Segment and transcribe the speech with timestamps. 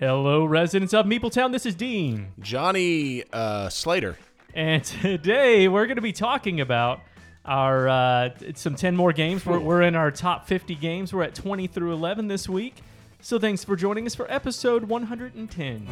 [0.00, 1.50] Hello, residents of Meepletown.
[1.50, 2.28] This is Dean.
[2.38, 4.16] Johnny uh, Slater.
[4.54, 7.00] And today we're going to be talking about
[7.44, 9.44] our uh, some 10 more games.
[9.44, 11.12] We're, we're in our top 50 games.
[11.12, 12.76] We're at 20 through 11 this week.
[13.20, 15.88] So thanks for joining us for episode 110.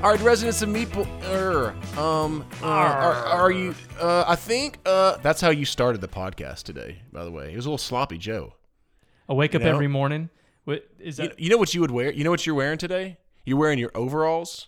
[0.00, 1.08] All right, residents of Meeple.
[1.24, 3.74] Er, um, uh, are, are you?
[3.98, 7.02] Uh, I think uh, that's how you started the podcast today.
[7.12, 8.54] By the way, it was a little sloppy, Joe.
[9.30, 9.74] I wake up You know?
[9.74, 10.28] every morning.
[10.64, 11.40] What is You, that?
[11.40, 12.12] you know what you would wear?
[12.12, 13.16] You know what you're wearing today?
[13.46, 14.66] You're wearing your overalls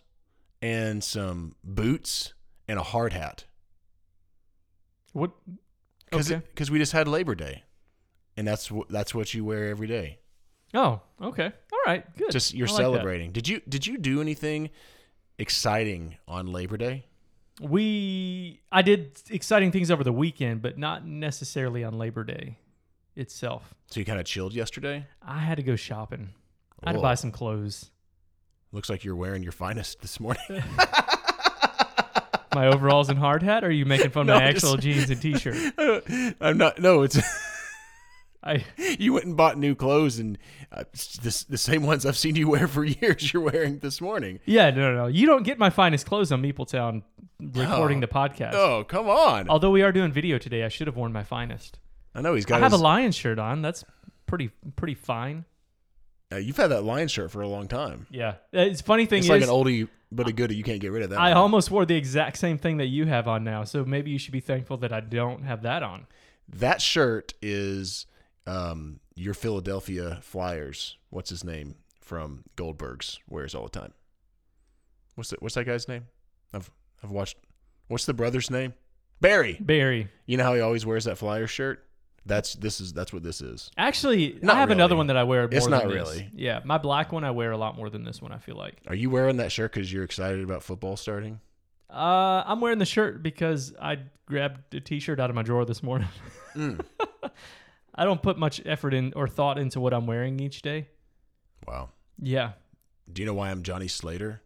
[0.62, 2.33] and some boots
[2.69, 3.45] and a hard hat
[5.12, 5.33] What?
[6.11, 6.43] because Okay.
[6.70, 7.65] we just had Labor Day,
[8.37, 10.20] and that's wh- that's what you wear every day.
[10.75, 11.53] Oh, okay.
[11.73, 12.17] All right.
[12.17, 12.31] Good.
[12.31, 12.83] Just you're like that.
[12.83, 13.33] celebrating.
[13.33, 14.70] Did you did you do anything
[15.39, 17.05] exciting on Labor Day?
[17.61, 22.59] We I did exciting things over the weekend, but not necessarily on Labor Day
[23.16, 23.74] itself.
[23.91, 25.06] So you kind of chilled yesterday.
[25.20, 26.30] I had to go shopping.
[26.82, 27.02] I had to Whoa.
[27.02, 27.91] buy some clothes.
[28.72, 30.42] Looks like you're wearing your finest this morning.
[32.55, 33.64] My overalls and hard hat.
[33.64, 36.34] Or are you making fun No, of my I'm just- actual jeans and t-shirt?
[36.40, 36.78] I'm not.
[36.80, 37.18] No, it's
[38.44, 38.64] I
[38.98, 40.36] you went and bought new clothes and
[40.72, 40.83] uh,
[41.22, 43.33] this the same ones I've seen you wear for years.
[43.33, 44.40] You're wearing this morning.
[44.46, 45.06] yeah no no no.
[45.06, 47.05] You don't get my finest clothes on Meepletown
[47.40, 48.55] recording the podcast.
[48.55, 49.48] Oh, come on!
[49.48, 51.78] Although we are doing video today, I should have worn my finest.
[52.14, 52.56] I know he's got.
[52.56, 53.62] I have his, a lion shirt on.
[53.62, 53.84] That's
[54.27, 55.44] pretty pretty fine.
[56.32, 58.06] uh, you've had that lion shirt for a long time.
[58.10, 58.34] Yeah.
[58.55, 60.56] Uh, It's funny thing It's is like an oldie but a goodie.
[60.56, 61.18] You can't get rid of that.
[61.18, 61.38] I one.
[61.38, 63.64] almost wore the exact same thing that you have on now.
[63.64, 66.06] So maybe you should be thankful that I don't have that on.
[66.48, 68.06] that shirt is
[68.46, 70.96] um, your Philadelphia Flyers.
[71.10, 73.92] What's his name from Goldberg's wears all the time.
[75.14, 75.40] What's that?
[75.42, 76.06] What's that guy's name?
[76.52, 76.70] I've
[77.02, 77.36] I've watched.
[77.88, 78.74] What's the brother's name?
[79.20, 79.56] Barry.
[79.60, 80.08] Barry.
[80.27, 81.86] You know how he always wears that Flyers shirt?
[82.25, 83.70] That's this is that's what this is.
[83.77, 85.92] Actually, Not I have another one that I wear more It's than not this.
[85.92, 86.29] really.
[86.34, 88.77] Yeah, my black one I wear a lot more than this one, I feel like.
[88.86, 91.41] Are you wearing that shirt because you're excited about football starting?
[91.91, 95.83] Uh, I'm wearing the shirt because I grabbed a t-shirt out of my drawer this
[95.83, 96.08] morning.
[96.55, 96.80] Mm.
[97.95, 100.89] I don't put much effort in or thought into what I'm wearing each day.
[101.67, 101.91] Wow.
[102.19, 102.52] Yeah.
[103.13, 104.41] Do you know why I'm Johnny Slater?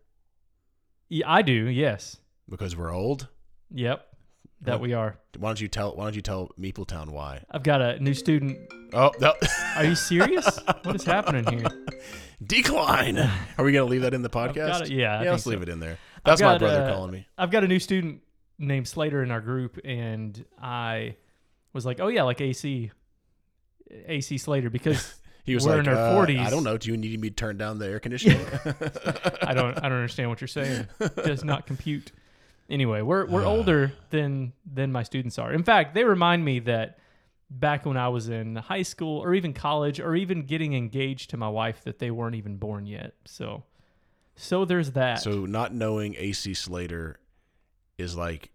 [1.08, 1.52] Yeah, I do.
[1.52, 2.16] Yes.
[2.48, 3.28] Because we're old.
[3.72, 4.06] Yep.
[4.66, 4.80] That What?
[4.80, 5.16] we are.
[5.38, 7.44] Why don't you tell Why don't you tell Meepletown why?
[7.50, 8.58] I've got a new student.
[8.92, 9.34] Oh, no.
[9.76, 10.58] Are you serious?
[10.82, 11.68] what is happening here?
[12.44, 13.18] decline.
[13.18, 14.82] Are we gonna leave that in the podcast?
[14.82, 14.90] it.
[14.90, 15.30] Yeah, yeah.
[15.30, 15.50] Let's so.
[15.50, 15.98] leave it in there.
[16.24, 17.26] That's my brother uh, calling me.
[17.38, 18.22] I've got a new student
[18.58, 21.16] named Slater in our group, and I
[21.72, 22.90] was like, "Oh yeah, like AC,
[24.06, 25.14] AC Slater," because
[25.46, 26.40] He was we're like, in our uh, 40s.
[26.44, 26.76] I don't know.
[26.76, 28.44] Do you need me to turn down the air conditioning?
[29.42, 30.88] I don't, I don't understand what you're saying.
[31.24, 32.10] Does not compute.
[32.68, 35.52] Anyway, we're we're older than than my students are.
[35.52, 36.98] In fact, they remind me that
[37.48, 41.36] back when I was in high school or even college or even getting engaged to
[41.36, 43.14] my wife, that they weren't even born yet.
[43.24, 43.64] So,
[44.34, 45.20] so there's that.
[45.20, 47.20] so not knowing AC Slater
[47.98, 48.50] is like,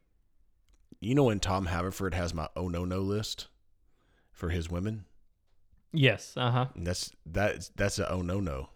[1.00, 3.48] you know, when Tom Haverford has my oh no no list
[4.32, 5.06] for his women.
[5.94, 6.66] yes, uh huh.
[6.76, 8.70] And that's that's that's a oh no no.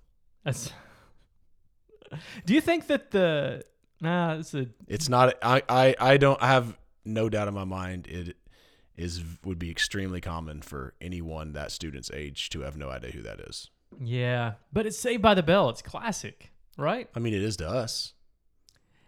[0.44, 0.72] That's.
[2.46, 3.66] Do you think that the
[4.06, 4.36] nah?
[4.40, 5.36] It's a It's not.
[5.42, 8.08] I I I don't I have no doubt in my mind.
[8.08, 8.38] It
[8.98, 13.22] is would be extremely common for anyone that student's age to have no idea who
[13.24, 13.70] that is.
[14.00, 15.70] yeah, but it's Saved by the Bell.
[15.70, 17.10] It's classic, right?
[17.16, 18.14] I mean, it is to us.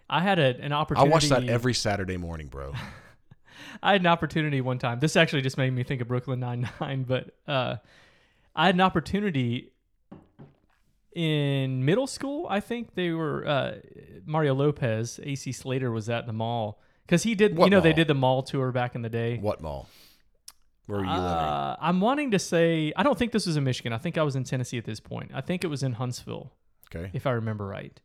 [0.09, 1.11] I had a, an opportunity.
[1.11, 1.35] I opportunity.
[1.35, 2.73] watch that every Saturday morning, bro.
[3.83, 4.99] I had an opportunity one time.
[4.99, 7.75] This actually just made me think of Brooklyn Nine Nine, but uh,
[8.55, 9.71] I had an opportunity
[11.17, 12.45] in middle school.
[12.47, 13.71] I think they were uh,
[14.25, 17.57] Mario Lopez, AC Slater was at the mall because he did.
[17.57, 19.37] What you know, they did the mall tour back in the day.
[19.39, 19.87] What mall?
[20.85, 21.23] Where were you living?
[21.25, 23.93] Uh, I'm wanting to say I don't think this was in Michigan.
[23.93, 25.31] I think I was in Tennessee at this point.
[25.33, 26.53] I think it was in Huntsville,
[26.93, 27.09] Okay.
[27.13, 27.99] if I remember right.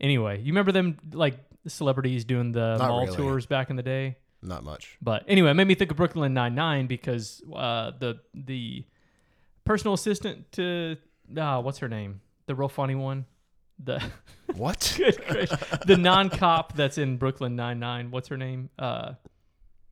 [0.00, 3.16] Anyway, you remember them like celebrities doing the Not mall really.
[3.16, 4.16] tours back in the day?
[4.42, 4.98] Not much.
[5.00, 8.84] But anyway, it made me think of Brooklyn Nine Nine because uh, the the
[9.64, 10.96] personal assistant to
[11.38, 12.20] ah, what's her name?
[12.46, 13.26] The real funny one.
[13.82, 14.02] The
[14.54, 14.94] What?
[14.98, 15.60] good gracious.
[15.86, 18.10] the non cop that's in Brooklyn Nine Nine.
[18.10, 18.70] What's her name?
[18.78, 19.14] Uh,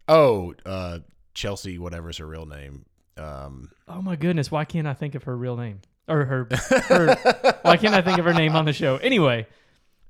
[0.09, 1.01] oh, uh,
[1.35, 2.85] Chelsea, whatever's her real name.
[3.17, 6.49] Um, oh my goodness, why can't I think of her real name or her?
[6.89, 7.17] her
[7.63, 8.97] why can't I think of her name on the show?
[8.99, 9.47] Anyway,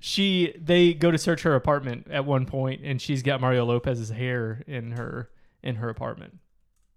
[0.00, 4.10] she they go to search her apartment at one point, and she's got Mario Lopez's
[4.10, 5.30] hair in her
[5.62, 6.38] in her apartment.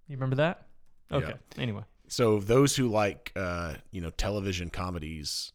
[0.08, 0.66] You remember that?
[1.12, 1.34] Okay.
[1.58, 1.84] Anyway.
[2.08, 5.52] So those who like, uh, you know, television comedies,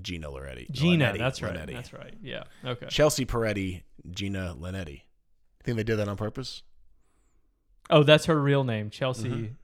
[0.00, 0.70] Gina Loretti.
[0.70, 1.54] Gina, Linetti, that's right.
[1.54, 1.72] Linetti.
[1.74, 2.14] That's right.
[2.22, 2.44] Yeah.
[2.64, 2.86] Okay.
[2.88, 5.02] Chelsea Peretti, Gina Linetti.
[5.62, 6.62] Think they did that on purpose?
[7.90, 9.54] Oh, that's her real name, Chelsea Mhm.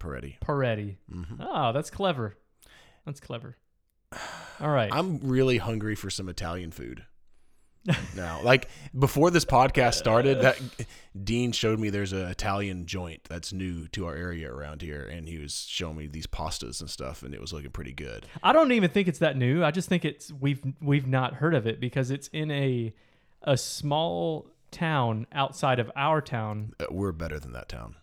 [0.00, 0.38] Peretti.
[0.40, 0.96] Peretti.
[1.10, 2.36] hmm Oh, that's clever.
[3.04, 3.56] That's clever.
[4.60, 4.92] All right.
[4.92, 7.04] I'm really hungry for some Italian food.
[8.16, 8.68] Now, like
[8.98, 10.60] before this podcast started, that
[11.24, 15.28] Dean showed me there's an Italian joint that's new to our area around here, and
[15.28, 18.26] he was showing me these pastas and stuff, and it was looking pretty good.
[18.42, 19.64] I don't even think it's that new.
[19.64, 22.94] I just think it's we've we've not heard of it because it's in a
[23.42, 26.72] a small town outside of our town.
[26.80, 27.96] Uh, we're better than that town.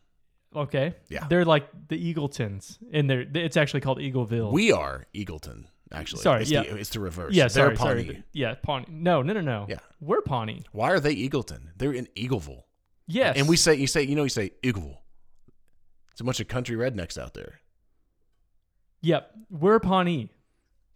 [0.55, 0.95] Okay.
[1.09, 1.25] Yeah.
[1.27, 4.51] They're like the Eagletons, and they're it's actually called Eagleville.
[4.51, 6.21] We are Eagleton, actually.
[6.21, 6.63] Sorry, it's yeah.
[6.63, 7.33] the, it's the reverse.
[7.33, 8.03] yeah, They're sorry, sorry.
[8.05, 8.23] Pawnee.
[8.33, 8.85] Yeah, Pawnee.
[8.89, 9.65] No, no, no, no.
[9.69, 9.79] Yeah.
[10.01, 10.63] We're Pawnee.
[10.71, 11.69] Why are they Eagleton?
[11.77, 12.63] They're in Eagleville.
[13.07, 13.37] Yes.
[13.37, 14.97] And we say, you say, you know, you say Eagleville.
[16.11, 17.59] It's a bunch of country rednecks out there.
[19.01, 20.29] Yep, we're Pawnee.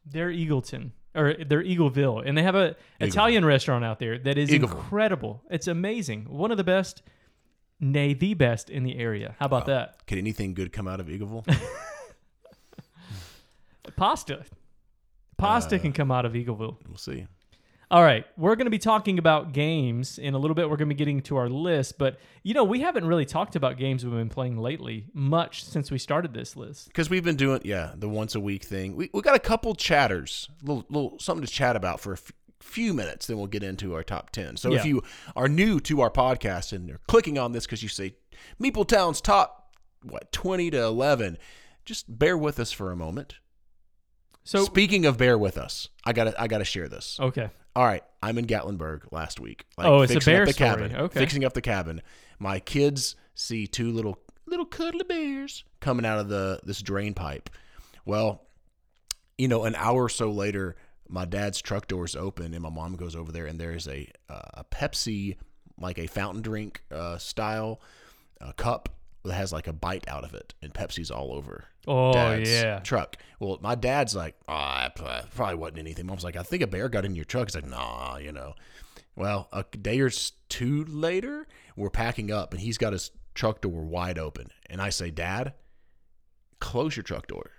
[0.06, 4.50] They're Eagleton or they're Eagleville, and they have a Italian restaurant out there that is
[4.50, 4.72] Eagleville.
[4.72, 5.44] incredible.
[5.50, 6.26] It's amazing.
[6.30, 7.02] One of the best,
[7.80, 9.36] nay, the best in the area.
[9.40, 10.06] How about that?
[10.06, 11.46] Could anything good come out of Eagleville?
[13.98, 14.46] Pasta.
[15.38, 16.78] Pasta Uh, can come out of Eagleville.
[16.88, 17.28] we'll see.
[17.90, 20.70] All right, we're going to be talking about games in a little bit.
[20.70, 23.56] We're going to be getting to our list, but you know, we haven't really talked
[23.56, 26.88] about games we've been playing lately much since we started this list.
[26.88, 28.98] Because we've been doing, yeah, the once a week thing.
[28.98, 32.34] We, we got a couple chatters, little, little something to chat about for a f-
[32.60, 33.28] few minutes.
[33.28, 34.58] Then we'll get into our top 10.
[34.58, 35.02] So if you
[35.38, 38.16] are new to our podcast and you're clicking on this because you say
[38.62, 39.74] Meeple Town's top,
[40.04, 41.38] what, 20 to 11,
[41.86, 43.36] just bear with us for a moment.
[44.48, 47.20] So, Speaking of bear with us, I gotta I gotta share this.
[47.20, 47.50] okay.
[47.76, 49.66] All right, I'm in Gatlinburg last week.
[49.78, 50.70] Oh, it's a fixing up bear the story.
[50.70, 50.96] cabin.
[50.96, 51.20] Okay.
[51.20, 52.02] Fixing up the cabin.
[52.40, 57.50] My kids see two little little cuddly bears coming out of the this drain pipe.
[58.06, 58.42] Well,
[59.38, 60.78] you know, an hour or so later,
[61.10, 64.42] my dad's truck doors open, and my mom goes over there, and there's a uh,
[64.54, 65.36] a Pepsi,
[65.78, 67.82] like a fountain drink uh, style
[68.40, 68.88] uh, cup
[69.26, 72.80] that has like a bite out of it, and Pepsi's all over Oh dad's yeah.
[72.80, 73.18] truck.
[73.40, 75.04] Well, my dad's like, oh, I p-
[75.36, 76.06] probably wasn't anything.
[76.08, 77.48] Mom's like, I think a bear got in your truck.
[77.48, 78.54] He's like, nah, you know.
[79.16, 80.10] Well, a day or
[80.50, 84.90] two later, we're packing up, and he's got his truck door wide open, and I
[84.90, 85.54] say, Dad,
[86.60, 87.52] close your truck door.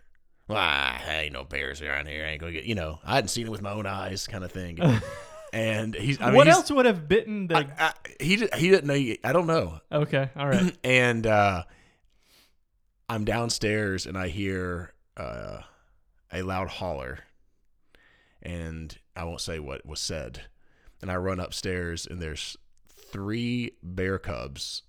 [0.51, 2.25] Ah, ain't no bears around here.
[2.25, 2.99] I ain't gonna get, you know.
[3.05, 4.79] I hadn't seen it with my own eyes, kind of thing.
[5.53, 7.57] and he's, I mean, what he's- else would have bitten the?
[7.57, 9.15] I, I, he he didn't know.
[9.25, 10.75] I don't know okay, all right.
[10.85, 11.65] and uh,
[13.09, 15.61] I'm downstairs and I hear uh,
[16.33, 17.21] a loud holler,
[18.43, 20.43] and I won't say what was said.
[21.01, 22.57] And I run upstairs and there's
[22.89, 24.83] three bear cubs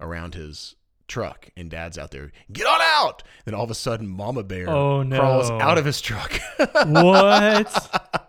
[0.00, 0.74] around his
[1.08, 2.32] truck, and Dad's out there.
[2.52, 3.22] Get on out!
[3.44, 5.18] Then all of a sudden, Mama Bear Oh, no.
[5.20, 6.38] crawls out of his truck.
[6.86, 8.02] what?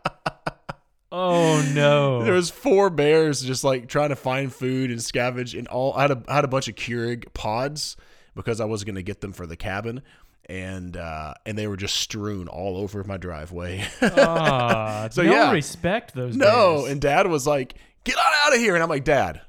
[1.09, 2.21] Oh no.
[2.23, 6.01] There was four bears just like trying to find food and scavenge, and all I
[6.01, 7.95] had a I had a bunch of Keurig pods
[8.37, 10.01] because I was going to get them for the cabin,
[10.45, 13.83] and uh, and they were just strewn all over my driveway.
[14.01, 15.51] Ah, So, no yeah.
[15.51, 16.37] respect those.
[16.37, 16.91] no, bears.
[16.91, 17.73] and Dad was like,
[18.05, 19.41] "Get on out of here!" And I'm like, "Dad,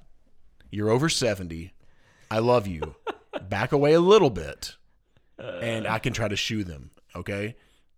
[0.70, 1.72] you're over seventy.
[2.30, 2.96] I love you.
[3.48, 4.74] Back away a little bit,
[5.38, 7.54] and I can try to shoo them, okay?"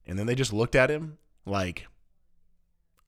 [0.07, 1.17] And then they just looked at him
[1.47, 1.87] like,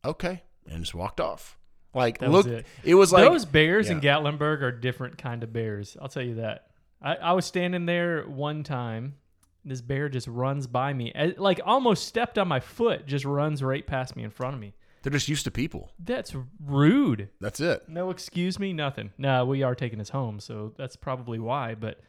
[0.05, 1.58] "Okay," and just walked off.
[1.94, 2.67] Like, That was look, it.
[2.84, 4.00] it was like those bears in.
[4.00, 5.94] Gatlinburg are different kind of bears.
[6.00, 6.69] I'll tell you that.
[7.02, 9.17] I, I was standing there one time.
[9.65, 13.06] This bear just runs by me, as- like almost stepped on my foot.
[13.06, 14.74] Just runs right past me in front of me.
[15.03, 15.93] they're just used to people.
[16.00, 16.34] That's
[16.65, 17.29] rude.
[17.41, 17.88] That's it.
[17.88, 19.12] No excuse me, nothing.
[19.19, 21.74] No, we are taking us home, so that's probably why.
[21.76, 22.00] But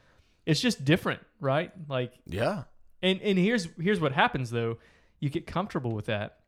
[0.47, 1.71] it's just different, right?
[1.87, 2.63] Like, Yeah.
[3.03, 4.77] and and here's here's what happens though.
[5.19, 6.39] You get comfortable with that,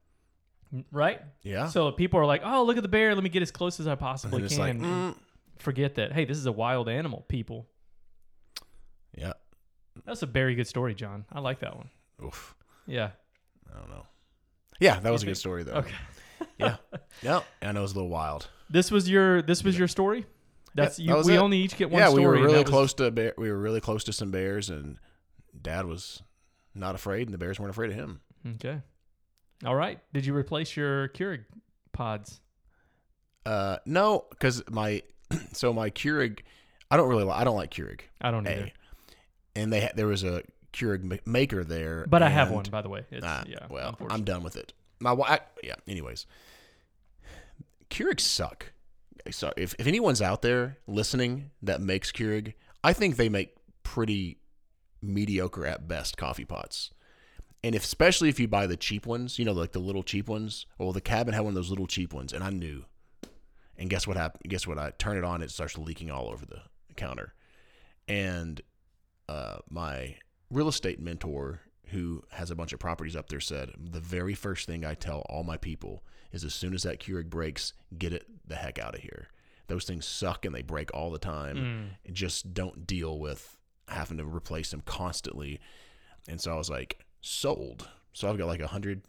[0.91, 1.21] right?
[1.43, 1.67] Yeah.
[1.67, 3.13] So people are like, "Oh, look at the bear.
[3.15, 5.15] Let me get as close as I possibly can." like, mm,
[5.57, 6.11] Forget that.
[6.13, 7.25] Hey, this is a wild animal.
[7.29, 7.67] People.
[10.05, 11.25] That's a very good story, John.
[11.31, 11.89] I like that one.
[12.23, 12.55] Oof.
[12.87, 13.11] Yeah.
[13.73, 14.05] I don't know.
[14.79, 15.73] Yeah, that was a good story though.
[15.73, 15.95] Okay.
[16.57, 16.75] Yeah.
[17.21, 17.41] Yeah.
[17.61, 18.47] I know it was a little wild.
[18.69, 20.25] This was your this was your story.
[20.73, 21.13] That's you.
[21.13, 21.37] that we it.
[21.37, 22.21] only each get one yeah, story.
[22.21, 23.33] we were really that was- close to bear.
[23.37, 24.97] We were really close to some bears, and
[25.59, 26.21] Dad was
[26.73, 28.19] not afraid, and the bears weren't afraid of him.
[28.55, 28.81] Okay.
[29.65, 29.99] All right.
[30.13, 31.45] Did you replace your Keurig
[31.93, 32.41] pods?
[33.45, 35.01] Uh, no, because my
[35.53, 36.39] so my Keurig,
[36.91, 38.01] I don't really li- I don't like Keurig.
[38.21, 38.65] I don't either.
[38.65, 38.73] A,
[39.55, 40.43] and they ha- there was a
[40.73, 43.05] Keurig ma- maker there, But I have one, by the way.
[43.11, 43.67] It's, Ah, yeah.
[43.69, 44.73] well, I'm done with it.
[44.99, 45.75] My wife, yeah.
[45.87, 46.25] Anyways,
[47.89, 48.71] Keurigs suck.
[49.31, 54.37] So if if anyone's out there listening that makes Keurig, I think they make pretty
[55.01, 56.91] mediocre at best coffee pots.
[57.63, 60.27] And if, especially if you buy the cheap ones, you know, like the little cheap
[60.29, 60.67] ones.
[60.77, 62.85] Well, the cabin had one of those little cheap ones, and I knew.
[63.77, 64.43] And guess what happened?
[64.49, 64.77] Guess what?
[64.77, 66.61] I turn it on, it starts leaking all over the
[66.95, 67.33] counter.
[68.07, 68.61] And
[69.27, 70.15] uh, my
[70.51, 74.67] real estate mentor who has a bunch of properties up there said the very first
[74.67, 78.25] thing I tell all my people is as soon as that Keurig breaks, get it
[78.47, 79.29] the heck out of here.
[79.67, 81.57] Those things suck and they break all the time.
[81.57, 81.87] Mm.
[82.05, 85.59] And just don't deal with having to replace them constantly.
[86.27, 87.89] And so I was like, sold.
[88.13, 89.03] So I've got like a hundred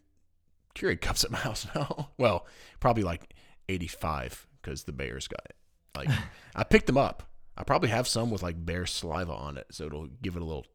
[0.74, 2.10] Keurig cups at my house now.
[2.18, 2.46] well,
[2.80, 3.34] probably like
[3.68, 5.56] eighty-five because the Bears got it.
[5.94, 6.08] Like
[6.54, 7.24] I picked them up.
[7.56, 10.44] I probably have some with like bear saliva on it, so it'll give it a
[10.44, 10.66] little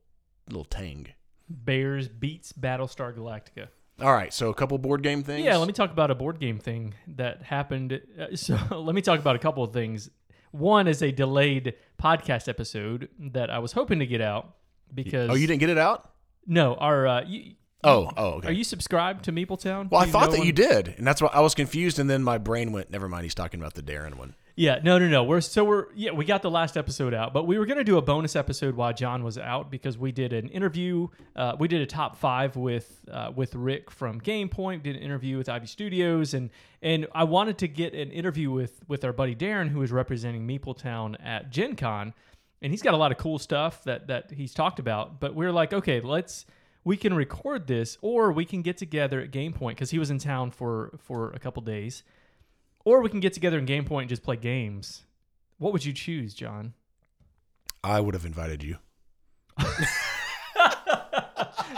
[0.48, 1.08] little tang.
[1.50, 3.68] Bears beats Battlestar Galactica.
[4.02, 5.46] All right, so a couple board game things.
[5.46, 8.02] Yeah, let me talk about a board game thing that happened.
[8.20, 10.10] Uh, so let me talk about a couple of things.
[10.52, 14.56] One is a delayed podcast episode that I was hoping to get out
[14.94, 16.12] because Oh, you didn't get it out?
[16.48, 18.50] no, our uh, you, Oh, oh, okay.
[18.50, 19.90] are you subscribed to Meepletown?
[19.90, 21.98] well, I thought that you did, and that's why I was confused.
[22.00, 24.36] And then my brain went, "Never mind." He's talking about the Darren one.
[24.62, 25.24] Yeah, no, no, no.
[25.24, 27.98] We're so we're yeah, we got the last episode out, but we were gonna do
[27.98, 31.08] a bonus episode while John was out because we did an interview.
[31.36, 34.84] Uh, we did a top five with uh, with Rick from Game Point.
[34.84, 36.52] Did an interview with Ivy Studios, and
[36.84, 40.48] and I wanted to get an interview with with our buddy Darren, who is representing
[40.48, 42.14] Meepletown at Gen Con,
[42.62, 45.20] and he's got a lot of cool stuff that that he's talked about.
[45.20, 46.46] But we are like, okay, let's
[46.84, 50.12] we can record this, or we can get together at Game Point because he was
[50.12, 52.04] in town for for a couple days
[52.86, 55.04] or we can get together in Game Point and just play games.
[55.58, 56.74] What would you choose, John?
[57.84, 58.78] I would have invited you.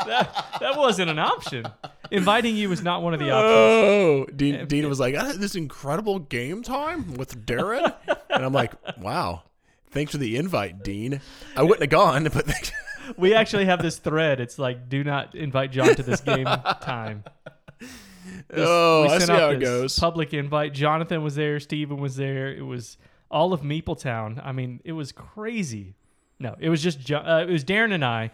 [0.05, 1.65] that, that wasn't an option.
[2.12, 4.29] Inviting you was not one of the options.
[4.29, 7.93] Oh, Dean, Dean was like, I had this incredible game time with Darren,
[8.29, 9.43] and I'm like, wow,
[9.91, 11.22] thanks for the invite, Dean.
[11.55, 12.72] I wouldn't have gone, but.
[13.17, 14.39] We actually have this thread.
[14.39, 16.45] It's like, do not invite John to this game
[16.81, 17.25] time.
[18.48, 19.98] This- oh, we I see out how it goes.
[20.00, 20.74] Public invite.
[20.74, 21.60] Jonathan was there.
[21.60, 22.53] Steven was there.
[22.53, 22.98] It was
[23.32, 24.39] all of Meepletown.
[24.46, 25.96] I mean, it was crazy.
[26.39, 28.32] No, it was just uh, it was Darren and I.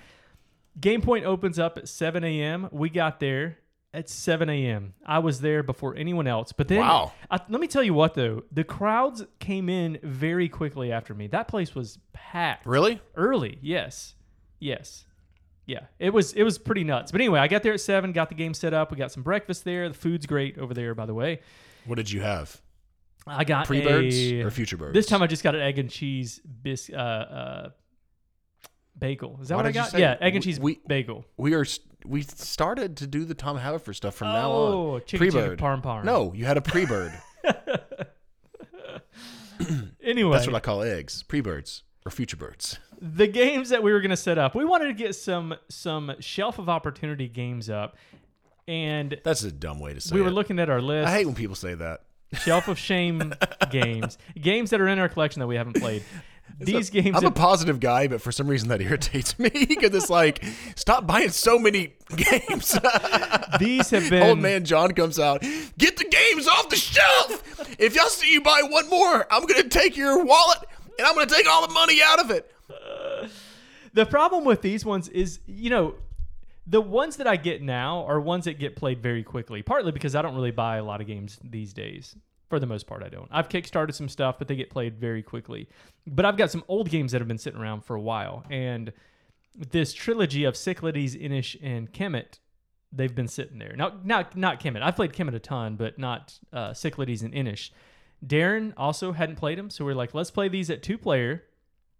[0.79, 2.69] Game Point opens up at 7 a.m.
[2.71, 3.57] We got there
[3.93, 4.93] at 7 a.m.
[5.05, 6.51] I was there before anyone else.
[6.51, 7.11] But then, Wow.
[7.29, 11.27] I, let me tell you what though, the crowds came in very quickly after me.
[11.27, 13.01] That place was packed Really?
[13.15, 13.57] early.
[13.61, 14.13] Yes,
[14.59, 15.05] yes,
[15.69, 15.81] yeah.
[15.99, 17.11] It was it was pretty nuts.
[17.11, 18.11] But anyway, I got there at seven.
[18.11, 18.89] Got the game set up.
[18.91, 19.87] We got some breakfast there.
[19.87, 21.41] The food's great over there, by the way.
[21.85, 22.59] What did you have?
[23.27, 24.93] I got Pre birds or future birds?
[24.95, 27.69] This time I just got an egg and cheese bis uh, uh,
[28.97, 29.37] bagel.
[29.41, 29.93] Is that Why what I got?
[29.97, 31.25] Yeah, egg and cheese we- bagel.
[31.37, 31.65] we are
[32.05, 34.73] we started to do the Tom Haverford stuff from now on.
[34.73, 36.03] Oh, chicken parm parm.
[36.03, 37.13] No, you had a pre-bird.
[40.01, 41.21] Anyway, That's what I call eggs.
[41.23, 42.79] Pre-birds or future birds.
[43.01, 46.13] The games that we were going to set up, we wanted to get some some
[46.19, 47.95] shelf of opportunity games up,
[48.67, 50.15] and That's a dumb way to say it.
[50.15, 50.33] we were it.
[50.33, 51.07] looking at our list.
[51.07, 52.01] I hate when people say that.
[52.33, 53.33] shelf of shame
[53.69, 56.03] games, games that are in our collection that we haven't played.
[56.59, 59.93] These games, I'm a have, positive guy, but for some reason that irritates me because
[59.93, 60.43] it's like,
[60.75, 62.77] stop buying so many games.
[63.59, 65.41] these have been Old man John comes out,
[65.77, 67.75] get the games off the shelf.
[67.79, 70.57] If y'all see you buy one more, I'm gonna take your wallet
[70.97, 72.51] and I'm gonna take all the money out of it.
[73.93, 75.95] The problem with these ones is, you know,
[76.67, 79.63] the ones that I get now are ones that get played very quickly.
[79.63, 82.15] Partly because I don't really buy a lot of games these days.
[82.49, 83.27] For the most part, I don't.
[83.31, 85.69] I've kickstarted some stuff, but they get played very quickly.
[86.07, 88.91] But I've got some old games that have been sitting around for a while, and
[89.55, 92.39] this trilogy of Cyclades, Inis, and Kemet,
[92.91, 93.75] they've been sitting there.
[93.75, 94.81] Now, not not Kemet.
[94.81, 97.69] I've played Kemet a ton, but not uh, Cyclades and Inis.
[98.25, 101.43] Darren also hadn't played them, so we're like, let's play these at two player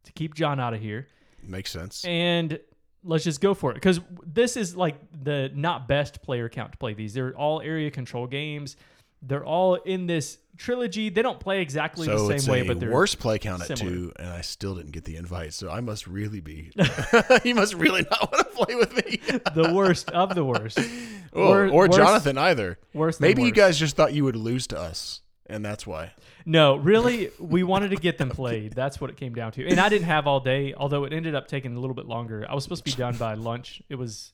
[0.03, 1.07] to keep John out of here
[1.43, 2.05] Makes sense.
[2.05, 2.59] and
[3.03, 6.77] let's just go for it because this is like the not best player count to
[6.77, 8.75] play these they're all area control games
[9.21, 12.91] they're all in this trilogy they don't play exactly so the same way but they're
[12.91, 15.53] worst play count at two, and I still didn't get the invite.
[15.53, 16.71] So I must really be.
[17.45, 19.17] you must really not want to play with me,
[19.55, 20.85] the worst of the worst or,
[21.33, 22.77] Wor- or worse- Jonathan either.
[22.93, 26.11] worse Maybe you guys just thought you would lose to us, and that's why.
[26.45, 29.79] No really we wanted to get them played that's what it came down to and
[29.79, 32.55] i didn't have all day although it ended up taking a little bit longer i
[32.55, 34.33] was supposed to be done by lunch it was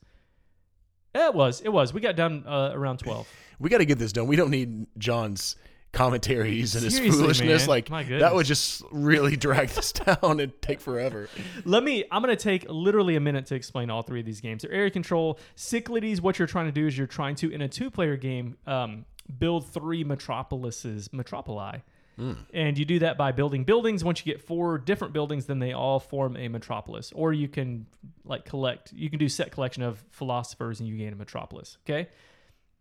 [1.14, 3.28] it was it was we got done uh, around 12
[3.60, 4.28] We got to get this done.
[4.28, 5.56] We don't need John's
[5.94, 7.68] commentaries and his foolishness.
[7.68, 7.70] man.
[7.70, 11.30] Like that would just really drag this down and take forever.
[11.64, 12.04] Let me.
[12.12, 14.64] I'm going to take literally a minute to explain all three of these games.
[14.64, 15.40] They're area control.
[15.56, 16.20] Cyclades.
[16.22, 19.06] What you're trying to do is you're trying to, in a two-player game, um,
[19.40, 21.82] build three metropolises, metropoli,
[22.17, 24.03] and you do that by building buildings.
[24.03, 27.12] Once you get four different buildings, then they all form a metropolis.
[27.13, 27.86] Or you can
[28.24, 28.93] like collect.
[28.93, 31.77] You can do set collection of philosophers, and you gain a metropolis.
[31.86, 32.10] Okay.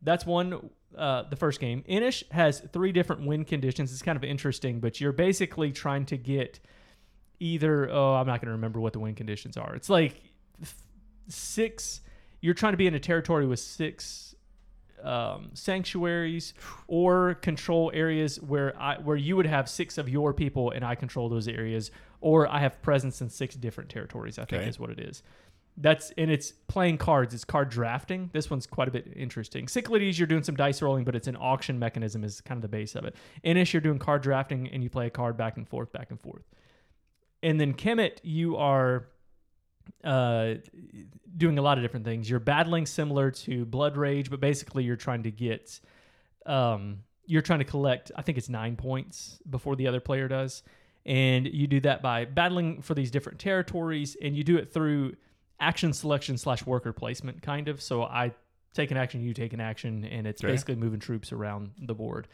[0.03, 0.71] That's one.
[0.97, 1.83] Uh, the first game.
[1.87, 3.93] Inis has three different win conditions.
[3.93, 6.61] It's kind of interesting, but you're basically trying to get
[7.41, 7.91] either.
[7.91, 9.75] Oh, I'm not going to remember what the win conditions are.
[9.75, 10.21] It's like
[11.29, 12.01] six.
[12.41, 14.34] You're trying to be in a territory with six
[15.05, 16.55] um, sanctuaries
[16.89, 20.95] or control areas where I where you would have six of your people and I
[20.95, 24.39] control those areas, or I have presence in six different territories.
[24.39, 24.69] I think Okay.
[24.69, 25.23] is what it is.
[25.77, 27.35] That's and it's playing cards.
[27.35, 28.31] It's card drafting.
[28.33, 29.67] This one's quite a bit interesting.
[29.67, 32.69] Cyclades, you're doing some dice rolling, but it's an auction mechanism is kind of the
[32.69, 33.17] base of it.
[33.43, 36.21] Inis, you're doing card drafting and you play a card back and forth, back and
[36.21, 36.45] forth.
[37.43, 39.09] And then Kemet, you are
[40.05, 40.55] uh,
[41.37, 42.29] doing a lot of different things.
[42.29, 45.81] You're battling similar to Blood Rage, but basically you're trying to get,
[46.47, 48.13] um, you're trying to collect.
[48.17, 50.63] I think it's nine points before the other player does,
[51.07, 55.17] and you do that by battling for these different territories, and you do it through
[55.59, 57.81] action selection slash worker placement, kind of.
[57.81, 58.33] So I
[58.75, 62.29] take an action, you take an action, and it's basically moving troops around the board.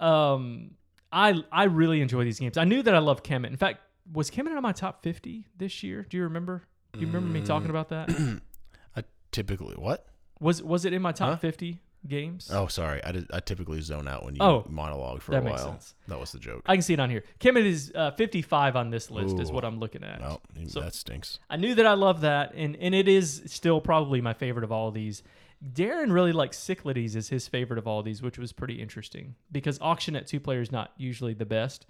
[0.00, 0.72] Um,
[1.12, 2.56] I I really enjoy these games.
[2.56, 3.48] I knew that I loved Kemet.
[3.48, 6.06] In fact, was Kemet in my top fifty this year?
[6.08, 6.62] Do you remember?
[6.92, 8.10] Do you remember me talking about that?
[8.96, 10.06] I typically what?
[10.40, 11.36] Was was it in my top Huh?
[11.36, 12.50] fifty games?
[12.52, 13.02] Oh, sorry.
[13.04, 15.72] I did, I typically zone out when you Oh, monologue for that a makes while.
[15.72, 15.94] sense.
[16.08, 16.62] That was the joke.
[16.66, 17.22] I can see it on here.
[17.38, 19.38] Kemet is uh, fifty five on this list.
[19.38, 19.54] Is Ooh.
[19.54, 20.20] what I'm looking at.
[20.20, 21.38] no, So- that stinks.
[21.48, 24.72] I knew that I love that, and and it is still probably my favorite of
[24.72, 25.22] all these.
[25.64, 29.78] Darren really likes Cyclades as his favorite of all these, which was pretty interesting because
[29.80, 31.86] auction at two players not usually the best,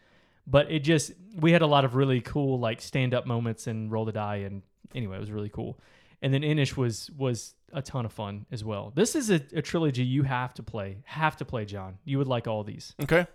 [0.46, 3.90] but it just we had a lot of really cool like stand up moments and
[3.90, 4.62] roll the die, and
[4.94, 5.78] anyway, it was really cool.
[6.20, 8.92] And then Inis was was a ton of fun as well.
[8.94, 11.98] This is a, a trilogy you have to play, have to play, John.
[12.04, 12.94] You would like all these.
[13.02, 13.26] Okay.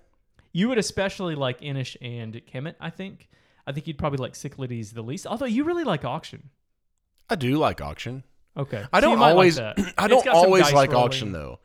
[0.53, 3.29] You would especially like Inis and Kemet, I think.
[3.65, 6.49] I think you'd probably like Cyclades the least, although you really like auction.
[7.29, 8.23] I do like auction.
[8.55, 8.85] Okay.
[8.93, 9.77] I So don't like always that.
[9.97, 11.05] I don't always like rolling.
[11.05, 11.59] auction though.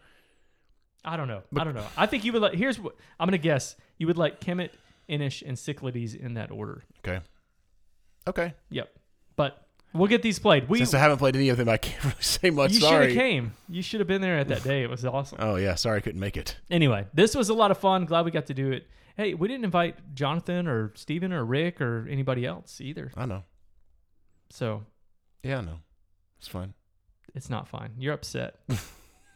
[1.05, 1.43] I don't know.
[1.57, 1.87] I don't know.
[1.97, 2.55] I think you would like.
[2.55, 3.77] Here's what I'm gonna guess.
[3.99, 4.71] You would like Kemet,
[5.13, 6.83] Inis, and Cyclades in that order.
[7.07, 7.21] Okay.
[8.27, 8.55] Okay.
[8.71, 8.91] Yep.
[9.37, 10.69] But we'll get these played.
[10.69, 12.73] We Since I haven't played any of them, I can't really say much.
[12.73, 13.07] you should sorry.
[13.09, 13.53] have came.
[13.69, 14.83] You should have been there at that day.
[14.83, 15.39] It was awesome.
[15.41, 16.57] Oh yeah, sorry I couldn't make it.
[16.71, 18.05] Anyway, this was a lot of fun.
[18.07, 18.87] Glad we got to do it.
[19.17, 23.13] Hey, we didn't invite Jonathan or Steven or Rick or anybody else either.
[23.17, 23.43] I know.
[24.51, 24.85] So
[25.43, 25.79] Yeah, I know.
[26.39, 26.75] It's fine.
[27.35, 27.93] it's not fine.
[27.99, 28.57] You're upset.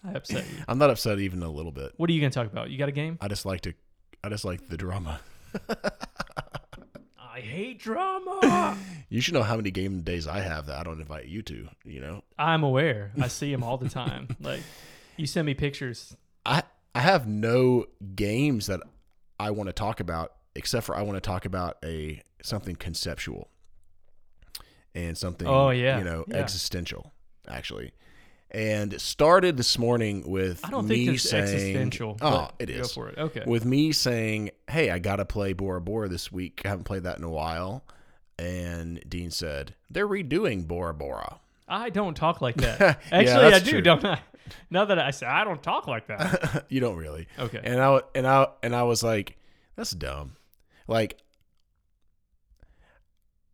[0.05, 0.63] I upset you.
[0.69, 1.93] I'm not upset even a little bit.
[1.97, 2.71] What are you gonna talk about?
[2.71, 3.19] You got a game?
[3.21, 3.75] I just like to
[4.25, 5.21] I just like the drama.
[7.19, 8.77] I hate drama.
[9.09, 11.69] You should know how many game days I have that I don't invite you to,
[11.85, 12.25] you know.
[12.37, 13.13] I'm aware.
[13.21, 14.27] I see them all the time.
[14.41, 14.63] Like
[15.17, 16.17] you send me pictures.
[16.45, 18.81] I I have no games that
[19.39, 23.49] I want to talk about except for I want to talk about a something conceptual
[24.95, 25.99] and something Oh, yeah.
[25.99, 26.39] you know Yeah.
[26.39, 27.13] existential
[27.49, 27.93] actually.
[28.51, 32.17] And it started this morning with I don't me think it's saying existential.
[32.21, 32.89] Oh, it is.
[32.89, 33.19] Go for it.
[33.19, 33.43] Okay.
[33.47, 36.63] With me saying, "Hey, I got to play Bora Bora this week.
[36.65, 37.85] I haven't played that in a while."
[38.39, 42.81] And Dean said, "They're redoing Bora Bora." I don't talk like that.
[43.11, 43.83] Yeah, Actually, I do, true.
[43.83, 44.21] don't I?
[44.71, 46.67] Now that I say I don't talk like that.
[46.71, 47.27] you don't really.
[47.39, 47.61] Okay.
[47.63, 49.37] And I and I and I was like,
[49.75, 50.37] that's dumb.
[50.87, 51.19] Like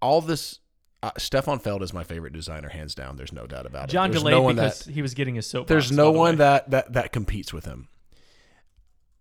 [0.03, 0.59] all this
[1.03, 3.17] uh, Stefan Feld is my favorite designer hands down.
[3.17, 3.93] There's no doubt about it.
[3.93, 5.69] John there's delayed no because that he was getting his soapbox.
[5.69, 6.37] there's by no the one way.
[6.37, 7.89] that, that that competes with him.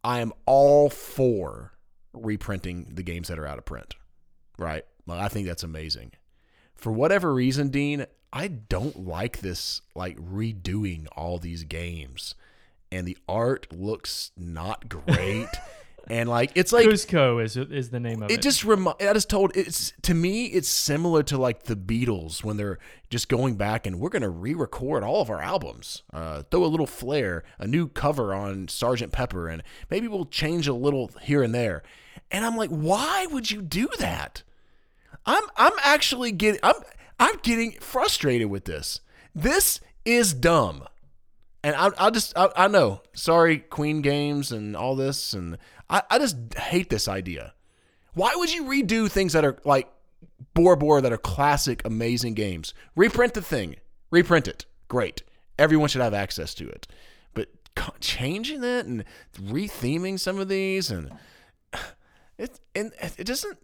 [0.04, 1.74] I am all for
[2.14, 3.96] reprinting the games that are out of print.
[4.58, 4.86] Right?
[5.08, 6.12] Like, I think that's amazing.
[6.76, 12.36] For whatever reason, Dean, I don't like this like redoing all these games.
[12.92, 15.48] And the art looks not great.
[16.08, 18.36] and like it's like Cuzco is is the name of it.
[18.36, 22.44] it just remi- I just told it's to me it's similar to like the Beatles
[22.44, 26.64] when they're just going back and we're gonna re-record all of our albums, uh, throw
[26.64, 31.12] a little flair, a new cover on Sergeant Pepper, and maybe we'll change a little
[31.22, 31.84] here and there.
[32.32, 34.44] And I'm like, why would you do that?
[35.26, 36.76] I'm I'm actually getting I'm
[37.20, 39.02] I'm getting frustrated with this.
[39.36, 40.86] This is dumb.
[41.64, 43.04] And I, I just, I, I know.
[43.14, 45.60] Sorry, Queen Games and all this, and
[45.92, 47.54] I, I just hate this idea.
[48.14, 49.92] Why would you redo things that are like
[50.54, 52.74] Bora Bora that are classic, amazing games?
[52.96, 53.76] Reprint the thing,
[54.10, 54.66] reprint it.
[54.88, 55.22] Great.
[55.60, 56.88] Everyone should have access to it.
[57.34, 57.50] But
[58.00, 59.04] changing it and
[59.38, 61.12] retheming some of these, and
[62.38, 63.58] it, and it doesn't.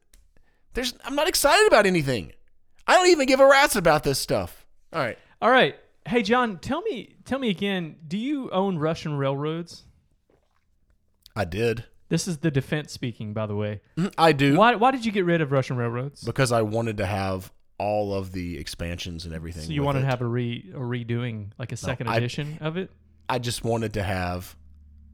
[0.73, 2.33] There's, I'm not excited about anything.
[2.85, 4.65] I don't even give a rat's about this stuff.
[4.93, 5.17] All right.
[5.41, 5.75] All right.
[6.05, 9.83] Hey John, tell me tell me again, do you own Russian railroads?
[11.35, 11.85] I did.
[12.09, 13.81] This is the defense speaking, by the way.
[13.97, 14.55] Mhm, I do.
[14.57, 16.23] Why why did you get rid of Russian railroads?
[16.23, 19.63] because I wanted to have all of the expansions and everything.
[19.63, 20.01] So you wanted it.
[20.03, 22.89] to have a re a redoing like a second I- edition of it?
[23.29, 24.55] I just wanted to have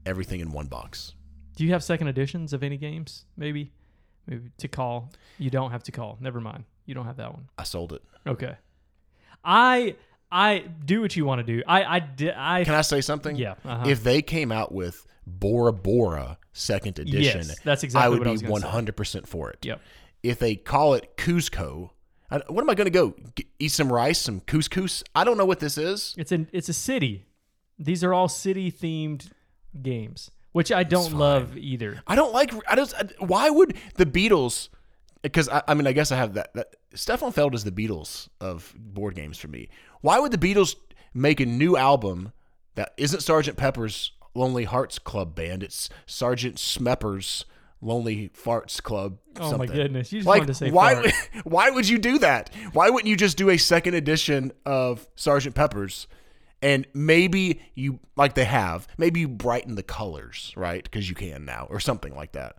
[0.06, 1.14] everything in one box.
[1.56, 3.26] Do you have second editions of any games?
[3.36, 3.72] Maybe,
[4.26, 5.12] maybe to call.
[5.38, 6.16] You don't have to call.
[6.20, 6.64] Never mind.
[6.86, 7.48] You don't have that one.
[7.58, 8.02] I sold it.
[8.26, 8.54] Okay.
[9.44, 9.96] I
[10.30, 11.62] I do what you want to do.
[11.66, 13.36] I I did I Can I say something?
[13.36, 13.54] yeah.
[13.64, 13.88] Uh-huh.
[13.88, 18.28] If they came out with Bora Bora second edition, Yes, that's exactly I would what
[18.28, 18.66] I be gonna say.
[18.68, 19.58] 100% for it.
[19.64, 19.80] Yep.
[20.22, 21.90] If they call it Cuzco,
[22.30, 25.02] I, what am I going to go G- eat some rice, some couscous?
[25.14, 26.14] I don't know what this is.
[26.16, 27.26] It's an it's a city.
[27.78, 29.30] These are all city themed
[29.82, 32.00] games, which I don't love either.
[32.06, 32.52] I don't like.
[32.68, 32.94] I just.
[33.18, 34.68] Why would the Beatles?
[35.22, 36.54] Because I, I mean, I guess I have that.
[36.54, 39.68] that Stefan Feld is the Beatles of board games for me.
[40.00, 40.76] Why would the Beatles
[41.12, 42.32] make a new album
[42.76, 45.62] that isn't Sergeant Pepper's Lonely Hearts Club Band?
[45.62, 47.44] It's Sergeant Smepper's
[47.80, 49.18] Lonely Farts Club.
[49.38, 50.10] Oh my goodness!
[50.12, 50.94] You just Like wanted to say why?
[50.94, 51.12] fart.
[51.44, 52.50] Why would you do that?
[52.72, 56.06] Why wouldn't you just do a second edition of Sergeant Pepper's?
[56.62, 58.88] And maybe you like they have.
[58.96, 60.82] Maybe you brighten the colors, right?
[60.82, 62.56] Because you can now, or something like that.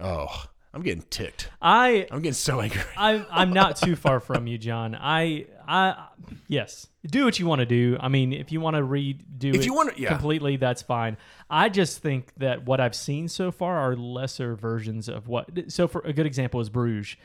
[0.00, 1.48] Oh, I'm getting ticked.
[1.62, 2.82] I I'm getting so angry.
[2.96, 4.94] I'm I'm not too far from you, John.
[4.94, 6.08] I I
[6.48, 7.96] yes, do what you want to do.
[8.00, 10.08] I mean, if you want to redo If it you wanna- yeah.
[10.08, 11.16] completely, that's fine.
[11.48, 15.48] I just think that what I've seen so far are lesser versions of what.
[15.72, 17.16] So, for a good example is Bruges.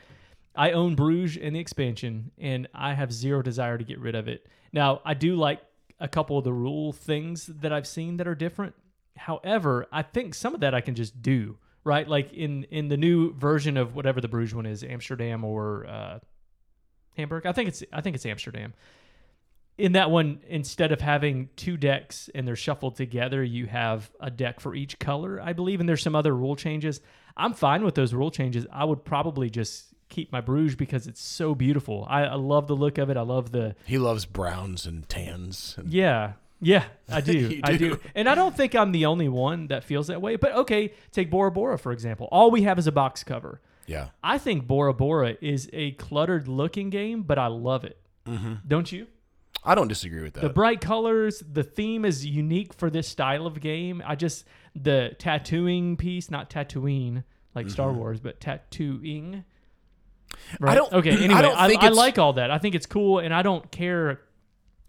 [0.54, 4.28] I own Bruges in the expansion, and I have zero desire to get rid of
[4.28, 4.46] it.
[4.72, 5.60] Now, I do like
[5.98, 8.74] a couple of the rule things that I've seen that are different.
[9.16, 12.06] However, I think some of that I can just do right.
[12.06, 16.18] Like in in the new version of whatever the Bruges one is, Amsterdam or uh,
[17.16, 17.46] Hamburg.
[17.46, 18.74] I think it's I think it's Amsterdam.
[19.78, 24.30] In that one, instead of having two decks and they're shuffled together, you have a
[24.30, 27.00] deck for each color, I believe, and there's some other rule changes.
[27.34, 28.66] I'm fine with those rule changes.
[28.70, 32.06] I would probably just keep my Bruges because it's so beautiful.
[32.10, 33.16] I, I love the look of it.
[33.16, 35.76] I love the He loves browns and tans.
[35.78, 36.32] And yeah.
[36.60, 37.32] Yeah, I do.
[37.32, 37.90] You I do.
[37.96, 38.00] do.
[38.14, 40.36] And I don't think I'm the only one that feels that way.
[40.36, 42.28] But okay, take Bora Bora, for example.
[42.30, 43.60] All we have is a box cover.
[43.86, 47.98] yeah, I think Bora Bora is a cluttered looking game, but I love it.
[48.26, 48.54] Mm-hmm.
[48.68, 49.06] Don't you?
[49.64, 50.40] I don't disagree with that.
[50.42, 54.02] The bright colors, the theme is unique for this style of game.
[54.06, 59.44] I just, the tattooing piece, not tattooing like Star Wars, but tattooing.
[60.60, 60.78] Right?
[60.78, 60.90] Mm-hmm.
[60.90, 61.10] don't- Okay.
[61.18, 62.50] I Anyway, don't I, I it's- like all that.
[62.50, 64.20] I think it's cool, and I don't care.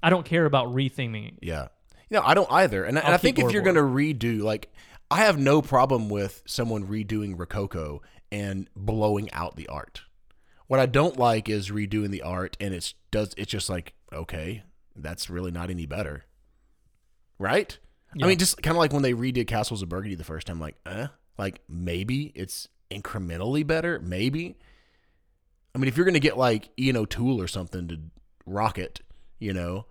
[0.04, 1.38] I don't care about retheming.
[1.42, 1.68] Yeah.
[2.10, 2.84] You know, I don't either.
[2.84, 4.72] And, I- and I'll I think keep if you're going to redo, like,
[5.10, 10.02] I have no problem with someone redoing Rococo and blowing out the art.
[10.68, 14.64] What I don't like is redoing the art and it's does it's just like okay,
[14.96, 16.24] that's really not any better,
[17.40, 17.78] right?
[18.22, 20.60] I mean, just kind of like when they redid Castles of Burgundy the first time,
[20.60, 24.58] like, eh, like maybe it's incrementally better, maybe.
[25.74, 28.00] I mean, if you're going to get like Ian O'Toole or something to
[28.46, 29.00] rock it,
[29.40, 29.86] you know,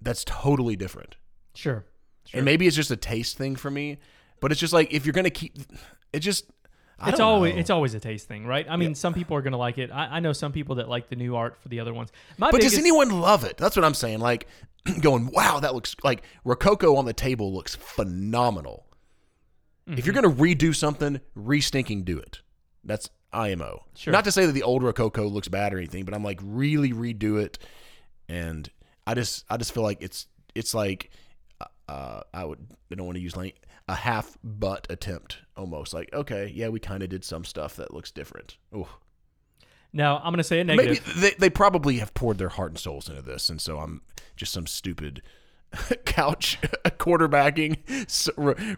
[0.00, 1.16] that's totally different.
[1.54, 1.84] Sure.
[2.24, 2.38] Sure.
[2.38, 3.98] And maybe it's just a taste thing for me,
[4.40, 5.56] but it's just like if you're gonna keep,
[6.12, 6.44] it just.
[7.00, 7.60] I it's always know.
[7.60, 8.66] it's always a taste thing, right?
[8.68, 9.90] I mean, some people are gonna like it.
[9.92, 12.10] I, I know some people that like the new art for the other ones.
[12.38, 13.56] My But biggest, does anyone love it?
[13.56, 14.18] That's what I'm saying.
[14.18, 14.48] Like,
[15.00, 18.86] going, wow, that looks like Rococo on the table looks phenomenal.
[19.86, 20.04] If Mm-hmm.
[20.06, 22.40] you're gonna redo something, re-stinking do it.
[22.84, 23.84] That's IMO.
[23.94, 24.12] Sure.
[24.12, 26.92] Not to say that the old Rococo looks bad or anything, but I'm like really
[26.92, 27.58] redo it,
[28.28, 28.68] and
[29.08, 31.10] I just I just feel like it's it's like
[31.88, 32.58] uh, I would
[32.92, 36.78] I don't want to use like a half butt attempt almost like okay yeah we
[36.78, 38.58] kind of did some stuff that looks different.
[38.74, 38.86] Ooh.
[39.94, 41.20] now I'm gonna say a Maybe negative.
[41.20, 44.02] they, they probably have poured their heart and souls into this, and so I'm
[44.36, 45.22] just some stupid
[46.04, 47.78] couch quarterbacking,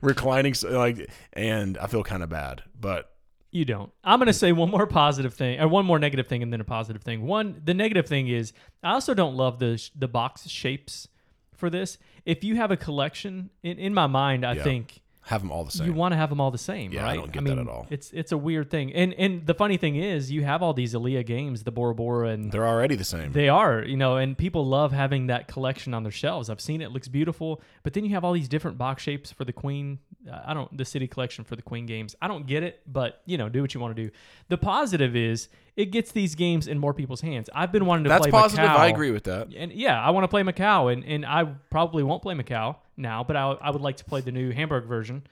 [0.01, 2.63] reclining, like, and I feel kind of bad.
[2.81, 3.11] But
[3.53, 3.91] You don't.
[4.05, 6.65] I'm gonna say one more positive thing, or one more negative thing, and then a
[6.65, 7.23] positive thing.
[7.27, 11.09] One, the negative thing is I also don't love the sh- the box shapes
[11.57, 11.99] for this.
[12.25, 14.63] If you have a collection, in in my mind, I Yeah.
[14.63, 15.87] think have them all the same.
[15.87, 17.15] you want to have them all the same, Yeah, I right?
[17.17, 17.87] don't get that mean, at all.
[17.91, 20.95] It's it's a weird thing, and and the funny thing is, you have all these
[20.95, 23.33] Alea games, the Bora Bora, and They're already the same.
[23.33, 26.49] they are, you know, and people love having that collection on their shelves.
[26.49, 27.61] I've seen it; looks beautiful.
[27.83, 29.99] But then you have all these different box shapes for the Queen.
[30.45, 32.15] I don't the City collection for the Queen games.
[32.21, 34.11] I don't get it, but you know, do what you want to do.
[34.49, 37.49] The positive is it gets these games in more people's hands.
[37.55, 38.65] I've been wanting to That's play positive.
[38.67, 39.49] Macao, I agree with that.
[39.57, 43.25] And yeah, I want to play Macao, and and I probably won't play Macao now,
[43.25, 45.23] but I I would like to play the new Hamburg version.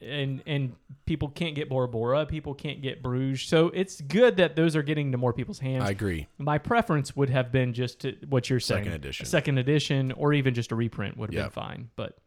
[0.00, 0.74] And and
[1.06, 4.82] people can't get Bora Bora, people can't get Bruges, so it's good that those are
[4.82, 5.84] getting to more people's hands.
[5.84, 6.26] I agree.
[6.38, 9.26] My preference would have been just to, what you're saying, Second edition.
[9.26, 11.42] second edition, or even just a reprint would have Yeah.
[11.44, 11.90] been fine.
[11.94, 12.18] But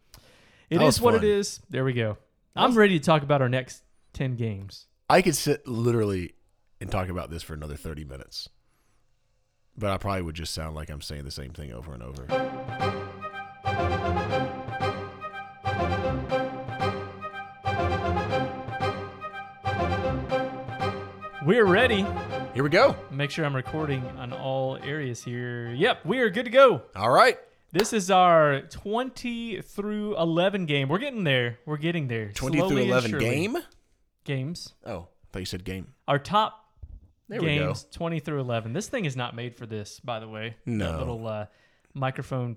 [0.69, 1.27] it That is was what it fun.
[1.29, 1.59] is.
[1.69, 2.17] There we go.
[2.55, 4.87] I'm ready to talk about our next ten games.
[5.09, 6.33] I could sit literally
[6.81, 8.49] and talk about this for another 30 minutes.
[9.77, 12.25] But I probably would just sound like I'm saying the same thing over and over.
[21.45, 22.05] We're ready.
[22.55, 22.95] Here we go.
[23.11, 25.69] Make sure I'm recording on all areas here.
[25.73, 26.81] Yep, we are good to go.
[26.95, 27.37] All right.
[27.77, 30.87] This is our 20 through 11 game.
[30.87, 31.59] We're getting there.
[31.65, 32.31] We're getting there.
[32.31, 33.57] 20 Slowly through 11 game.
[34.23, 34.73] Games.
[34.85, 35.93] Oh, I thought you said game.
[36.07, 36.57] Our top
[37.27, 37.65] There we go.
[37.67, 38.71] games 20 through 11.
[38.71, 40.55] This thing is not made for this, by the way.
[40.65, 40.97] That No.
[40.97, 41.47] little uh,
[41.93, 42.55] microphone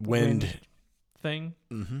[0.00, 0.58] Wind.
[1.20, 1.98] thing, Mm-hmm.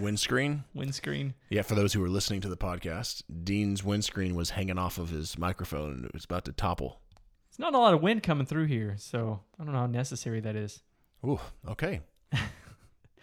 [0.00, 0.62] Windscreen.
[0.74, 1.34] windscreen.
[1.50, 5.10] Yeah, for those who are listening to the podcast, Dean's windscreen was hanging off of
[5.10, 7.00] his microphone and it was about to topple.
[7.48, 10.38] It's not a lot of wind coming through here, so I don't know how necessary
[10.42, 10.82] that is.
[11.24, 12.00] Ooh, okay.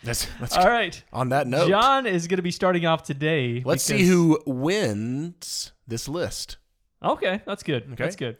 [0.04, 1.02] Let's, let's All right.
[1.12, 1.68] on that note.
[1.68, 3.64] John is going to be starting off today.
[3.66, 6.58] let's see who wins this list.
[7.02, 7.84] Okay, that's good.
[7.84, 7.96] Okay.
[8.04, 8.38] That's good.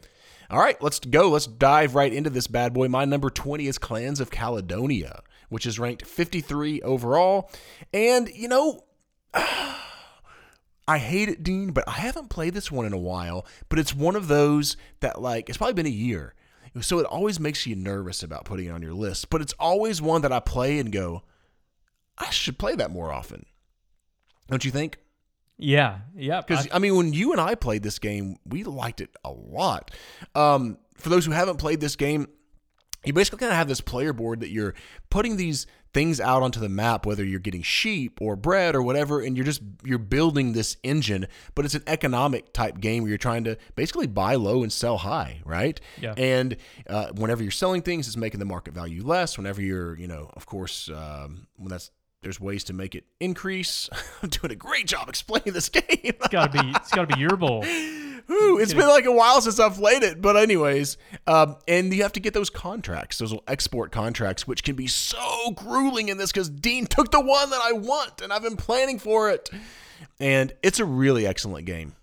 [0.48, 1.30] All right, let's go.
[1.30, 2.86] Let's dive right into this bad boy.
[2.88, 7.50] My number 20 is Clans of Caledonia, which is ranked 53 overall.
[7.92, 8.84] And, you know,
[9.34, 13.44] I hate it, Dean, but I haven't played this one in a while.
[13.68, 16.34] But it's one of those that, like, it's probably been a year.
[16.80, 19.30] So it always makes you nervous about putting it on your list.
[19.30, 21.22] But it's always one that I play and go,
[22.18, 23.46] I should play that more often.
[24.48, 24.98] Don't you think?
[25.58, 25.98] Yeah.
[26.14, 26.40] Yeah.
[26.40, 29.90] Because I, mean, when you and I played this game, we liked it a lot.
[30.34, 32.28] Um, for those who haven't played this game,
[33.04, 34.74] you basically kind of have this player board that you're
[35.10, 39.22] putting these things out onto the map, whether you're getting sheep or bread or whatever,
[39.22, 41.26] and you're just you're building this engine.
[41.54, 44.98] But it's an economic type game where you're trying to basically buy low and sell
[44.98, 45.80] high, right?
[45.98, 46.12] Yeah.
[46.18, 49.38] And uh, whenever you're selling things, it's making the market value less.
[49.38, 51.90] Whenever you're, you know, of course, um, when that's
[52.26, 53.88] there's ways to make it increase.
[54.22, 55.84] I'm doing a great job explaining this game.
[55.88, 56.70] it's got to be.
[56.70, 57.64] It's got to be your bowl.
[58.28, 60.96] Ooh, it's been like a while since I've played it, but anyways,
[61.28, 64.88] um, and you have to get those contracts, those little export contracts, which can be
[64.88, 68.56] so grueling in this because Dean took the one that I want, and I've been
[68.56, 69.48] planning for it,
[70.18, 71.94] and it's a really excellent game.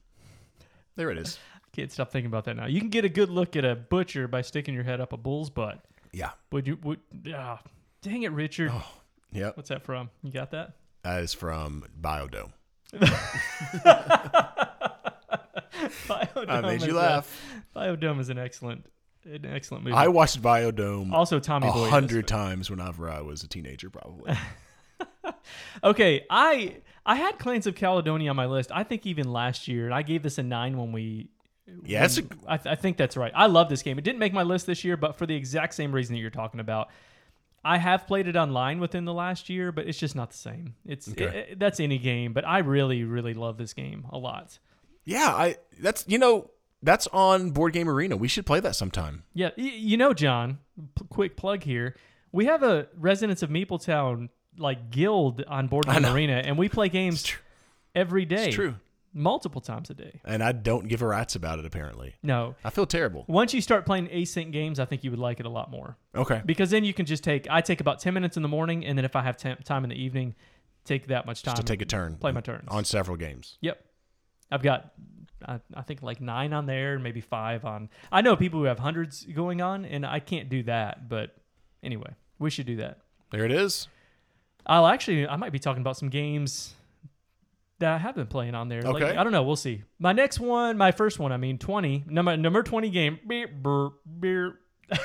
[0.96, 1.38] There it is.
[1.74, 2.68] Can't stop thinking about that now.
[2.68, 5.18] You can get a good look at a butcher by sticking your head up a
[5.18, 5.84] bull's butt.
[6.14, 6.30] Yeah.
[6.54, 6.78] Would you?
[6.84, 7.02] Would?
[7.36, 7.60] Ah,
[8.02, 8.72] dang it, Richard.
[9.34, 9.58] Yep.
[9.58, 10.10] What's that from?
[10.22, 10.74] You got that?
[11.04, 12.52] That is from Biodome.
[16.08, 17.41] Biodome I made is you a- laugh.
[17.76, 18.86] Biodome is an excellent,
[19.26, 19.96] an excellent movie.
[19.96, 21.89] I watched Biodome also, Tommy a Boy.
[21.89, 24.34] hundred times whenever I was a teenager, probably.
[25.84, 28.72] Okay, I I had Clans of Caledonia on my list.
[28.74, 31.30] I think even last year, and I gave this a nine when we.
[31.86, 33.32] Yeah, it's a, I, th- I think that's right.
[33.36, 33.98] I love this game.
[33.98, 36.30] It didn't make my list this year, but for the exact same reason that you're
[36.30, 36.89] talking about.
[37.65, 40.76] I have played it online within the last year, but it's just not the same.
[40.86, 41.23] It's Okay.
[41.26, 44.60] it- it- that's any game, but I really really love this game a lot.
[45.06, 45.28] yeah.
[45.34, 46.49] I that's you know
[46.82, 48.17] that's on Board Game Arena.
[48.17, 49.23] We should play that sometime.
[49.34, 50.60] Yeah, y- you know, John.
[50.99, 51.95] P- quick plug here.
[52.34, 56.06] We have a Residents of Meepletown like guild on Board Game.
[56.06, 57.32] Arena, and we play games
[57.95, 58.47] every day.
[58.47, 58.76] It's true.
[59.13, 60.19] Multiple times a day.
[60.26, 61.65] and I don't give a rat's about it.
[61.65, 63.26] Apparently, No, I feel terrible.
[63.28, 65.97] once you start playing async games, I think you would like it a lot more
[66.15, 67.47] Okay, because then you can just take.
[67.49, 69.84] I take about ten minutes in the morning, and then if I have tem- time
[69.84, 70.36] in the evening,
[70.86, 72.67] take that much time just to take a turn, play my turns.
[72.69, 73.58] on several games.
[73.62, 73.84] Yep,
[74.52, 74.93] I've got.
[75.45, 77.89] I, I think like nine on there, maybe five on.
[78.12, 81.10] I know people who have hundreds going on, and I can't do that.
[81.10, 81.36] But
[81.84, 82.99] anyway, we should do that.
[83.32, 83.89] There it is.
[84.65, 86.76] I'll actually, I might be talking about some games
[87.84, 88.82] that I have been playing on there.
[88.82, 89.15] Like, Okay.
[89.17, 89.43] I don't know.
[89.43, 89.84] We'll see.
[90.00, 93.89] My next one, my first one, I mean, 20, number, number 20 game, beep, brr,
[94.19, 94.60] beer,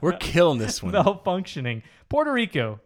[0.00, 0.94] We're killing this one.
[0.94, 1.82] malfunctioning.
[2.08, 2.80] Puerto Rico.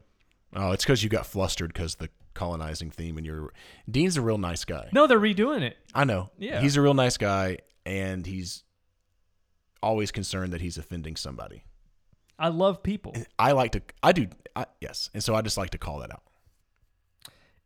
[0.55, 3.53] Oh, it's because you got flustered because the colonizing theme, and you're
[3.91, 4.89] Dean's a real nice guy.
[4.93, 5.77] No, they're redoing it.
[5.95, 6.31] I know.
[6.39, 6.61] Yeah.
[6.61, 8.65] he's a real nice guy, and he's
[9.83, 11.63] always concerned that he's offending somebody.
[12.39, 13.15] I love people.
[13.39, 13.83] I like to.
[14.03, 14.27] I do.
[14.57, 16.23] I, yes, and so I just like to call that out.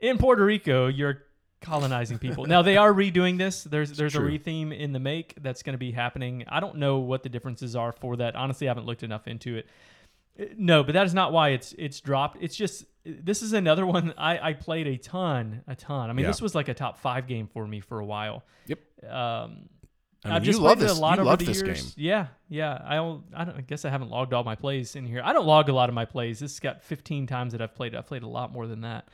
[0.00, 1.22] In Puerto Rico, you're
[1.64, 2.46] colonizing people.
[2.46, 3.64] now they are redoing this.
[3.64, 4.26] There's there's true.
[4.26, 6.44] a retheme in the make that's going to be happening.
[6.48, 8.36] I don't know what the differences are for that.
[8.36, 9.66] Honestly, I haven't looked enough into it.
[10.38, 12.38] Uh, No, but that is not why it's it's dropped.
[12.40, 16.10] It's just this is another one I, I played a ton, a ton.
[16.10, 16.30] I mean, Yeah.
[16.30, 18.44] this was like a top five game for me for a while.
[18.66, 18.78] Yep.
[19.10, 19.68] Um,
[20.26, 20.96] I mean, I've just you love it this.
[20.96, 21.82] a lot over love the this years.
[21.82, 22.04] game.
[22.06, 22.80] Yeah, yeah.
[22.82, 23.56] I don't, I don't.
[23.58, 25.20] I guess I haven't logged all my plays in here.
[25.22, 26.38] I don't log a lot of my plays.
[26.40, 27.92] This has got 15 times that I've played.
[27.92, 27.98] it.
[27.98, 29.08] I've played a lot more than that.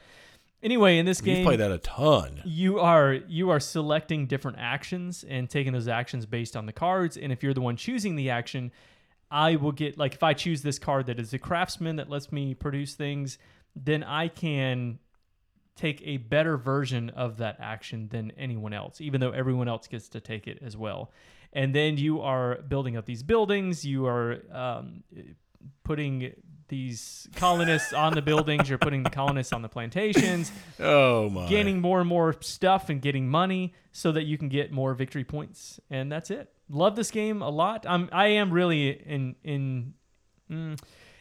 [0.63, 2.43] Anyway, in this game, game, played that a ton.
[2.45, 7.17] you are you are selecting different actions and taking those actions based on the cards.
[7.17, 8.71] And if you're the one choosing the action,
[9.31, 12.31] I will get like if I choose this card that is a craftsman that lets
[12.31, 13.39] me produce things,
[13.75, 14.99] then I can
[15.77, 20.09] take a better version of that action than anyone else, even though everyone else gets
[20.11, 21.11] to take it as well.
[21.55, 23.85] And then you are building up these buildings.
[23.85, 25.03] You are um,
[25.85, 26.33] putting
[26.71, 28.69] these colonists on the buildings.
[28.71, 31.47] You're putting the colonists on the plantations Oh my!
[31.49, 35.25] gaining more and more stuff and getting money so that you can get more victory
[35.25, 37.85] points and that's it love this game a lot.
[37.87, 39.95] I'm I am really in in
[40.51, 40.79] mm,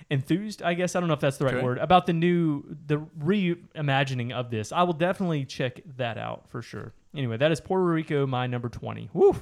[0.10, 0.62] enthused.
[0.62, 1.64] I guess I don't know if that's the right Okay.
[1.66, 4.72] word about the new the reimagining of this.
[4.72, 6.94] I will definitely check that out for sure.
[7.16, 9.10] Anyway, that is Puerto Rico, my number twenty.
[9.14, 9.36] Woo!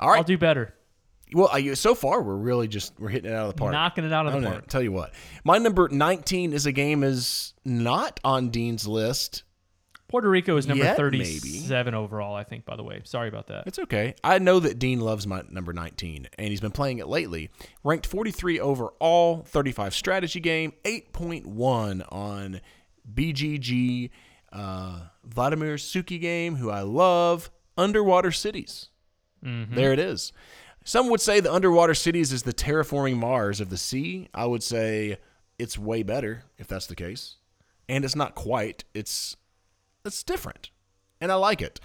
[0.00, 0.16] All right.
[0.18, 0.74] I'll do better.
[1.34, 3.72] Well, I, so far we're really just we're hitting it out of the park.
[3.72, 4.50] Knocking it out of the don't know.
[4.52, 4.68] park.
[4.68, 5.12] Tell you what,
[5.44, 9.42] my number 19 is a game is not on Dean's list.
[10.06, 12.36] Puerto Rico is number Yet, thirty-seven overall.
[12.36, 12.64] I think.
[12.64, 13.66] By the way, sorry about that.
[13.66, 14.14] It's okay.
[14.22, 17.50] I know that Dean loves my number 19, and he's been playing it lately.
[17.82, 22.60] Ranked 43 overall, 35 strategy game, 8.1 on
[23.12, 24.10] BGG.
[24.52, 28.90] Uh, Vladimir Suchý game, who I love, Underwater Cities.
[29.42, 30.32] There it is.
[30.84, 34.28] Some would say the Underwater Cities is the terraforming Mars of the sea.
[34.34, 35.16] I would say
[35.58, 37.36] it's way better if that's the case,
[37.88, 38.84] and it's not quite.
[38.92, 39.36] It's
[40.04, 40.70] it's different,
[41.22, 41.80] and I like it.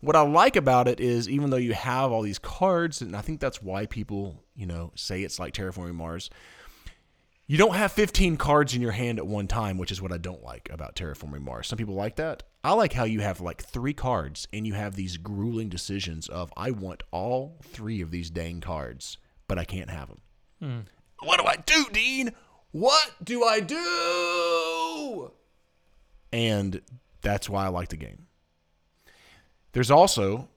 [0.00, 3.20] What I like about it is even though you have all these cards, and I
[3.20, 6.30] think that's why people, you know, say it's like terraforming Mars.
[7.50, 10.18] You don't have 15 cards in your hand at one time, which is what I
[10.18, 11.66] don't like about terraforming Mars.
[11.66, 12.42] Some people like that.
[12.62, 16.52] I like how you have like three cards and you have these grueling decisions of
[16.58, 20.20] I want all three of these dang cards, but I can't have them.
[20.60, 21.26] Hmm.
[21.26, 22.32] What do I do, Dean?
[22.72, 25.32] What do I do?
[26.30, 26.82] And
[27.22, 28.26] that's why I like the game.
[29.72, 30.50] There's also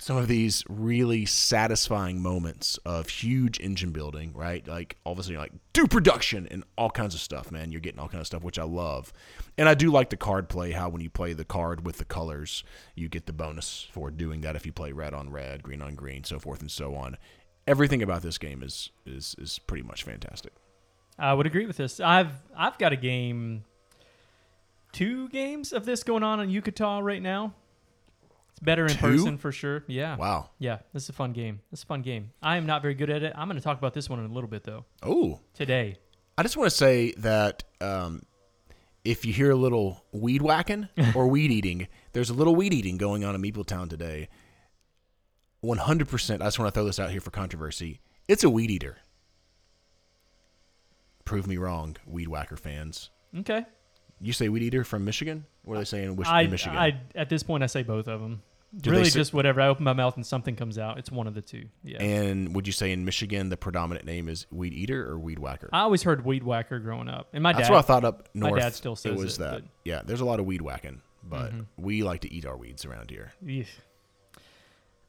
[0.00, 4.66] some of these really satisfying moments of huge engine building, right?
[4.66, 7.72] Like all of a sudden you're like, do production and all kinds of stuff, man.
[7.72, 9.12] You're getting all kinds of stuff, which I love.
[9.56, 12.04] And I do like the card play, how when you play the card with the
[12.04, 12.62] colors,
[12.94, 15.96] you get the bonus for doing that if you play red on red, green on
[15.96, 17.16] green, so forth and so on.
[17.66, 20.52] Everything about this game is is is pretty much fantastic.
[21.18, 21.98] I would agree with this.
[21.98, 23.64] I've I've got a game,
[24.92, 27.52] two games of this going on in Yucatan right now.
[28.58, 28.98] It's better in Two?
[28.98, 29.84] person for sure.
[29.86, 30.50] Yeah, Wow.
[30.58, 30.78] yeah.
[30.92, 31.60] This is a fun game.
[31.70, 32.32] This is a fun game.
[32.42, 33.32] I am not very good at it.
[33.36, 34.84] I'm going to talk about this one in a little bit though.
[35.00, 35.98] Oh, Today,
[36.36, 38.22] I just want to say that um,
[39.04, 42.96] if you hear a little weed whacking or weed eating, there's a little weed eating
[42.96, 44.28] going on in Meepletown today.
[45.64, 46.34] 100%.
[46.34, 48.00] I just want to throw this out here for controversy.
[48.26, 48.96] It's a weed eater.
[51.24, 53.10] Prove me wrong, weed whacker fans.
[53.38, 53.64] okay.
[54.20, 55.46] You say weed eater from Michigan?
[55.62, 56.76] What are they saying in I, Michigan?
[56.76, 58.42] I at this point I say both of them.
[58.76, 59.60] Do really, say- just whatever.
[59.62, 60.98] I open my mouth and something comes out.
[60.98, 61.66] It's one of the two.
[61.82, 62.02] Yeah.
[62.02, 65.70] and would you say in Michigan the predominant name is weed eater or weed whacker?
[65.72, 68.28] I always heard weed whacker growing up, and my dad, That's what I thought up
[68.34, 68.52] north.
[68.54, 69.50] my dad still says it was it, that.
[69.52, 69.68] but- Mm-hmm.
[69.84, 73.10] Yeah, there's a lot of weed whacking, but we like to eat our weeds around
[73.10, 73.32] here.
[73.44, 73.68] Yeesh.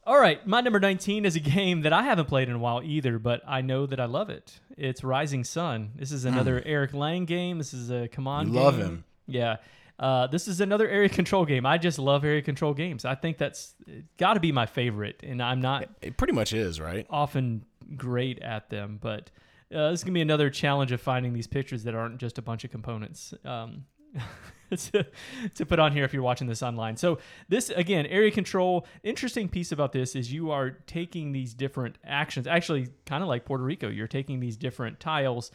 [0.06, 2.80] All right, my number 19 is a game that I haven't played in a while
[2.82, 4.58] either, but I know that I love it.
[4.78, 5.90] It's Rising Sun.
[5.96, 7.58] This is another Eric Lang game.
[7.58, 8.54] This is a command Hmm.
[8.54, 8.84] You love game.
[8.86, 9.04] him.
[9.26, 9.56] Yeah.
[10.00, 11.66] Uh, this is another area control game.
[11.66, 13.04] I just love area control games.
[13.04, 13.74] I think that's
[14.16, 17.06] got to be my favorite, and I'm not It pretty much is, right?
[17.10, 17.64] often
[17.96, 19.30] great at them, but
[19.72, 22.42] uh, this is gonna be another challenge of finding these pictures that aren't just a
[22.42, 23.84] bunch of components um,
[24.76, 25.06] to,
[25.54, 26.96] to put on here if you're watching this online.
[26.96, 28.86] So this again, area control.
[29.02, 33.44] Interesting piece about this is you are taking these different actions, actually, kind of like
[33.44, 33.88] Puerto Rico.
[33.88, 35.50] You're taking these different tiles.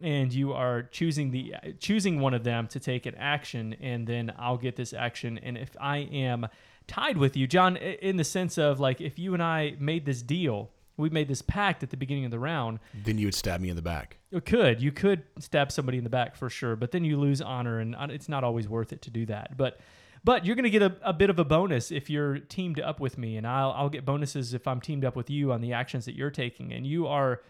[0.00, 4.32] And you are choosing the choosing one of them to take an action, and then
[4.38, 5.38] I'll get this action.
[5.38, 6.46] And if I am
[6.86, 10.22] tied with you, John, in the sense of like if you and I made this
[10.22, 12.80] deal, we made this pact at the beginning of the round.
[13.04, 14.18] Then you would stab me in the back.
[14.30, 17.40] You could you could stab somebody in the back for sure, but then you lose
[17.40, 19.56] honor, and uh, it's not always worth it to do that.
[19.56, 19.80] But
[20.24, 23.16] but you're gonna get a, a bit of a bonus if you're teamed up with
[23.16, 26.04] me, and I'll I'll get bonuses if I'm teamed up with you on the actions
[26.06, 27.42] that you're taking, and you are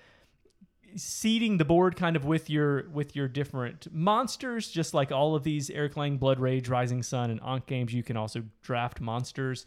[0.97, 5.43] seeding the board kind of with your with your different monsters just like all of
[5.45, 9.67] these eric lang blood rage rising sun and Ankh games you can also draft monsters.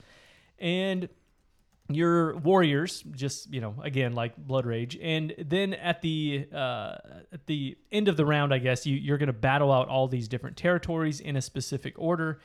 [0.59, 1.09] And
[1.89, 4.97] your warriors just you know again like blood rage.
[5.01, 6.95] And then at the uh,
[7.33, 10.07] at the end of the round i guess you, you're going to battle out all
[10.07, 12.39] these different territories in a specific order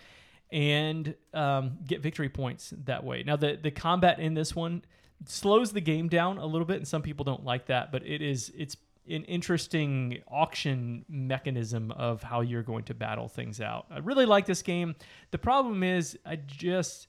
[0.50, 3.22] and um, get victory points that way.
[3.22, 4.82] Now the the combat in this one
[5.26, 8.20] slows the game down a little bit and some people don't like that but it
[8.22, 8.76] is it's
[9.08, 14.46] an interesting auction mechanism of how you're going to battle things out i really like
[14.46, 14.94] this game
[15.30, 17.08] the problem is i just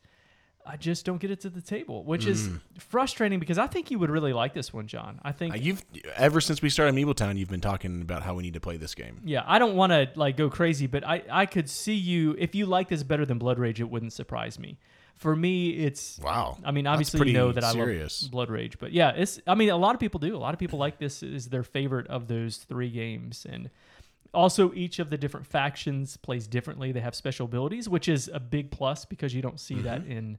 [0.69, 3.99] I just don't get it to the table, which is frustrating because I think you
[3.99, 5.21] would really like this one, John.
[5.23, 5.81] I think Uh, You've
[6.17, 8.93] ever since we started Meepletown, you've been talking about how we need to play this
[8.93, 9.21] game.
[9.23, 12.53] yeah, I don't want to like go crazy, but I I could see you if
[12.53, 14.77] you like this better than Blood Rage, it wouldn't surprise me.
[15.17, 16.57] For me, it's Wow.
[16.63, 18.21] I mean, obviously you know that serious.
[18.21, 20.35] I love Blood Rage, but yeah, it's I mean a lot of people do.
[20.35, 23.69] A lot of people like this is their favorite of those three games and
[24.33, 26.91] also each of the different factions plays differently.
[26.91, 30.11] They have special abilities, which is a big plus because you don't see that Mm-hmm.
[30.11, 30.37] in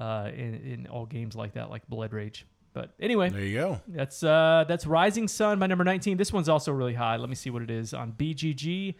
[0.00, 2.44] uh in, in all games like that like Blood Rage.
[2.72, 3.80] But anyway, There you go.
[3.88, 6.16] that's uh that's Rising Sun by number 19.
[6.16, 7.16] This one's also really high.
[7.16, 8.94] Let me see what it is on BGG.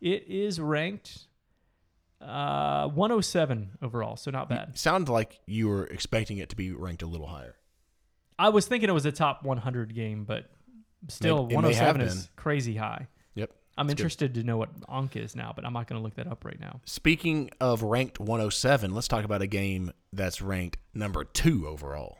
[0.00, 1.26] It is ranked
[2.22, 4.78] uh 107 overall, so not bad.
[4.78, 7.56] Sounded like you were expecting it to be ranked a little higher.
[8.38, 10.50] I was thinking it was a top 100 game, but
[11.08, 13.08] still Maybe- it may 107 is crazy high.
[13.34, 13.50] Yep.
[13.76, 14.00] I'm That's good.
[14.02, 16.44] interested to know what Ankh is now, but I'm not going to look that up
[16.44, 16.80] right now.
[16.86, 22.18] Speaking of ranked 107, let's talk about a game that's ranked number two overall.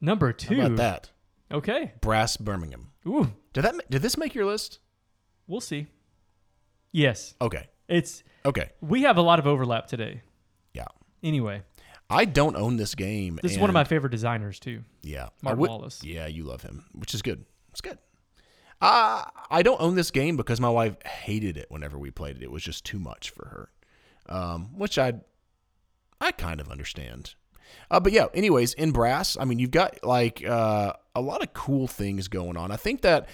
[0.00, 0.60] Number How two.
[0.60, 1.10] about that?
[1.50, 1.92] Okay.
[2.00, 2.90] Brass Birmingham.
[3.06, 3.74] Ooh, Did that?
[3.90, 4.78] Did this make your list?
[5.46, 5.86] we'll see.
[6.92, 7.68] Yes, Okay.
[7.92, 8.70] It's Okay.
[8.80, 10.22] we have a lot of overlap today.
[10.74, 10.86] Yeah.
[11.22, 11.62] Anyway,
[12.10, 13.38] I don't own this game.
[13.42, 14.82] this is one of my favorite designers too.
[15.02, 15.28] Yeah.
[15.42, 16.02] Would- Wallace.
[16.02, 17.44] Yeah, you love him, which is good.
[17.70, 17.98] It's good.
[18.80, 22.42] Uh, I don't own this game because my wife hated it whenever we played it.
[22.42, 23.46] It was just too much for
[24.26, 25.14] her, um, which I
[26.20, 27.34] I kind of understand.
[27.90, 31.52] Uh, but yeah, anyways, in brass, I mean, you've got like uh, a lot of
[31.54, 32.72] cool things going on.
[32.72, 33.28] I think that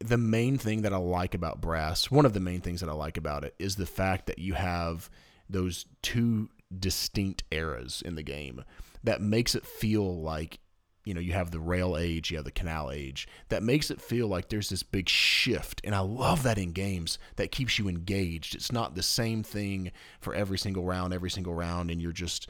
[0.00, 2.94] the main thing that I like about brass, one of the main things that I
[2.94, 5.10] like about it, is the fact that you have
[5.48, 8.64] those two distinct eras in the game
[9.04, 10.58] that makes it feel like
[11.04, 14.00] you know you have the rail age you have the canal age that makes it
[14.00, 15.80] feel like there's this big shift.
[15.84, 18.54] And i love that in games that keeps you engaged.
[18.54, 22.48] It's not the same thing for every single round every single round and you're just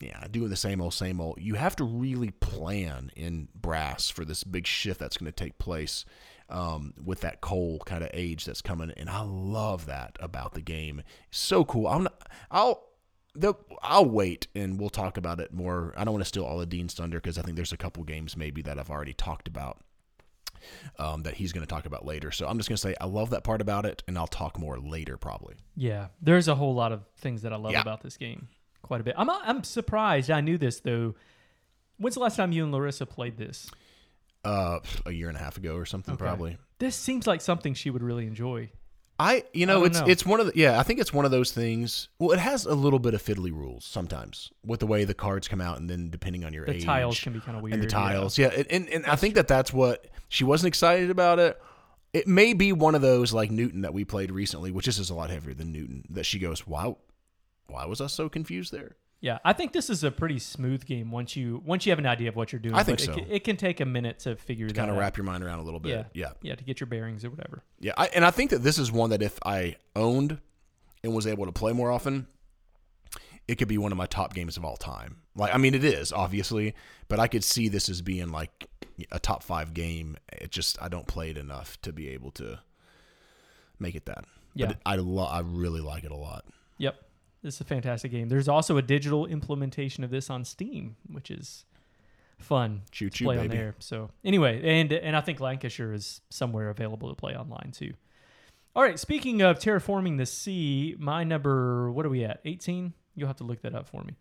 [0.00, 1.38] yeah doing the same old same old.
[1.40, 5.58] You have to really plan in brass for this big shift that's going to take
[5.58, 6.04] place
[6.50, 10.60] um, with that coal kind of age that's coming and i love that about the
[10.62, 12.84] game so cool i'm not, i'll
[13.34, 15.94] the, I'll wait and we'll talk about it more.
[15.96, 18.02] I don't want to steal all of Dean's thunder because I think there's a couple
[18.02, 19.78] games maybe that I've already talked about
[20.98, 22.32] um, that he's going to talk about later.
[22.32, 24.58] So I'm just going to say I love that part about it, and I'll talk
[24.58, 25.54] more later probably.
[25.76, 27.80] Yeah, there's a whole lot of things that I love Yeah.
[27.82, 28.48] about this game.
[28.82, 29.14] Quite a bit.
[29.16, 30.30] I'm I'm surprised.
[30.32, 31.14] I knew this though.
[31.98, 33.70] When's the last time you and Larissa played this?
[34.44, 36.24] Uh, a year and a half ago or something Okay.
[36.24, 36.58] probably.
[36.78, 38.70] This seems like something she would really enjoy.
[39.20, 40.06] I you know don't it's know.
[40.06, 42.08] it's one of the yeah I think it's one of those things.
[42.20, 45.48] Well, it has a little bit of fiddly rules sometimes with the way the cards
[45.48, 46.68] come out, and then depending on your age.
[46.68, 47.74] The age, tiles can be kind of weird.
[47.74, 48.38] and the tiles.
[48.38, 51.60] Yeah, and, and, and I think that that's what she wasn't excited about it.
[52.12, 55.10] It may be one of those like Newton that we played recently, which this is
[55.10, 56.04] a lot heavier than Newton.
[56.10, 56.98] That she goes, "Wow,
[57.66, 61.10] why was I so confused there?" Yeah, I think this is a pretty smooth game
[61.10, 62.76] once you once you have an idea of what you're doing.
[62.76, 63.10] I think so.
[63.12, 65.00] It can, it can take a minute to figure that Kind of out.
[65.00, 65.90] wrap your mind around a little bit.
[65.90, 66.04] Yeah.
[66.14, 67.64] Yeah, Yeah, to get your bearings or whatever.
[67.80, 67.94] yeah.
[67.96, 70.38] I, and I think that this is one that if I owned
[71.02, 72.28] and was able to play more often,
[73.48, 75.16] it could be one of my top games of all time.
[75.34, 76.74] Like, I mean, it is obviously,
[77.08, 78.68] but I could see this as being like
[79.10, 80.16] a top five game.
[80.32, 82.60] It just I don't play it enough to be able to
[83.80, 84.24] make it that.
[84.54, 84.66] Yeah.
[84.66, 86.44] But I lo- I really like it a lot.
[86.78, 86.96] Yep
[87.48, 88.28] this is a fantastic game.
[88.28, 91.64] There's also a digital implementation of this on Steam, which is
[92.38, 93.48] fun Choo to play baby.
[93.48, 93.74] on there.
[93.78, 97.94] So anyway, and and I think Lancashire is somewhere available to play online too.
[98.76, 102.40] All right, speaking of terraforming the sea, my number what are we at?
[102.44, 102.92] 18?
[103.14, 104.12] You'll have to look that up for me.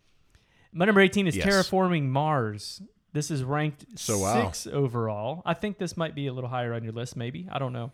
[0.72, 1.46] My number 18 is yes.
[1.46, 2.82] terraforming Mars.
[3.12, 4.46] This is ranked so, wow.
[4.52, 5.42] 6 overall.
[5.46, 7.50] I think this might be a little higher on your list maybe.
[7.52, 7.92] I don't know.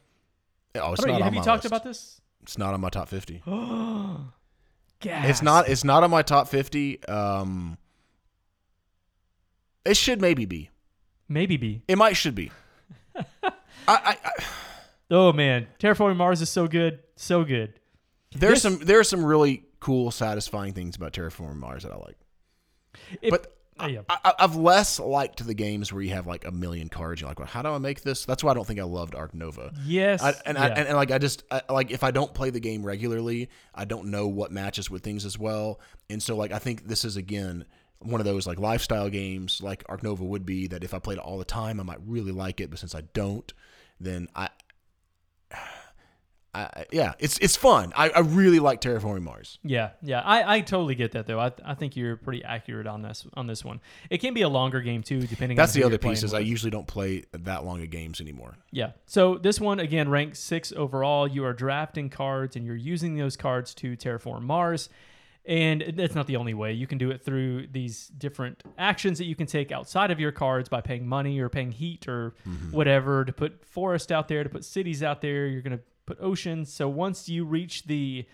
[0.76, 1.66] Oh, it's not have you talked list.
[1.66, 2.22] about this?
[2.44, 3.42] It's not on my top 50.
[5.30, 5.68] It's not.
[5.70, 7.04] It's not on my top fifty.
[7.06, 7.78] Um,
[9.86, 10.70] it should maybe be.
[11.28, 11.84] Maybe be.
[11.88, 12.51] It might should be.
[13.16, 13.51] I,
[13.88, 14.43] I, I,
[15.14, 17.74] Oh man, terraforming Mars is so good, so good.
[18.32, 18.80] There's this, some.
[18.80, 22.18] There are some really cool, satisfying things about terraforming Mars that I like.
[23.30, 23.54] But
[23.88, 24.02] yeah.
[24.10, 27.22] I, I've less liked the games where you have like a million cards.
[27.22, 28.26] You're like, well, how do I make this?
[28.26, 29.74] That's why I don't think I loved Ark Nova.
[29.86, 32.50] Yes, I, and, I, and, and like I just I, like if I don't play
[32.50, 35.80] the game regularly, I don't know what matches with things as well.
[36.10, 37.66] And so like I think this is again
[38.00, 41.18] one of those like lifestyle games like Ark Nova would be that if I played
[41.18, 42.70] it all the time, I might really like it.
[42.70, 43.52] But since I don't,
[44.00, 44.50] then I,
[46.56, 47.93] I yeah, it's it's fun.
[47.95, 49.58] I, I really like Terraforming Mars.
[49.64, 50.22] yeah, yeah.
[50.22, 51.39] I, I totally get that though.
[51.39, 53.82] I, I think you're pretty accurate on this on this one.
[54.12, 55.58] It can be a longer game too, depending.
[55.58, 58.56] That's on the other piece is I usually don't play that long of games anymore.
[58.72, 58.91] Yeah.
[59.08, 61.28] So this one again ranks six overall.
[61.28, 64.89] You are drafting cards and you're using those cards to terraform Mars.
[65.45, 66.72] And that's not the only way.
[66.72, 70.32] You can do it through these different actions that you can take outside of your
[70.32, 72.72] cards by paying money or paying heat or Mm-hmm.
[72.72, 75.47] whatever to put forest out there, to put cities out there.
[75.47, 76.72] You're going to put oceans.
[76.72, 78.26] So once you reach the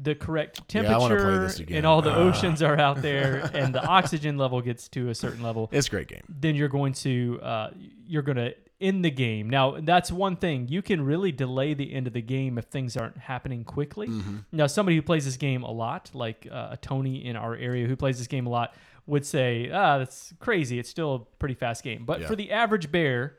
[0.00, 2.18] the correct Yeah, I wanna play temperature and all the Ah.
[2.18, 5.90] oceans are out there and the oxygen level gets to a certain level, It's a
[5.90, 6.22] great game.
[6.28, 7.70] then you're going to uh,
[8.06, 9.50] you're going to end the game.
[9.50, 12.96] Now that's one thing you can really delay the end of the game if things
[12.96, 14.06] aren't happening quickly.
[14.06, 14.36] Mm-hmm.
[14.52, 17.88] Now somebody who plays this game a lot, like uh, a Tony in our area
[17.88, 18.74] who plays this game a lot,
[19.06, 20.78] would say, ah, that's crazy.
[20.78, 22.04] It's still a pretty fast game.
[22.04, 22.28] But Yeah.
[22.28, 23.38] for the average bear,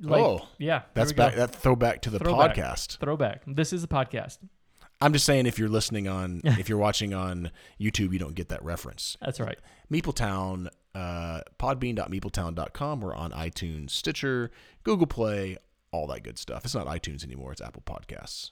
[0.00, 1.34] like, Oh, yeah, That's back.
[1.36, 2.54] That throwback to the Throwback.
[2.56, 2.98] podcast.
[2.98, 3.42] Throwback.
[3.46, 4.38] This is a podcast.
[5.00, 8.48] I'm just saying, if you're listening on, if you're watching on YouTube, you don't get
[8.48, 9.16] that reference.
[9.20, 9.58] That's right.
[9.92, 13.00] Meepletown, uh, podbean.meepletown.com.
[13.00, 14.50] We're on iTunes, Stitcher,
[14.84, 15.58] Google Play,
[15.92, 16.64] all that good stuff.
[16.64, 17.52] It's not iTunes anymore.
[17.52, 18.50] It's Apple Podcasts.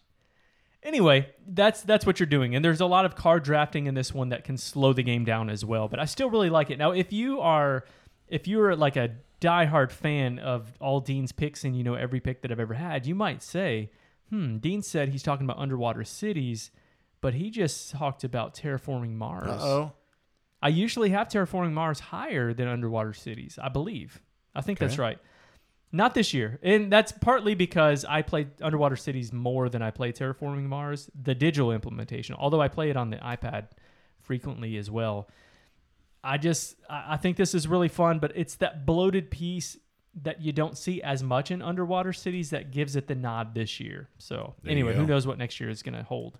[0.82, 4.12] Anyway, that's that's what you're doing, and there's a lot of card drafting in this
[4.12, 5.88] one that can slow the game down as well.
[5.88, 6.76] But I still really like it.
[6.78, 7.86] Now, if you are
[8.28, 9.12] if you are like a
[9.44, 13.06] diehard fan of all Dean's picks and you know every pick that I've ever had,
[13.06, 13.90] you might say,
[14.30, 16.70] "Hmm, Dean said he's talking about underwater cities,
[17.20, 19.92] but he just talked about terraforming Mars." Uh oh.
[20.62, 23.58] I usually have terraforming Mars higher than underwater cities.
[23.62, 24.22] I believe.
[24.54, 25.18] I think that's right.
[25.92, 30.10] Not this year, and that's partly because I play underwater cities more than I play
[30.10, 32.34] terraforming Mars, the digital implementation.
[32.36, 33.68] Although I play it on the iPad
[34.20, 35.28] frequently as well.
[36.24, 39.76] I just I think this is really fun, but it's that bloated piece
[40.22, 43.78] that you don't see as much in underwater cities that gives it the nod this
[43.78, 44.08] year.
[44.18, 46.38] So There anyway, who knows what next year is going to hold?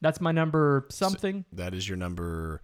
[0.00, 1.44] That's my number something.
[1.52, 2.62] That is your number.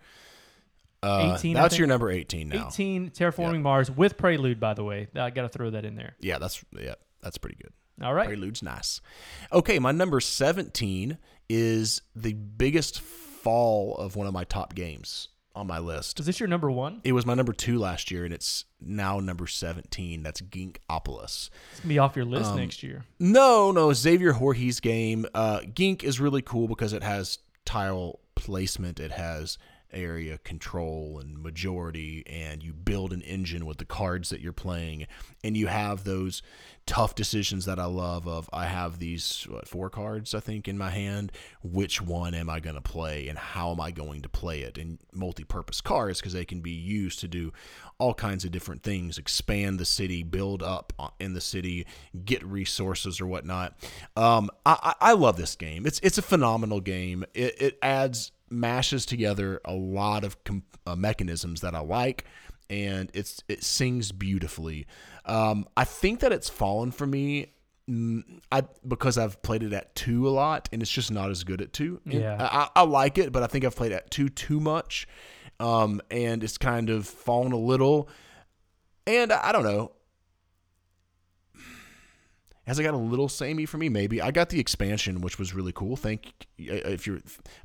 [1.03, 2.68] Uh, 18, That's your number 18 now.
[2.68, 5.09] 18 terraforming Mars with Prelude, by the way.
[5.16, 6.14] I got to throw that in there.
[6.20, 7.73] Yeah, that's yeah, that's pretty good.
[8.01, 8.29] All right.
[8.29, 9.01] Prelude's nice.
[9.53, 11.18] Okay, my number 17
[11.49, 16.18] is the biggest fall of one of my top games on my list.
[16.20, 17.00] Is this your number one?
[17.05, 20.22] It was my number two last year, and it's now number 17.
[20.22, 21.50] That's Ginkgopolis.
[21.72, 23.05] It's gonna be off your list Um, next year.
[23.18, 25.26] No, no, Xavier Georges' game.
[25.34, 29.59] Uh, Gink is really cool because it has tile placement, it has
[29.93, 35.07] area control and majority, and you build an engine with the cards that you're playing,
[35.45, 36.43] and you have those
[36.86, 38.26] tough decisions that I love.
[38.26, 41.32] Of I have these what, four cards, I think, in my hand.
[41.62, 44.78] Which one am I going to play, and how am I going to play it?
[44.78, 47.53] And multi-purpose cards because they can be used to do
[47.99, 51.86] all kinds of different things expand the city build up uh, in the city
[52.24, 53.76] get resources or whatnot
[54.16, 58.32] um, I, I I love this game it's it's a phenomenal game it, it adds
[58.53, 62.24] mashes together a lot of com- uh, mechanisms that I like
[62.70, 64.86] and it's it sings beautifully
[65.24, 67.53] um, I think that it's fallen for me
[67.88, 71.44] mm, I because I've played it at two a lot and it's just not as
[71.44, 72.36] good at two Yeah.
[72.38, 75.07] I, I like it but I think I've played at two too much
[75.62, 78.09] um, and it's kind of fallen a little.
[79.07, 79.92] And I I don't know.
[82.66, 83.88] Has it got a little samey for me?
[83.88, 85.96] Maybe I got the expansion, which was really cool.
[85.96, 87.18] Thank if you're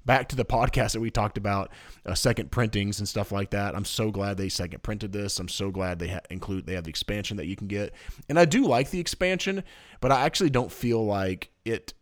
[0.06, 1.72] back to the podcast that we talked about
[2.06, 3.76] uh, second printings and stuff like that.
[3.76, 5.38] I'm so glad they second printed this.
[5.40, 7.94] I'm so glad they ha- include they have the expansion that you can get,
[8.28, 9.64] and I do like the expansion,
[10.02, 11.94] but I actually don't feel like it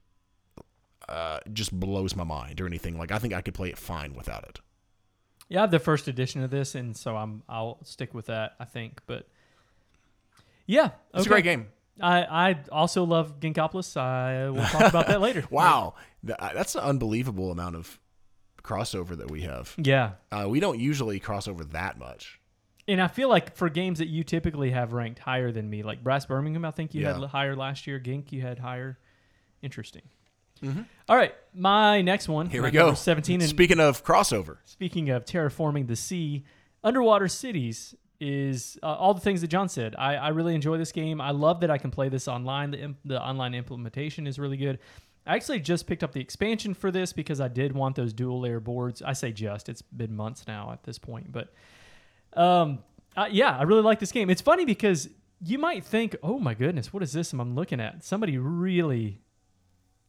[1.09, 2.97] uh, just blows my mind or anything.
[2.97, 4.61] Like I think I could play it fine without it.
[5.49, 8.53] Yeah, I have the first edition of this, and so I'm I'll stick with that.
[8.57, 9.27] I think, but
[10.65, 11.67] yeah, It's a great game.
[12.01, 13.95] I I also love Ginkgopolis.
[13.97, 15.43] I will talk about that later.
[15.49, 15.95] Wow,
[16.27, 17.99] uh, that's an unbelievable amount of
[18.63, 19.73] crossover that we have.
[19.77, 22.39] Yeah, Uh, we don't usually cross over that much.
[22.87, 26.03] and I feel like for games that you typically have ranked higher than me, like
[26.03, 27.21] Brass Birmingham, I think you had Yeah.
[27.23, 27.97] l- higher last year.
[27.99, 28.97] Gink, you had higher.
[29.61, 30.03] Interesting.
[30.61, 30.85] Mhm.
[31.09, 32.49] All right, my next one.
[32.49, 32.93] Here we go.
[32.93, 33.41] Seventeen.
[33.41, 36.43] And Speaking of crossover, Speaking of terraforming the sea,
[36.83, 37.93] underwater cities
[38.25, 39.95] is uh, all the things that John said.
[39.97, 41.21] I, I really enjoy this game.
[41.21, 42.71] I love that I can play this online.
[42.71, 44.79] The, imp- the online implementation is really good.
[45.27, 48.41] I actually just picked up the expansion for this because I did want those dual
[48.41, 49.01] layer boards.
[49.01, 51.31] I say just, it's been months now at this point.
[51.31, 51.53] But
[52.33, 52.79] um,
[53.15, 54.29] uh, yeah, I really like this game.
[54.29, 55.09] It's funny because
[55.41, 58.03] you might think, oh my goodness, what is this I'm looking at?
[58.03, 59.19] Somebody really,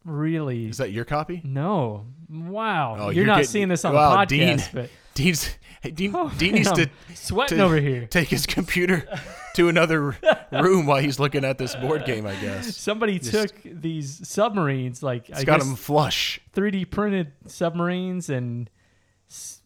[0.05, 0.67] really.
[0.69, 1.41] is that your copy?
[1.45, 2.07] No.
[2.29, 2.97] Wow.
[2.99, 4.59] Oh, you're, you're not getting- seeing this on wow, the Dean.
[4.59, 5.49] podcast, but Dean's
[5.81, 8.07] hey, Dean, Oh, Dean needs to I'm sweating to over here.
[8.07, 9.09] take his computer
[9.55, 10.17] to another
[10.53, 12.27] room while he's looking at this board game.
[12.27, 16.41] I guess Somebody Just- took these submarines, like I got him flush.
[16.55, 18.71] 3D printed submarines, and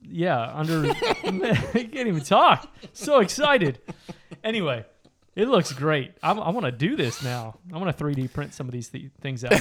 [0.03, 2.67] yeah, under I can't even talk.
[2.93, 3.81] So excited.
[4.45, 4.85] Anyway,
[5.35, 6.13] it looks great.
[6.23, 7.59] I, I want to do this now.
[7.73, 9.53] I want to 3D print some of these th- things out.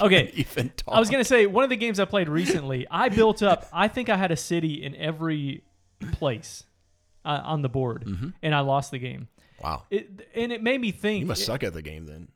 [0.06, 0.94] Okay, Even talk.
[0.94, 2.86] I was gonna say one of the games I played recently.
[2.90, 3.66] I built up.
[3.72, 5.62] I think I had a city in every
[6.12, 6.64] place
[7.24, 8.06] uh, on the board,
[8.42, 9.28] and I lost the game.
[9.62, 9.82] wow.
[9.90, 11.20] It, and it made me think.
[11.20, 12.28] You must suck at the game then.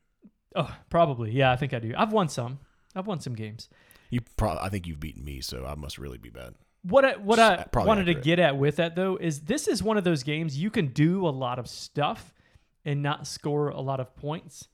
[0.55, 1.31] Oh, probably.
[1.33, 1.95] Yeah, I think I do.
[1.97, 2.59] I've won some.
[2.95, 3.69] I've won some games.
[4.11, 6.55] You probably I think you've beaten me, so I must really be bad.
[6.83, 9.67] What I, what I S- probably wanted to get at with that though is this
[9.69, 12.35] is one of those games you can do a lot of stuff
[12.85, 14.69] and not score a lot of points.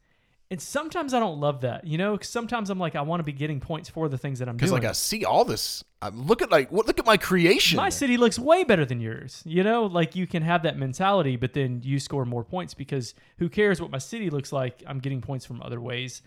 [0.52, 2.18] And sometimes I don't love that, you know.
[2.18, 4.56] 'cause sometimes I'm like, I want to be getting points for the things that I'm
[4.56, 4.82] Because doing.
[4.82, 5.84] like I see all this.
[6.02, 6.86] I look at like what?
[6.88, 7.76] Look at my creation.
[7.76, 9.42] My city looks way better than yours.
[9.46, 13.14] You know, like you can have that mentality, but then you score more points because
[13.38, 14.82] who cares what my city looks like?
[14.88, 16.20] I'm getting points from other ways.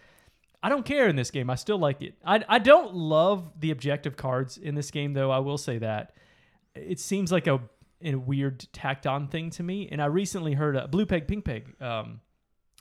[0.66, 1.50] I don't care in this game.
[1.50, 2.14] I still like it.
[2.24, 5.30] I, I don't love the objective cards in this game, though.
[5.32, 6.16] I will say that
[6.74, 7.60] it seems like a,
[8.02, 9.90] a weird tacked on thing to me.
[9.92, 11.76] And I recently heard a Blue Peg Pink Peg.
[11.82, 12.22] Um,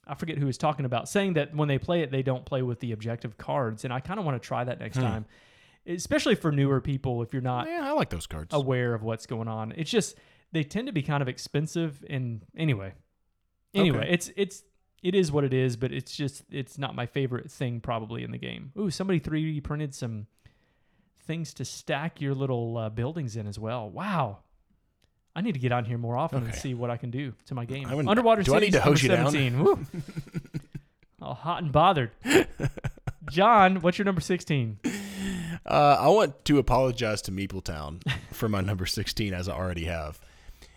[0.07, 2.63] I forget who was talking about saying that when they play it, they don't play
[2.63, 3.85] with the objective cards.
[3.85, 5.27] And I kind of want to try that next time,
[5.87, 7.23] especially for newer people.
[7.23, 8.53] If you're not yeah, I like those cards.
[8.53, 9.73] aware of what's going on.
[9.77, 10.17] It's just
[10.51, 12.95] they tend to be kind of expensive and anyway.
[13.75, 14.13] Anyway, Okay.
[14.13, 14.65] it's it's
[15.03, 18.31] it is what it is, but it's just it's not my favorite thing probably in
[18.33, 18.73] the game.
[18.79, 20.27] Ooh, somebody 3D printed some
[21.25, 23.89] things to stack your little uh, buildings in as well.
[23.89, 24.39] Wow.
[25.35, 27.55] I need to get on here more often and see what I can do to
[27.55, 27.91] my game.
[27.91, 29.63] Would- Underwater do I need to hose you 17.
[29.65, 29.79] Woo.
[31.23, 32.11] All hot and bothered.
[33.31, 34.79] John, what's your number 16?
[35.65, 38.03] Uh, I want to apologize to Meepletown
[38.33, 40.21] for my number 16, as I already have.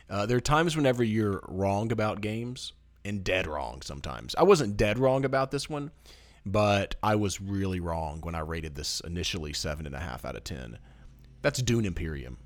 [0.09, 4.35] Uh, there are times whenever you're wrong about games and dead wrong sometimes.
[4.35, 5.89] I wasn't dead wrong about this one,
[6.45, 10.77] but I was really wrong when I rated this initially 7.5 out of 10.
[11.41, 12.37] That's Dune Imperium.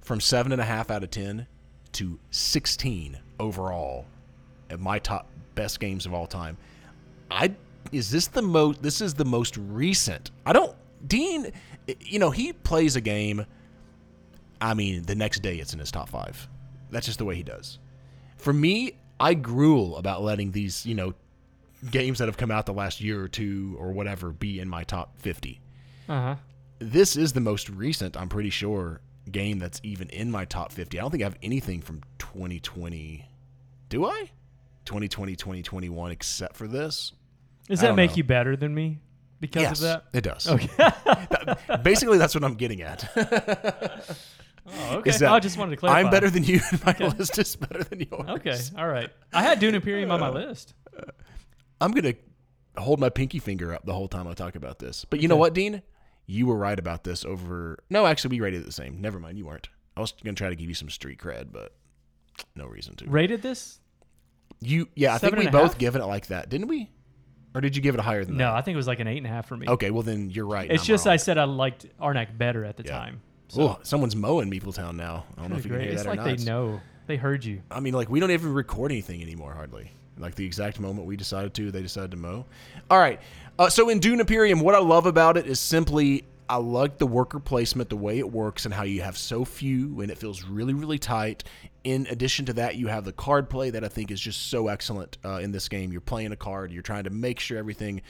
[0.00, 1.46] From 7.5 out of 10
[1.92, 4.06] to 16 overall
[4.70, 6.56] at my top best games of all time.
[7.30, 7.54] I
[7.92, 10.30] is this the most this is the most recent.
[10.46, 10.74] I don't
[11.06, 11.52] Dean
[12.00, 13.44] you know, he plays a game
[14.60, 16.48] I mean, the next day it's in his top 5.
[16.90, 17.78] That's just the way he does.
[18.36, 21.14] For me, I gruel about letting these, you know,
[21.90, 24.84] games that have come out the last year or two or whatever be in my
[24.84, 25.60] top 50.
[26.08, 26.36] Uh-huh.
[26.78, 30.98] This is the most recent, I'm pretty sure, game that's even in my top 50.
[30.98, 33.26] I don't think I have anything from 2020.
[33.88, 34.30] Do I?
[34.84, 37.12] 2020, 2021 except for this?
[37.68, 38.16] Does that make know.
[38.16, 38.98] you better than me
[39.38, 40.04] because yes, of that?
[40.12, 40.48] it does.
[40.48, 41.76] Okay.
[41.82, 43.08] Basically, that's what I'm getting at.
[44.66, 45.10] Oh, okay.
[45.10, 46.00] That I just wanted to clarify.
[46.00, 48.28] I'm better than you, and my list is better than yours.
[48.28, 48.58] Okay.
[48.76, 49.10] All right.
[49.32, 50.74] I had Dune Imperium on my uh, list.
[51.80, 55.04] I'm going to hold my pinky finger up the whole time I talk about this.
[55.04, 55.82] But you know what, Dean?
[56.30, 57.78] You were right about this over.
[57.90, 59.00] No, actually, we rated it the same.
[59.00, 59.68] Never mind, you weren't.
[59.96, 61.74] I was going to try to give you some street cred, but
[62.54, 63.06] no reason to.
[63.06, 63.80] Rated this?
[64.60, 65.78] You, yeah, I think we both half?
[65.78, 66.88] given it like that, didn't we?
[67.52, 68.44] Or did you give it a higher than that?
[68.44, 68.52] No.
[68.54, 69.66] I think it was like an eight and a half for me.
[69.68, 70.70] Okay, well then you're right.
[70.70, 71.14] It's I'm just wrong.
[71.14, 72.96] I said I liked Arnak better at the Yeah.
[72.96, 73.22] time.
[73.58, 75.24] Oh, someone's mowing Meepletown now.
[75.36, 75.86] I don't know if you can Great.
[75.86, 76.38] hear It's that or like not.
[76.38, 76.80] they know.
[77.08, 77.62] They heard you.
[77.72, 79.90] I mean, like we don't even record anything anymore, hardly.
[80.16, 82.44] Like the exact moment we decided to, they decided to mow.
[82.88, 83.20] All right.
[83.60, 87.06] Uh, so in Dune Imperium, what I love about it is simply I like the
[87.06, 90.42] worker placement, the way it works, and how you have so few, and it feels
[90.44, 91.44] really, really tight.
[91.84, 94.68] In addition to that, you have the card play that I think is just so
[94.68, 95.92] excellent uh, in this game.
[95.92, 98.00] You're playing a card, you're trying to make sure everything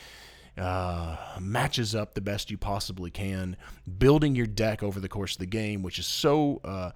[0.56, 3.56] uh, matches up the best you possibly can,
[3.98, 6.92] building your deck over the course of the game, which is so uh,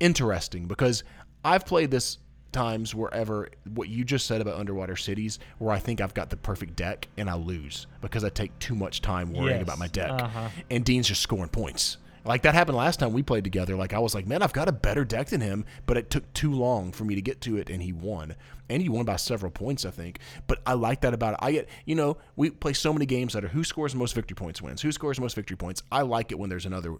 [0.00, 1.04] interesting because
[1.44, 2.18] I've played this
[2.52, 6.36] times wherever what you just said about underwater cities where I think I've got the
[6.36, 9.62] perfect deck and I lose because I take too much time worrying Yes.
[9.62, 10.48] about my deck Uh-huh.
[10.70, 11.98] and Dean's just scoring points.
[12.24, 13.76] Like that happened last time we played together.
[13.76, 16.32] Like I was like, man, I've got a better deck than him, but it took
[16.32, 18.34] too long for me to get to it, and he won.
[18.68, 20.18] And he won by several points, I think.
[20.48, 21.38] But I like that about it.
[21.40, 24.12] I get, you know, we play so many games that are who scores the most
[24.16, 24.82] victory points wins.
[24.82, 25.84] Who scores the most victory points?
[25.92, 26.96] I like it when there's another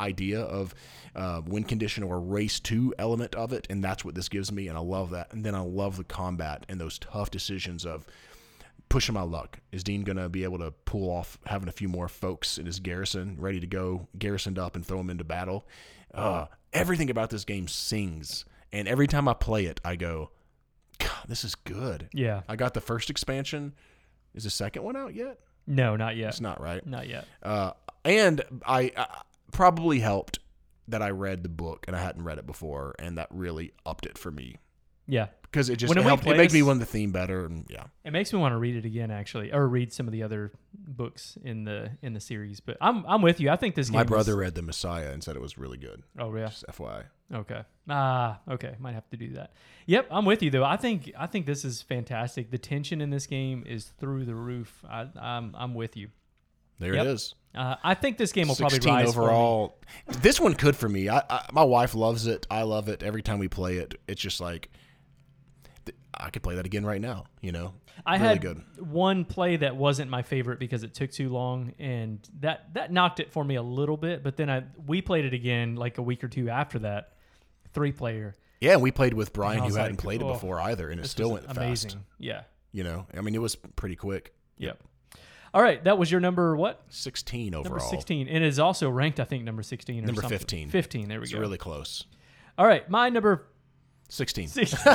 [0.00, 0.74] idea of
[1.14, 4.68] uh, win condition or race two element of it, and that's what this gives me,
[4.68, 5.32] and I love that.
[5.32, 8.06] And then I love the combat and those tough decisions of
[8.88, 9.60] pushing my luck.
[9.70, 12.80] Is Dean gonna be able to pull off having a few more folks in his
[12.80, 15.66] garrison ready to go, garrisoned up, and throw them into battle?
[16.12, 20.30] Uh, everything about this game sings, and every time I play it, I go,
[20.98, 22.42] "God, this is good." Yeah.
[22.48, 23.74] I got the first expansion.
[24.34, 25.38] Is the second one out yet?
[25.66, 26.30] No, not yet.
[26.30, 26.84] It's not right.
[26.84, 27.26] Not yet.
[27.42, 27.72] Uh,
[28.04, 29.06] and I, I
[29.52, 30.38] probably helped
[30.88, 34.06] that I read the book and I hadn't read it before, and that really upped
[34.06, 34.56] it for me
[35.06, 35.26] Yeah.
[35.42, 36.26] because it just When we helped.
[36.26, 37.84] It made me want the theme better, and yeah.
[38.04, 40.50] It makes me want to read it again, actually, or read some of the other
[40.74, 42.58] books in the in the series.
[42.60, 43.50] But I'm I'm with you.
[43.50, 43.96] I think this game.
[43.98, 46.02] My is- brother read the Messiah and said it was really good.
[46.18, 46.46] oh yeah.
[46.48, 47.04] Just FYI.
[47.32, 47.62] Okay.
[47.88, 48.74] Ah, okay.
[48.80, 49.52] Might have to do that.
[49.86, 50.64] Yep, I'm with you though.
[50.64, 52.50] I think I think this is fantastic.
[52.50, 54.84] The tension in this game is through the roof.
[54.90, 56.08] I, I'm I'm with you.
[56.80, 57.06] There Yep.
[57.06, 57.34] it is.
[57.54, 59.78] Uh, I think this game will probably 16 rise overall.
[60.08, 61.08] This one could for me.
[61.08, 62.46] I, I my wife loves it.
[62.50, 63.02] I love it.
[63.02, 64.70] Every time we play it, it's just like
[66.14, 67.24] I could play that again right now.
[67.40, 67.74] You know,
[68.06, 68.62] I really had good.
[68.78, 73.20] one play that wasn't my favorite because it took too long, and that that knocked
[73.20, 74.22] it for me a little bit.
[74.22, 77.14] But then I we played it again like a week or two after that,
[77.72, 78.34] three player.
[78.60, 80.90] Yeah, and we played with Brian who was hadn't like, played it oh, before either,
[80.90, 81.90] and it still went amazing.
[81.92, 82.04] fast.
[82.18, 84.34] Yeah, You know, I mean, it was pretty quick.
[84.58, 84.78] Yep.
[85.52, 86.80] All right, that was your number what?
[86.90, 87.78] 16 overall.
[87.78, 88.28] Number 16.
[88.28, 90.38] And it is also ranked, I think, number 16 or Number something.
[90.38, 90.68] 15.
[90.70, 91.40] 15, there we It's go.
[91.40, 92.04] really close.
[92.56, 93.46] All right, my number
[94.08, 94.48] 16.
[94.48, 94.78] 16.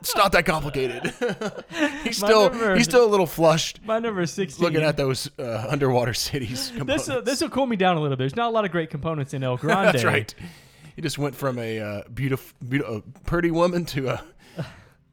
[0.00, 1.02] It's not that complicated.
[2.04, 4.64] he's still number- he's still a little flushed my number 16.
[4.64, 6.70] looking at those uh, underwater cities.
[6.70, 7.08] this components.
[7.08, 8.20] will, this will cool me down a little bit.
[8.20, 9.92] There's not a lot of great components in El Grande.
[9.92, 10.32] That's right.
[10.94, 14.22] He just went from a uh, beautiful, beautiful, pretty woman to a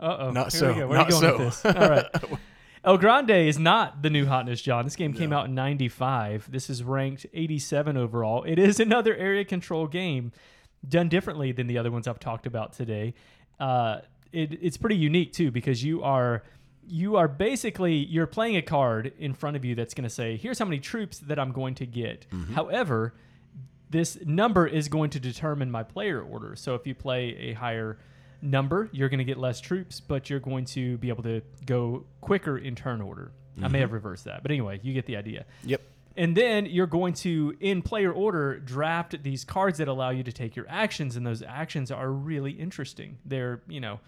[0.04, 0.32] Uh-oh.
[0.32, 0.68] Not Here so.
[0.70, 0.88] We go.
[0.88, 1.46] Where Not are you going so.
[1.46, 1.76] with this?
[1.76, 2.40] All right.
[2.86, 4.84] El Grande is not the new hotness, John.
[4.84, 6.52] This game came out in 95.
[6.52, 8.44] This is ranked 87 overall.
[8.44, 10.34] It is another area control game
[10.88, 13.14] done differently than the other ones I've talked about today.
[13.58, 14.00] Uh,
[14.34, 16.44] it, it's pretty unique too because you are
[16.86, 20.36] you are basically you're playing a card in front of you that's going to say
[20.36, 22.26] here's how many troops that I'm going to get.
[22.54, 23.14] However,
[23.90, 26.58] this number is going to determine my player order.
[26.58, 27.98] So if you play a higher
[28.44, 32.06] number, you're going to get less troops, but you're going to be able to go
[32.22, 33.32] quicker in turn order.
[33.62, 35.46] I may have reversed that, but anyway, you get the idea.
[35.64, 35.82] yep.
[36.16, 40.32] And then you're going to, in player order, draft these cards that allow you to
[40.32, 43.18] take your actions, and those actions are really interesting.
[43.26, 44.00] They're, you know,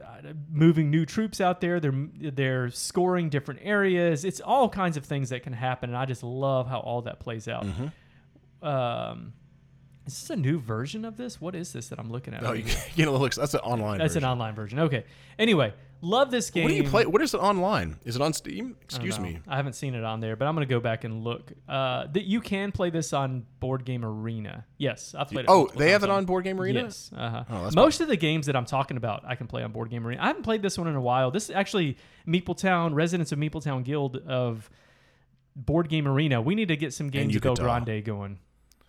[0.00, 1.80] uh, moving new troops out there.
[1.80, 4.24] They're they're scoring different areas.
[4.24, 7.18] It's all kinds of things that can happen, and I just love how all that
[7.20, 7.66] plays out.
[8.62, 9.32] Um,
[10.12, 11.40] is this a new version of this?
[11.40, 12.42] What is this that I'm looking at?
[12.42, 13.98] Oh, right you, you know, looks that's an online.
[13.98, 14.24] That's version.
[14.24, 14.78] an online version.
[14.80, 15.04] Okay.
[15.38, 16.64] Anyway, love this game.
[16.64, 17.06] What do you play?
[17.06, 17.96] What is it online?
[18.04, 18.76] Is it on Steam?
[18.82, 19.24] Excuse know.
[19.24, 19.38] me.
[19.46, 21.52] I haven't seen it on there, but I'm going to go back and look.
[21.68, 24.64] Uh, that you can play this on Board Game Arena.
[24.78, 25.50] Yes, I've played it.
[25.50, 26.82] Oh, they have it on Board Game Arena.
[26.82, 27.10] Yes.
[27.16, 27.44] Uh-huh.
[27.48, 30.06] Oh, Most of the games that I'm talking about, I can play on Board Game
[30.06, 30.22] Arena.
[30.22, 31.30] I haven't played this one in a while.
[31.30, 31.96] This is actually
[32.26, 34.68] Meepletown, residents of Meepletown Guild of
[35.56, 36.40] Board Game Arena.
[36.40, 38.38] We need to get some games of El Grande going.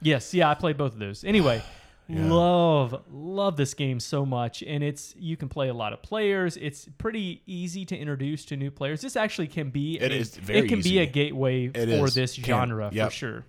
[0.01, 1.23] Yes, yeah, I played both of those.
[1.23, 1.61] Anyway,
[2.09, 6.57] love love this game so much, and it's you can play a lot of players.
[6.57, 9.01] It's pretty easy to introduce to new players.
[9.01, 10.91] This actually can be It a- is very it can easy.
[10.91, 12.15] be a gateway It for is.
[12.15, 13.09] this genre Yep.
[13.09, 13.45] for sure.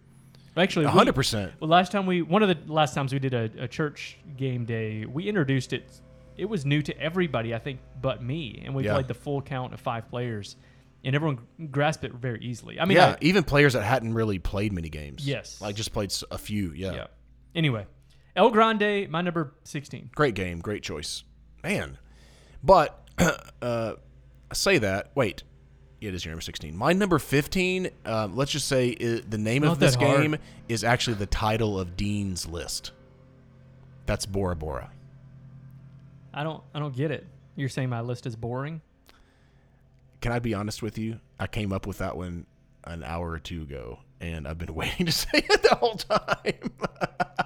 [0.56, 1.52] Actually, hundred percent.
[1.60, 4.66] well, last time we, one of the last times we did a, a church game
[4.66, 5.90] day, we introduced it.
[6.36, 8.92] It was new to everybody, I think, but me, and we Yeah.
[8.94, 10.56] played the full count of five players,
[11.04, 11.38] and everyone
[11.70, 12.78] grasped it very easily.
[12.80, 15.26] I mean, Yeah, even players that hadn't really played many games.
[15.26, 15.60] Yes.
[15.60, 16.72] like just played a few.
[16.72, 17.06] Yeah, yeah.
[17.54, 17.86] Anyway,
[18.36, 20.10] El Grande, my number sixteen.
[20.14, 21.24] great game, great choice,
[21.62, 21.98] man.
[22.62, 22.98] But
[23.62, 23.94] uh,
[24.50, 25.10] I say that.
[25.14, 25.42] Wait,
[26.00, 26.76] yeah, it is your number sixteen.
[26.76, 27.90] My number fifteen.
[28.06, 30.20] Um, let's just say the name Not of this that hard.
[30.22, 30.36] game
[30.68, 32.92] is actually the title of Dean's List.
[34.06, 34.90] That's Bora Bora.
[36.34, 37.26] I don't, I don't get it.
[37.56, 38.80] You're saying my list is boring?
[40.22, 41.18] Can I be honest with you?
[41.38, 42.46] I came up with that one
[42.84, 46.72] an hour or two ago, and I've been waiting to say it the whole time.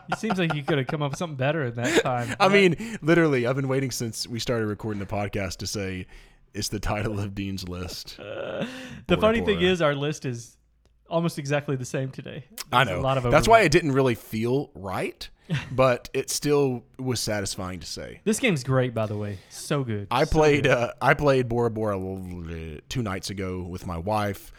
[0.08, 2.36] It seems like you could have come up with something better at that time.
[2.38, 6.06] I mean, literally, I've been waiting since we started recording the podcast to say
[6.54, 8.16] it's the title of Dean's List.
[8.18, 8.66] the
[9.06, 10.56] Bora funny thing is, our list is
[11.08, 12.44] almost exactly the same today.
[12.72, 12.98] I know.
[12.98, 15.28] A lot of That's why it didn't really feel right,
[15.72, 18.20] but it still was satisfying to say.
[18.24, 19.38] This game's great, by the way.
[19.50, 20.08] So good.
[20.10, 20.72] I So played good.
[20.72, 21.98] uh, I played Bora Bora
[22.88, 24.52] two nights ago with my wife.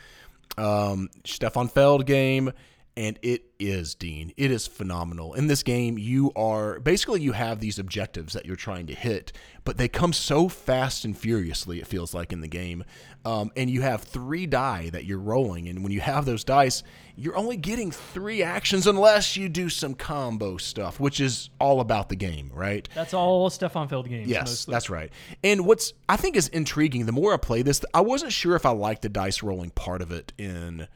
[0.58, 2.52] Um, Stefan Feld game,
[2.98, 4.34] and it is Dean.
[4.38, 5.36] It is phenomenal.
[5.36, 9.32] In this game, you are basically you have these objectives that you're trying to hit,
[9.64, 11.80] but they come so fast and furiously.
[11.80, 12.84] It feels like in the game,
[13.24, 16.82] um, and you have three die that you're rolling, and when you have those dice,
[17.16, 22.10] you're only getting three actions unless you do some combo stuff, which is all about
[22.10, 22.90] the game, right?
[22.96, 24.28] That's all Stefan Feld games.
[24.28, 24.72] Yes, mostly.
[24.72, 25.12] that's right.
[25.44, 28.66] And what's I think is intriguing, the more I play this, I wasn't sure if
[28.66, 30.88] I liked the dice rolling part of it in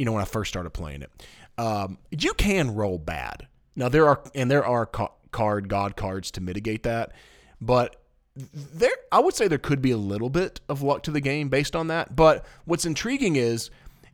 [0.00, 1.10] you know when I first started playing it.
[1.58, 3.46] Um, you can roll bad.
[3.76, 7.12] Now there are and there are ca- card god cards to mitigate that,
[7.60, 7.96] but
[8.34, 11.50] there I would say there could be a little bit of luck to the game
[11.50, 12.16] based on that.
[12.16, 13.68] But what's intriguing is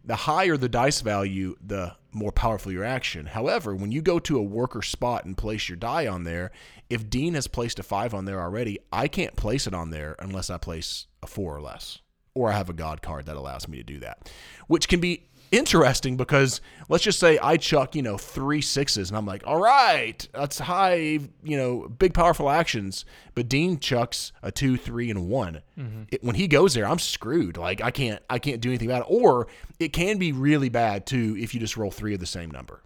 [0.04, 3.26] the higher the dice value, the more powerful your action.
[3.26, 6.50] However, when you go to a worker spot and place your die on there,
[6.90, 10.16] if Dean has placed a five on there already, I can't place it on there
[10.18, 12.00] unless I place a four or less.
[12.34, 14.32] Or I have a god card that allows me to do that.
[14.66, 19.16] Which can be interesting because let's just say I chuck, you know, three sixes and
[19.16, 23.04] I'm like, all right, that's high, you know, big powerful actions.
[23.34, 25.62] But Dean chucks a two, three, and one.
[25.78, 26.02] Mm-hmm.
[26.10, 27.56] It, when he goes there, I'm screwed.
[27.56, 29.08] Like I can't, I can't do anything about it.
[29.08, 29.46] Or
[29.78, 32.82] it can be really bad too if you just roll three of the same number.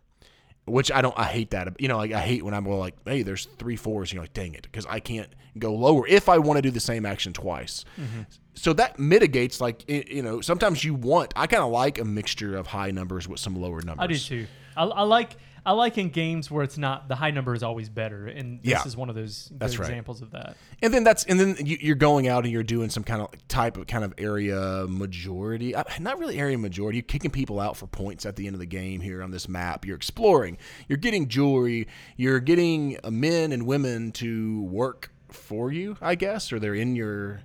[0.67, 1.81] Which I don't, I hate that.
[1.81, 4.11] You know, like I hate when I'm like, hey, there's three fours.
[4.11, 6.71] And you're like, dang it, because I can't go lower if I want to do
[6.71, 7.85] the same action twice.
[8.01, 8.23] Mm-hmm.
[8.61, 12.05] So that mitigates, like, it, you know, sometimes you want, I kind of like a
[12.05, 14.05] mixture of high numbers with some lower numbers.
[14.05, 14.47] I do too.
[14.77, 17.89] I, I like I like in games where it's not the high number is always
[17.89, 18.85] better, and this Yeah.
[18.87, 19.71] is one of those right.
[19.73, 20.57] examples of that.
[20.83, 23.29] And then that's and then you, you're going out and you're doing some kind of
[23.49, 26.99] type of kind of area majority, uh, not really area majority.
[26.99, 29.49] You're kicking people out for points at the end of the game here on this
[29.49, 29.87] map.
[29.87, 30.59] You're exploring.
[30.89, 31.89] You're getting jewelry.
[32.17, 37.41] You're getting men and women to work for you, I guess, or they're in your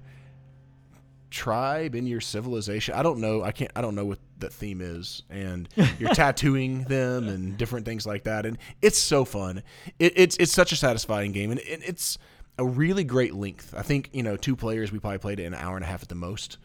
[1.35, 2.95] tribe, in your civilization.
[2.95, 3.43] I don't know.
[3.43, 3.71] I can't.
[3.75, 5.67] I don't know what the theme is, and
[5.99, 8.45] you're tattooing them and different things like that.
[8.45, 9.61] And it's so fun.
[9.99, 12.17] It, it's it's such a satisfying game, and it, it's
[12.57, 13.73] a really great length.
[13.77, 14.91] I think you know two players.
[14.91, 16.57] We probably played it in an hour and a half at the most,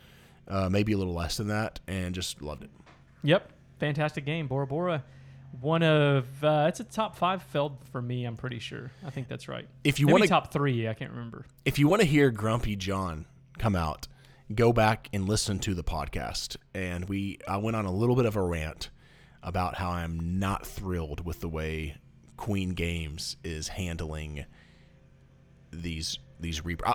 [0.49, 2.71] uh, maybe a little less than that, and just loved it.
[3.25, 3.51] Yep,
[3.81, 5.05] fantastic game, Bora Bora.
[5.61, 8.25] One of uh, it's a top five Feld for me.
[8.25, 8.93] I'm pretty sure.
[9.05, 9.67] I think that's right.
[9.83, 10.87] If you want top three.
[10.89, 11.45] I can't remember.
[11.65, 13.27] if you want to hear Grumpy John
[13.59, 14.07] come out,
[14.55, 16.57] go back and listen to the podcast.
[16.75, 18.91] And we, I went on a little bit of a rant
[19.43, 21.97] about how I'm not thrilled with the way
[22.37, 24.45] Queen Games is handling
[25.71, 26.77] these these re.
[26.85, 26.95] I,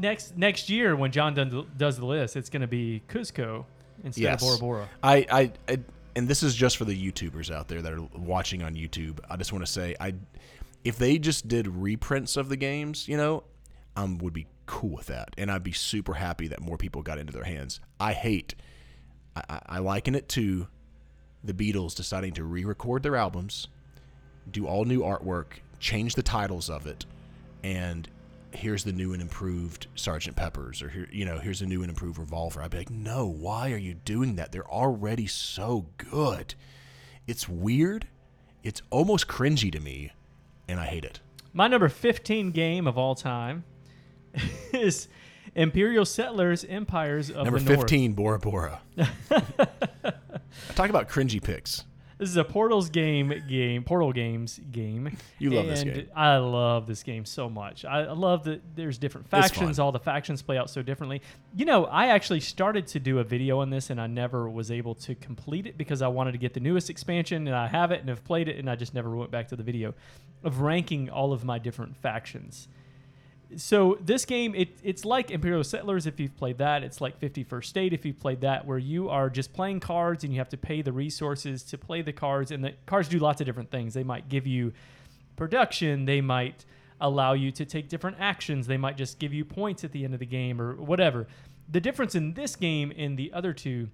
[0.00, 3.64] next next year when John done, does the list, it's going to be Cuzco
[4.04, 4.42] instead Yes.
[4.42, 4.88] of Bora Bora.
[5.02, 5.78] I, I, I,
[6.14, 9.18] and this is just for the YouTubers out there that are watching on YouTube.
[9.28, 10.14] I just want to say, I,
[10.84, 13.44] if they just did reprints of the games, you know,
[13.96, 17.18] um, would be cool with that, and I'd be super happy that more people got
[17.18, 17.78] into their hands.
[18.00, 18.54] I hate,
[19.36, 20.66] I, I, liken it to
[21.44, 23.68] the Beatles deciding to re-record their albums,
[24.50, 27.04] do all new artwork, change the titles of it,
[27.62, 28.08] and
[28.52, 31.90] here's the new and improved Sergeant Pepper's, or here, you know, here's a new and
[31.90, 32.62] improved Revolver.
[32.62, 34.52] I'd be like, no, why are you doing that?
[34.52, 36.54] They're already so good.
[37.26, 38.06] It's weird.
[38.62, 40.12] It's almost cringy to me,
[40.66, 41.20] and I hate it.
[41.52, 43.64] My number 15 game of all time
[44.72, 45.08] is
[45.54, 47.80] Imperial Settlers Empires of Number the North.
[47.80, 48.80] 15, Bora Bora.
[50.74, 51.84] Talk about cringy picks.
[52.22, 55.16] This is a Portals game game, Portal Games game.
[55.40, 56.06] You love this game.
[56.14, 57.84] I love this game so much.
[57.84, 59.80] I I love that there's different factions.
[59.80, 61.20] All the factions play out so differently.
[61.56, 64.70] You know, I actually started to do a video on this, and I never was
[64.70, 67.90] able to complete it because I wanted to get the newest expansion, and I have
[67.90, 69.92] it and have played it, and I just never went back to the video
[70.44, 72.68] of ranking all of my different factions.
[73.56, 76.82] So this game, it, it's like Imperial Settlers if you've played that.
[76.82, 80.32] It's like 51st State if you've played that, where you are just playing cards and
[80.32, 82.50] you have to pay the resources to play the cards.
[82.50, 83.94] And the cards do lots of different things.
[83.94, 84.72] They might give you
[85.36, 86.04] production.
[86.04, 86.64] They might
[87.00, 88.66] allow you to take different actions.
[88.66, 91.26] They might just give you points at the end of the game or whatever.
[91.70, 93.88] The difference in this game and the other two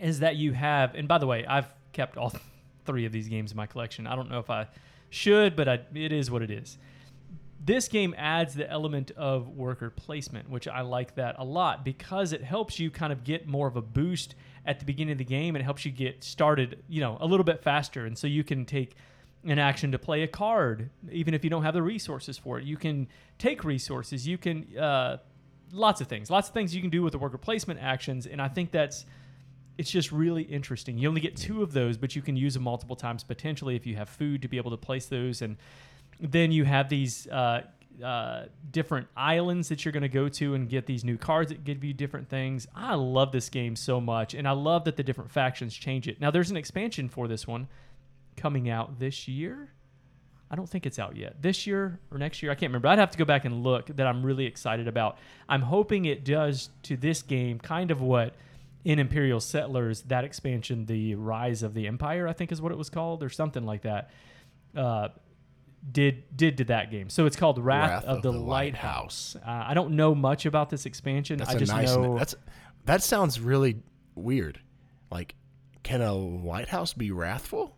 [0.00, 2.32] is that you have, and by the way, I've kept all
[2.84, 4.06] three of these games in my collection.
[4.06, 4.68] I don't know if I
[5.10, 6.78] should, but I, it is what it is
[7.64, 12.32] this game adds the element of worker placement, which I like that a lot because
[12.32, 14.34] it helps you kind of get more of a boost
[14.66, 15.54] at the beginning of the game.
[15.54, 18.64] It helps you get started, you know, a little bit faster, and so you can
[18.64, 18.96] take
[19.44, 22.64] an action to play a card, even if you don't have the resources for it.
[22.64, 23.08] You can
[23.38, 24.26] take resources.
[24.26, 25.18] You can uh,
[25.72, 28.42] lots of things, lots of things you can do with the worker placement actions, and
[28.42, 29.04] I think that's
[29.78, 30.98] it's just really interesting.
[30.98, 33.86] You only get two of those, but you can use them multiple times potentially if
[33.86, 35.42] you have food to be able to place those.
[35.42, 35.56] And
[36.22, 37.62] then you have these uh,
[38.02, 41.64] uh, different islands that you're going to go to and get these new cards that
[41.64, 42.66] give you different things.
[42.74, 46.20] I love this game so much, and I love that the different factions change it.
[46.20, 47.68] Now, there's an expansion for this one
[48.36, 49.72] coming out this year.
[50.50, 51.40] I don't think it's out yet.
[51.40, 52.88] This year or next year, I can't remember.
[52.88, 55.18] I'd have to go back and look that I'm really excited about.
[55.48, 58.34] I'm hoping it does to this game kind of what
[58.84, 62.78] in Imperial Settlers, that expansion, the Rise of the Empire, I think is what it
[62.78, 64.10] was called, or something like that,
[64.76, 65.08] uh,
[65.90, 67.08] did did to that game.
[67.10, 69.36] So it's called Wrath, of, the, Lighthouse.
[69.36, 71.38] Uh, I don't know much about this expansion.
[71.38, 71.96] That's I just nice.
[71.96, 72.34] know That's
[72.84, 73.82] that sounds really
[74.14, 74.60] weird.
[75.10, 75.34] Like,
[75.82, 77.76] can a lighthouse be wrathful?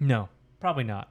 [0.00, 0.28] no,
[0.60, 1.10] probably not.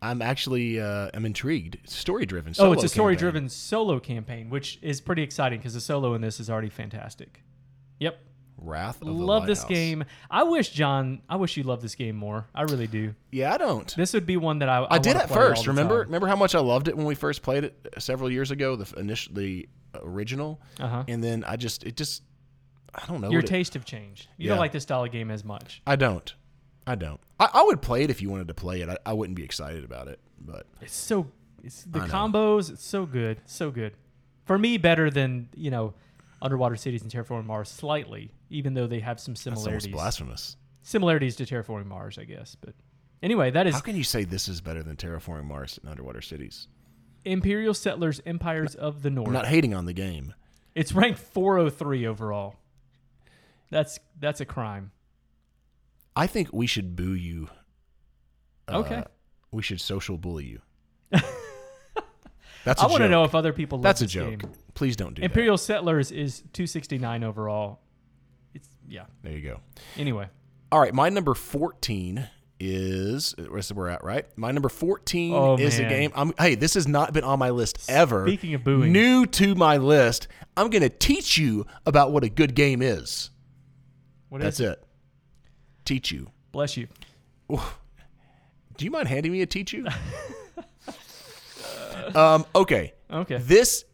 [0.00, 1.88] I'm actually uh, I'm intrigued.
[1.88, 2.54] Story driven.
[2.58, 6.40] oh, it's a story-driven solo campaign, which is pretty exciting because the solo in this
[6.40, 7.42] is already fantastic.
[8.00, 8.18] Yep,
[8.64, 10.04] Wrath of the love this game.
[10.30, 12.46] I wish John, I wish you loved this game more.
[12.54, 13.14] I really do.
[13.30, 13.94] Yeah, I don't.
[13.96, 15.66] This would be one that I I, I, did at first.
[15.66, 16.00] Remember?
[16.04, 16.08] time.
[16.08, 18.76] Remember how much I loved it when we first played it several years ago.
[18.76, 21.04] The initial, the original, Uh-huh.
[21.08, 22.22] and then I just it just
[22.94, 23.30] I don't know.
[23.30, 24.28] Your what it- taste have changed.
[24.36, 24.50] You Yeah.
[24.50, 25.82] don't like this style of game as much.
[25.86, 26.32] I don't.
[26.86, 27.20] I don't.
[27.38, 28.88] I, I would play it if you wanted to play it.
[28.88, 31.30] I, I wouldn't be excited about it, but It's so
[31.64, 32.70] it's the combos.
[32.70, 33.94] It's so good, so good.
[34.44, 35.94] For me, better than you know,
[36.42, 39.92] Underwater Cities and Terraforming Mars slightly, even though they have some that's similarities.
[39.92, 40.56] blasphemous.
[40.82, 42.56] Similarities to Terraforming Mars, I guess.
[42.60, 42.74] But
[43.22, 46.20] anyway, that is How can you say this is better than Terraforming Mars and Underwater
[46.20, 46.66] Cities?
[47.24, 49.28] Imperial Settlers Empires of the North.
[49.28, 50.34] I'm not hating on the game.
[50.74, 52.56] It's ranked 403 overall.
[53.70, 54.90] That's that's a crime.
[56.16, 57.48] I think we should boo you.
[58.68, 59.04] Uh, Okay.
[59.52, 60.60] We should social bully you.
[62.64, 64.40] That's I a want to know if other people That's a joke.
[64.40, 64.50] game.
[64.82, 67.78] Please don't do Imperial Settlers is 269 overall.
[68.52, 69.04] It's yeah.
[69.22, 69.60] There you go.
[69.96, 70.26] Anyway,
[70.72, 72.28] All right, my number 14
[72.58, 74.26] is where's we're at, right?
[74.36, 76.10] My number 14 Oh, is a game.
[76.16, 78.26] I'm hey, this has not been on my list ever.
[78.26, 78.90] Speaking of booing.
[78.90, 80.26] new to my list.
[80.56, 83.30] I'm going to teach you about what a good game is.
[84.30, 84.84] what is That's it.
[85.84, 86.28] Teach you.
[86.50, 86.88] Bless you.
[87.48, 89.86] Do you mind handing me a teach you?
[92.16, 92.94] um, okay.
[93.08, 93.36] Okay.
[93.36, 93.84] This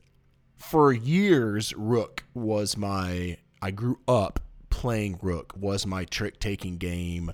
[0.69, 7.33] for years Rook was my I grew up playing Rook was my trick taking game.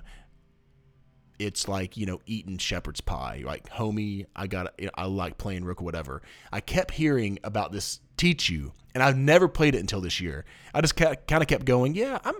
[1.37, 3.43] It's like, you know, eating shepherd's pie.
[3.45, 6.21] Like, homie, I got I like playing Rook or whatever.
[6.53, 10.45] I kept hearing about this Tichu and I've never played it until this year.
[10.73, 12.35] I just kind of kept going, yeah, I'm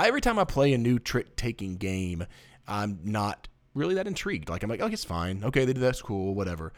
[0.00, 2.26] every time I play a new trick taking game,
[2.66, 3.46] I'm not
[3.80, 4.48] really that intrigued.
[4.48, 5.42] Like I'm like, oh, it's fine.
[5.44, 6.72] Okay, they did that's cool, whatever.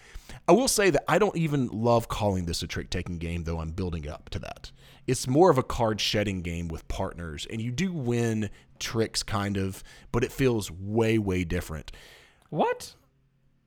[0.48, 3.58] I will say that I don't even love calling this a trick taking game, though
[3.60, 4.70] I'm building it up to that.
[5.06, 8.48] It's more of a card shedding game with partners, and you do win
[8.78, 9.82] tricks kind of,
[10.12, 11.92] but it feels way, way different.
[12.50, 12.94] What?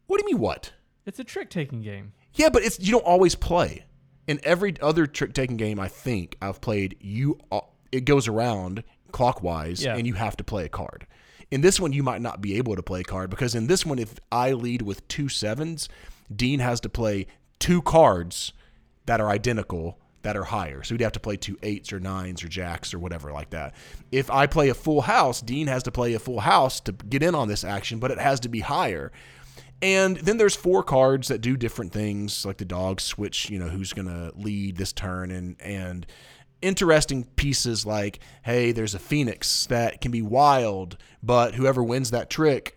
[0.07, 0.73] What do you mean what?
[1.05, 2.13] It's a trick taking game.
[2.33, 3.85] Yeah, but it's you don't always play.
[4.27, 7.61] In every other trick taking game I think I've played, you uh,
[7.91, 9.95] it goes around clockwise Yeah.
[9.95, 11.05] and you have to play a card.
[11.51, 13.99] In this one you might not be able to play card because in this one
[13.99, 15.89] if I lead with two sevens,
[16.33, 17.27] Dean has to play
[17.59, 18.53] two cards
[19.05, 20.81] that are identical that are higher.
[20.81, 23.75] So he'd have to play two eights or nines or jacks or whatever like that.
[24.11, 27.21] If I play a full house, Dean has to play a full house to get
[27.21, 29.11] in on this action, but it has to be higher.
[29.83, 33.67] And then there's four cards that do different things, like the dogs switch, you know,
[33.67, 36.07] who's going to lead this turn and and
[36.65, 42.29] interesting pieces like, hey, there's a phoenix that can be wild, but whoever wins that
[42.29, 42.75] trick,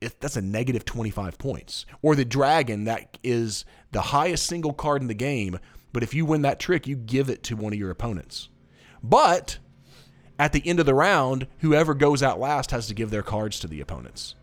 [0.00, 1.86] it, that's a negative 25 points.
[2.02, 5.58] Or the dragon that is the highest single card in the game,
[5.92, 8.48] but if you win that trick, you give it to one of your opponents.
[9.02, 9.58] But
[10.38, 13.58] at the end of the round, whoever goes out last has to give their cards
[13.60, 14.34] to the opponents.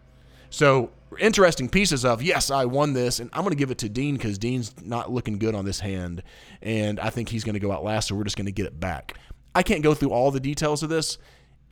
[0.49, 3.89] So interesting pieces of yes, I won this, and I'm going to give it to
[3.89, 6.24] Dean because Dean's not looking good on this hand,
[6.61, 8.66] and I think he's going to go out last, so we're just going to get
[8.66, 9.18] it back.
[9.55, 11.18] I can't go through all the details of this.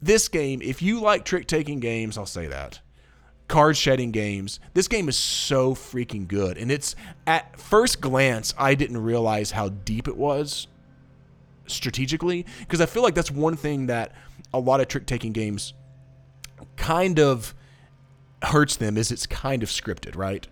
[0.01, 2.79] This game, if you like trick taking games, I'll say that.
[3.47, 4.59] Card shedding games.
[4.73, 6.95] This game is so freaking good, and it's
[7.27, 10.67] at first glance I didn't realize how deep it was
[11.67, 14.13] strategically because I feel like that's one thing that
[14.53, 15.73] a lot of trick taking games
[16.75, 17.53] kind of
[18.43, 20.47] hurts them is it's kind of scripted, right?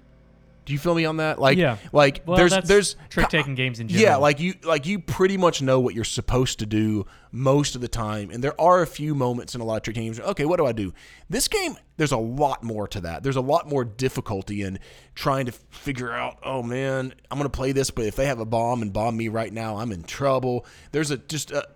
[0.66, 1.40] Do you feel me on that?
[1.40, 1.78] Like, Yeah.
[1.92, 4.04] like Well, there's there's trick taking games in general.
[4.08, 7.82] yeah, like you like you pretty much know what you're supposed to do most of
[7.82, 10.20] the time, and there are a few moments in a lot of trick games.
[10.20, 10.94] Okay, what do I do?
[11.28, 13.24] This game, there's a lot more to that.
[13.24, 14.78] There's a lot more difficulty in
[15.16, 16.38] trying to figure out.
[16.44, 19.28] Oh man, I'm gonna play this, but if they have a bomb and bomb me
[19.28, 20.68] right now, I'm in trouble.
[20.92, 21.68] There's a just a,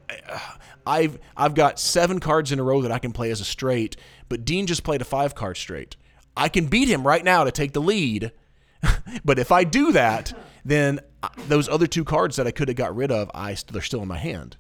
[0.86, 3.95] I've I've got seven cards in a row that I can play as a straight,
[4.30, 5.95] but Dean just played a five card straight.
[6.36, 8.31] I can beat him right now to take the lead.
[9.25, 10.34] but if I do that,
[10.65, 10.99] then
[11.47, 14.07] those other two cards that I could have got rid of, I they're still in
[14.07, 14.57] my hand.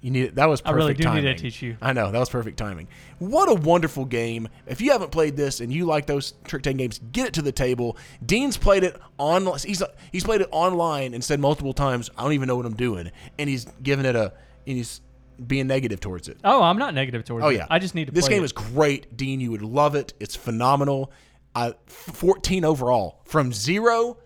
[0.00, 0.34] You need it.
[0.34, 1.24] That was I perfect really do timing.
[1.24, 1.78] need to teach you.
[1.80, 2.88] I know that was perfect timing.
[3.20, 4.48] What a wonderful game!
[4.66, 7.42] If you haven't played this and you like those trick taking games, get it to
[7.42, 7.96] the table.
[8.24, 9.46] Dean's played it on.
[9.60, 12.76] He's he's played it online and said multiple times, "I don't even know what I'm
[12.76, 14.34] doing," and he's given it a.
[14.66, 15.00] And he's
[15.46, 16.38] being negative towards it.
[16.44, 17.56] Oh, I'm not negative towards Oh it.
[17.56, 18.46] yeah, I just need to This game it.
[18.46, 19.40] is great, Dean.
[19.40, 20.14] You would love it.
[20.20, 21.12] It's phenomenal.
[21.54, 24.18] Uh, 14 overall, from zero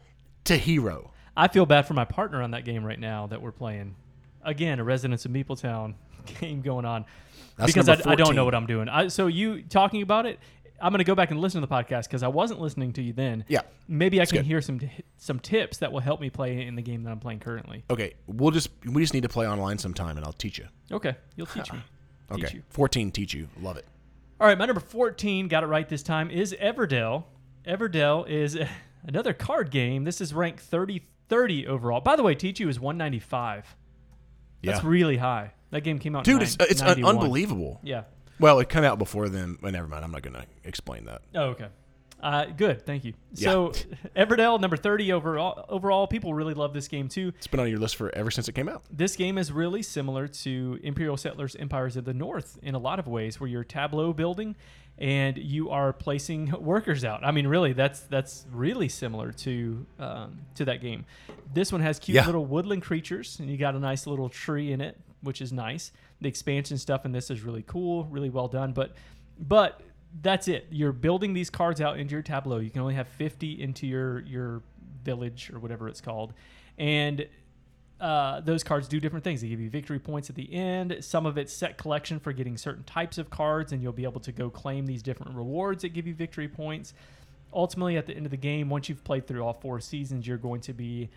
[0.44, 1.12] to hero.
[1.36, 3.94] I feel bad for my partner on that game right now that we're playing.
[4.42, 5.94] Again, a Residents of Meepletown
[6.40, 7.04] game going on.
[7.56, 8.88] That's because I, I don't know what I'm doing.
[8.88, 10.38] I, so you talking about it,
[10.80, 13.02] I'm going to go back and listen to the podcast because I wasn't listening to
[13.02, 13.44] you then.
[13.48, 13.62] Yeah.
[13.88, 14.46] Maybe I can good.
[14.46, 17.20] hear some t- some tips that will help me play in the game that I'm
[17.20, 17.84] playing currently.
[17.90, 20.66] Okay, we'll just we just need to play online sometime, and I'll teach you.
[20.92, 21.80] Okay, you'll teach me.
[22.34, 22.62] Teach Okay, you.
[22.68, 23.48] 14 teach you.
[23.62, 23.86] Love it.
[24.38, 27.24] All right, my number 14, got it right this time, is Everdell.
[27.66, 28.56] Everdell is
[29.06, 30.04] another card game.
[30.04, 32.00] This is ranked 30 30 overall.
[32.02, 33.74] By the way, Tichu is 195.
[34.60, 34.72] Yeah.
[34.72, 35.52] That's really high.
[35.70, 37.16] That game came out dude, in it's nine- it's un- 91.
[37.16, 37.80] unbelievable.
[37.82, 38.04] Yeah.
[38.40, 39.58] Well, it came out before then.
[39.60, 40.04] But never mind.
[40.04, 41.22] I'm not gonna explain that.
[41.34, 41.68] Oh, okay.
[42.20, 43.14] Uh, good, thank you.
[43.34, 43.68] So,
[44.16, 45.64] Everdell, number 30 overall.
[45.68, 47.32] Overall, people really love this game too.
[47.36, 48.82] It's been on your list for ever since it came out.
[48.90, 52.98] This game is really similar to Imperial Settlers Empires of the North in a lot
[52.98, 54.56] of ways, where you're tableau building
[54.98, 57.22] and you are placing workers out.
[57.24, 61.04] I mean, really, that's that's really similar to um, to that game.
[61.54, 62.26] This one has cute Yeah.
[62.26, 65.92] little woodland creatures, and you got a nice little tree in it, which is nice.
[66.20, 68.72] The expansion stuff in this is really cool, really well done.
[68.72, 68.94] But
[69.38, 69.80] but
[70.22, 70.66] that's it.
[70.70, 72.58] You're building these cards out into your tableau.
[72.58, 74.62] You can only have 50 into your your
[75.04, 76.34] village or whatever it's called,
[76.76, 77.26] and
[78.00, 79.40] uh, those cards do different things.
[79.40, 80.96] They give you victory points at the end.
[81.00, 84.20] Some of it's set collection for getting certain types of cards, and you'll be able
[84.20, 86.94] to go claim these different rewards that give you victory points.
[87.52, 90.36] Ultimately, at the end of the game, once you've played through all four seasons, you're
[90.36, 91.08] going to be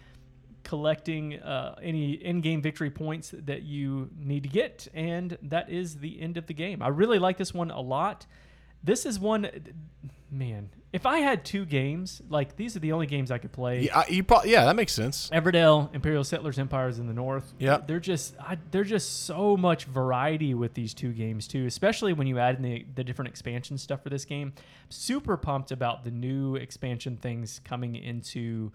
[0.64, 6.22] collecting uh, any in-game victory points that you need to get, and that is the
[6.22, 6.82] end of the game.
[6.82, 8.26] I really like this one a lot.
[8.84, 9.48] This is one,
[10.32, 10.70] man.
[10.92, 13.84] If I had two games, like these are the only games I could play.
[13.84, 15.30] Yeah, I, you pro- yeah, that makes sense.
[15.32, 17.54] Everdell, Imperial Settlers, Empires in the North.
[17.60, 17.78] Yeah.
[17.86, 21.66] they're just I, they're just so much variety with these two games too.
[21.66, 24.54] Especially when you add in the the different expansion stuff for this game.
[24.90, 28.72] Super pumped about the new expansion things coming into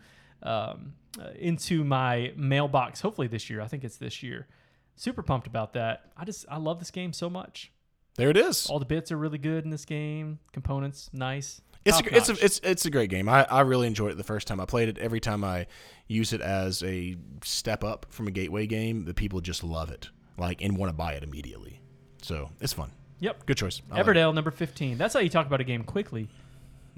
[0.46, 3.00] um, uh, into my mailbox.
[3.00, 3.60] Hopefully this year.
[3.60, 4.46] I think it's this year.
[4.94, 6.10] Super pumped about that.
[6.16, 7.72] I just I love this game so much.
[8.16, 8.66] There it is.
[8.70, 10.38] All the bits are really good in this game.
[10.52, 11.60] Components nice.
[11.84, 13.28] It's a, it's a it's it's a great game.
[13.28, 14.98] I, I really enjoyed it the first time I played it.
[14.98, 15.66] Every time I
[16.08, 20.08] use it as a step up from a gateway game, the people just love it,
[20.36, 21.80] like and want to buy it immediately.
[22.22, 22.90] So it's fun.
[23.20, 23.46] Yep.
[23.46, 23.82] Good choice.
[23.90, 24.06] I like.
[24.06, 24.98] Everdell number fifteen.
[24.98, 26.28] That's how you talk about a game quickly.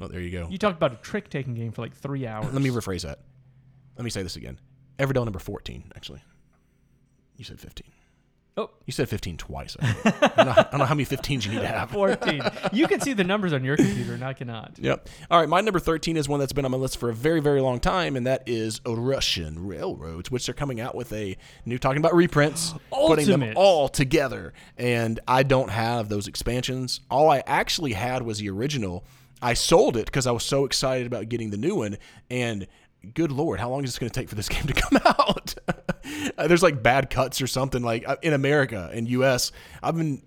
[0.01, 0.49] Oh, there you go.
[0.49, 2.51] You talked about a trick taking game for like three hours.
[2.53, 3.18] Let me rephrase that.
[3.99, 4.59] Let me say this again.
[4.99, 5.92] Everdell number fourteen.
[5.94, 6.22] Actually,
[7.36, 7.92] you said fifteen.
[8.59, 8.70] Oh.
[8.86, 9.76] You said 15 twice.
[9.80, 9.86] I.
[10.05, 11.92] I, don't know, I don't know how many 15s you need to have.
[11.92, 12.42] 14.
[12.72, 14.72] You can see the numbers on your computer, and I cannot.
[14.80, 15.09] Yep.
[15.30, 15.49] All right.
[15.49, 17.78] My number 13 is one that's been on my list for a very, very long
[17.78, 21.36] time, and that is Russian Railroads, which they're coming out with a
[21.66, 24.53] new, talking about reprints, putting them all together.
[24.76, 27.01] And I don't have those expansions.
[27.09, 29.05] All I actually had was the original.
[29.40, 31.96] I sold it because I was so excited about getting the new one.
[32.28, 32.66] And
[33.14, 35.55] good Lord, how long is this going to take for this game to come out?
[36.36, 39.53] Uh, There's like bad cuts or something like uh, in America and US.
[39.82, 40.22] I've been,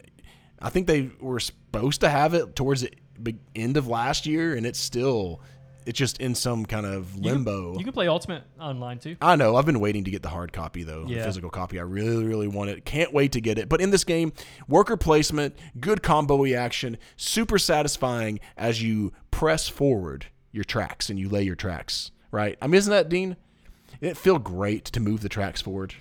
[0.61, 2.86] I think they were supposed to have it towards
[3.19, 5.41] the end of last year, and it's still,
[5.86, 7.78] it's just in some kind of You can- limbo.
[7.78, 9.15] You can play Ultimate online too.
[9.22, 9.55] I know.
[9.55, 11.26] I've been waiting to get the hard copy though, the Yeah.
[11.26, 11.80] physical copy.
[11.80, 12.86] I really, really want it.
[12.86, 13.67] Can't wait to get it.
[13.69, 14.34] But in this game,
[14.67, 21.30] worker placement, good combo reaction, super satisfying as you press forward your tracks and you
[21.30, 22.11] lay your tracks.
[22.32, 22.57] Right?
[22.61, 23.36] I mean, isn't that Dean?
[23.99, 25.93] It feel great to move the tracks forward.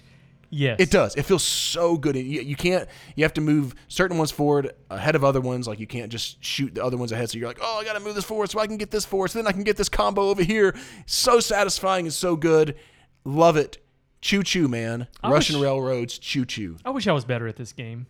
[0.53, 0.81] Yes.
[0.81, 1.14] It does.
[1.14, 2.16] It feels so good.
[2.16, 2.89] You, you can't.
[3.14, 5.68] You have to move certain ones forward ahead of other ones.
[5.68, 7.31] Like you can't just shoot the other ones ahead.
[7.31, 9.05] So you're like, oh, I got to move this forward so I can get this
[9.05, 9.28] forward.
[9.28, 10.74] So then I can get this combo over here.
[11.07, 12.74] So satisfying and so good.
[13.24, 13.78] Love it.
[14.22, 15.07] Choo choo, man.
[15.22, 16.18] I Russian wish- railroads.
[16.18, 16.78] Choo choo.
[16.85, 18.07] I wish I was better at this game.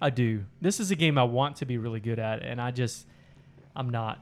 [0.00, 0.44] I do.
[0.60, 3.06] This is a game I want to be really good at, and I just,
[3.76, 4.18] I'm not.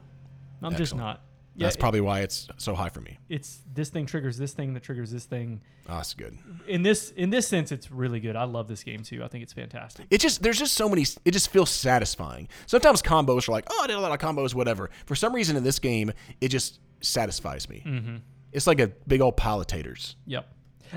[0.61, 1.21] I'm just not.
[1.55, 3.19] Yeah, That's probably why it's so high for me.
[3.29, 5.61] it's this thing triggers this thing that triggers this thing.
[5.87, 6.35] Oh, that's good.
[6.67, 8.35] In this in this sense, it's really good.
[8.35, 9.23] I love this game too.
[9.23, 10.07] I think it's fantastic.
[10.09, 11.05] It just there's just so many.
[11.25, 12.47] It just feels satisfying.
[12.65, 14.89] Sometimes combos are like, oh, I did a lot of combos, whatever.
[15.05, 17.83] For some reason in this game, it just satisfies me.
[17.85, 18.15] Mm-hmm.
[18.51, 20.15] It's like a big old pile of taters.
[20.25, 20.47] Yep.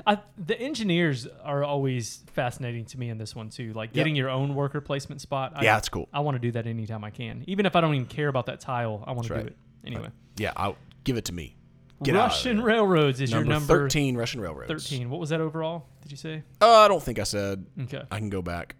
[0.05, 3.73] I, the engineers are always fascinating to me in this one too.
[3.73, 5.53] Like getting your own worker placement spot.
[5.55, 6.07] I, Yeah, that's cool.
[6.13, 8.47] I want to do that anytime I can, even if I don't even care about
[8.47, 9.03] that tile.
[9.07, 9.47] I want to do right.
[9.47, 10.09] it anyway.
[10.37, 11.55] Yeah, I'll give it to me.
[12.03, 12.61] Get Russian.
[12.61, 14.87] Railroads is number, your number 13 Russian railroads.
[14.87, 15.09] 13.
[15.09, 15.87] What was that overall?
[16.01, 16.43] Did you say?
[16.61, 17.65] Uh, I don't think I said.
[17.83, 18.03] Okay.
[18.11, 18.75] I can go back.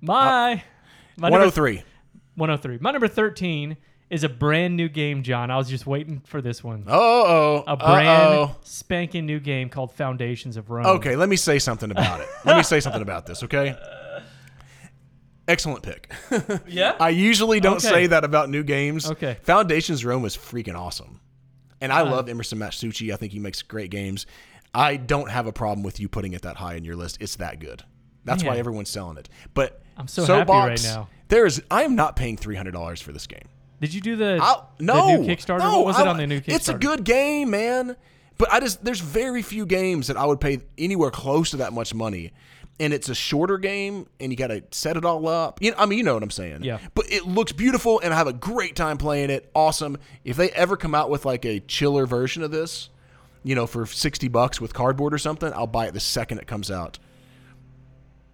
[0.00, 0.62] My
[1.16, 1.82] my 103.
[2.36, 2.78] 103.
[2.80, 3.76] My number 13
[4.10, 5.50] is a brand new game, John.
[5.50, 6.84] I was just waiting for this one.
[6.86, 6.94] Oh,
[7.26, 8.56] oh, A brand uh-oh.
[8.62, 10.86] spanking new game called Foundations of Rome.
[10.86, 12.28] Okay, let me say something about it.
[12.44, 13.76] let me say something about this, okay?
[15.48, 16.12] Excellent pick.
[16.68, 16.94] Yeah?
[17.00, 17.88] I usually don't Okay.
[17.88, 19.10] say that about new games.
[19.10, 19.38] Okay.
[19.42, 21.20] Foundations Rome is freaking awesome.
[21.80, 23.12] And I Uh, love Emerson Matsuuchi.
[23.12, 24.26] I think he makes great games.
[24.74, 27.16] I don't have a problem with you putting it that high in your list.
[27.20, 27.82] It's that good.
[28.24, 29.28] That's why everyone's selling it.
[29.54, 31.08] But I'm so happy right now.
[31.28, 33.48] There is I am not paying $300 for this game.
[33.80, 35.60] Did you do the, I'll, the no, new Kickstarter?
[35.60, 36.54] No, what was it on the new Kickstarter?
[36.56, 37.96] It's a good game, man.
[38.36, 41.72] But I just there's very few games that I would pay anywhere close to that
[41.72, 42.32] much money,
[42.80, 45.60] and it's a shorter game, and you got to set it all up.
[45.60, 46.62] You know, I mean, you know what I'm saying.
[46.62, 46.78] Yeah.
[46.94, 49.50] But it looks beautiful, and I have a great time playing it.
[49.54, 49.98] Awesome.
[50.24, 52.90] If they ever come out with like a chiller version of this,
[53.42, 56.46] you know, for sixty bucks with cardboard or something, I'll buy it the second it
[56.46, 56.98] comes out.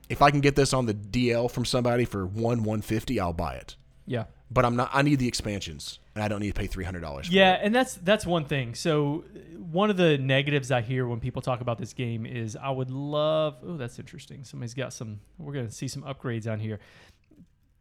[0.09, 3.33] If I can get this on the DL from somebody for one one fifty, I'll
[3.33, 3.77] buy it
[4.07, 4.25] Yeah.
[4.55, 4.91] But I'm not.
[4.93, 7.29] I need the expansions, and I don't need to pay three hundred dollars.
[7.29, 8.75] Yeah, and that's that's one thing.
[8.75, 9.25] So
[9.59, 12.91] one of the negatives I hear when people talk about this game is I would
[12.91, 13.57] love.
[13.67, 14.45] Oh, that's interesting.
[14.45, 15.21] Somebody's got some.
[15.39, 16.79] We're gonna see some upgrades on here.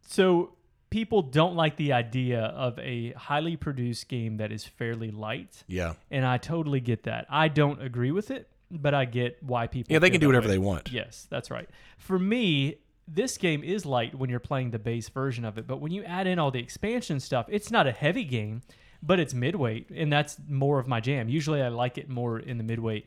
[0.08, 0.54] So
[0.90, 5.94] people don't like the idea of a highly produced game that is fairly light, yeah,
[6.10, 7.26] and I totally get that.
[7.30, 9.92] I don't agree with it, but I get why people.
[9.92, 10.00] yeah.
[10.00, 10.54] They can do whatever way.
[10.54, 10.90] they want.
[10.92, 11.68] Yes, that's right.
[11.98, 12.76] For me,
[13.06, 16.04] this game is light when you're playing the base version of it, but when you
[16.04, 18.62] add in all the expansion stuff, it's not a heavy game,
[19.02, 21.28] but it's midweight, and that's more of my jam.
[21.28, 23.06] Usually I like it more in the midweight.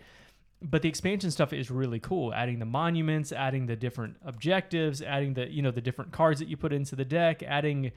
[0.60, 2.34] But the expansion stuff is really cool.
[2.34, 6.48] Adding the monuments, adding the different objectives, adding the you know the different cards that
[6.48, 7.91] you put into the deck, adding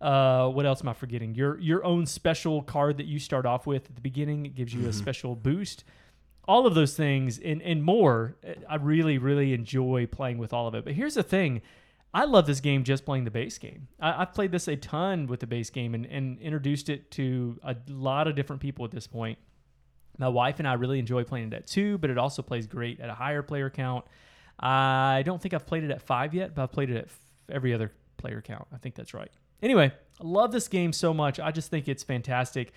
[0.00, 1.34] uh, what else am I forgetting?
[1.34, 4.46] Your your own special card that you start off with at the beginning.
[4.46, 5.84] It gives you a special boost.
[6.48, 8.36] All of those things and, and more.
[8.46, 10.84] uh, I really, really enjoy playing with all of it.
[10.84, 11.62] But here's the thing.
[12.14, 13.88] I love this game just playing the base game.
[14.00, 17.58] I, I've played this a ton with the base game and, and introduced it to
[17.62, 19.38] a lot of different people at this point.
[20.18, 23.00] My wife and I really enjoy playing it at two, but it also plays great
[23.00, 24.06] at a higher player count.
[24.58, 27.18] I don't think I've played it at five yet, but I've played it at f-
[27.50, 28.66] every other player count.
[28.72, 29.30] I think that's right.
[29.62, 31.38] Anyway, I love this game so much.
[31.38, 32.72] I just think it's fantastic.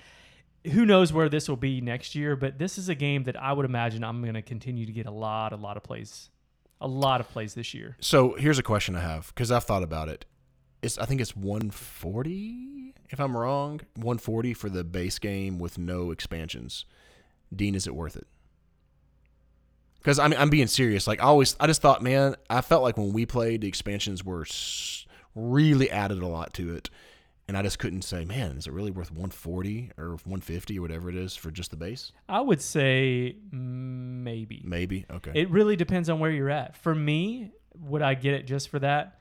[0.68, 3.54] Who knows where this will be next year, but this is a game that I
[3.54, 6.30] would imagine I'm going to continue to get a lot, a lot of plays,
[6.82, 7.96] a lot of plays this year.
[8.02, 10.26] So here's a question I have because I've thought about it.
[10.82, 13.82] It's I think it's 140 if I'm wrong.
[13.96, 16.86] 140 for the base game with no expansions.
[17.54, 18.28] Dean, is it worth it?
[19.98, 21.08] Because I mean, I'm being serious.
[21.08, 24.24] Like I always, I just thought, man, I felt like when we played, the expansions
[24.24, 24.46] were
[25.36, 26.90] really added a lot to it,
[27.50, 31.10] and I just couldn't say, man, is it really worth 140 or 150 or whatever
[31.10, 32.12] it is for just the base?
[32.30, 34.62] I would say maybe.
[34.64, 35.08] Maybe.
[35.10, 35.32] Okay.
[35.34, 36.78] It really depends on where you're at.
[36.78, 39.20] For me, would I get it just for that?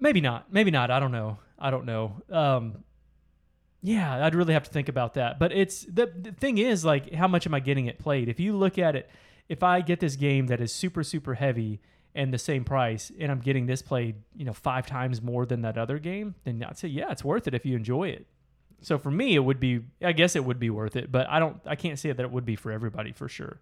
[0.00, 0.50] Maybe not.
[0.50, 0.90] Maybe not.
[0.90, 1.36] I don't know.
[1.58, 2.22] I don't know.
[2.30, 2.82] Um,
[3.82, 5.38] yeah, I'd really have to think about that.
[5.38, 8.30] But it's the, the thing is like how much am I getting it played?
[8.30, 9.10] If you look at it,
[9.50, 11.82] if I get this game that is super super heavy
[12.14, 15.62] and the same price, and I'm getting this played, you know, five times more than
[15.62, 18.26] that other game, then I'd say yeah, it's worth it if you enjoy it.
[18.80, 19.80] So for me, it would be.
[20.02, 21.60] I guess it would be worth it, but I don't.
[21.66, 23.60] I can't say that it would be for everybody for sure.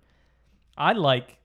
[0.77, 1.39] I like.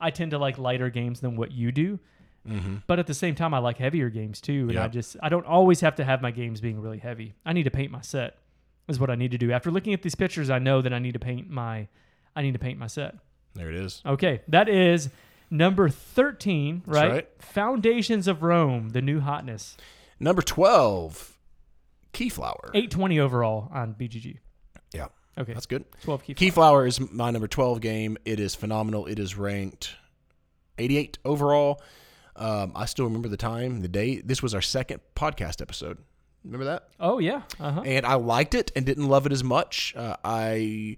[0.00, 1.98] I tend to like lighter games than what you do,
[2.46, 2.76] mm-hmm.
[2.86, 4.66] but at the same time, I like heavier games too.
[4.68, 7.34] And I just I don't always have to have my games being really heavy.
[7.46, 8.38] I need to paint my set.
[8.88, 9.50] Is what I need to do.
[9.52, 11.88] After looking at these pictures, I know that I need to paint my.
[12.34, 13.14] I need to paint my set.
[13.54, 14.02] There it is.
[14.04, 15.08] Okay, that is
[15.50, 17.10] number thirteen, right?
[17.10, 17.28] right.
[17.38, 19.76] Foundations of Rome, the new hotness.
[20.18, 21.36] Number 12,
[22.12, 22.70] Keyflower.
[22.74, 24.38] Eight twenty overall on BGG.
[24.94, 25.08] Yeah.
[25.38, 25.84] Okay, That's good.
[26.02, 26.34] twelve key.
[26.34, 28.16] Keyflower is my number 12 game.
[28.24, 29.04] It is phenomenal.
[29.06, 29.94] It is ranked
[30.78, 31.82] 88 overall.
[32.36, 34.20] Um, I still remember the time, the day.
[34.22, 35.98] This was our second podcast episode.
[36.44, 36.88] Remember that?
[37.00, 37.42] Oh yeah.
[37.58, 37.80] Uh huh.
[37.84, 39.94] And I liked it and didn't love it as much.
[39.96, 40.96] Uh, I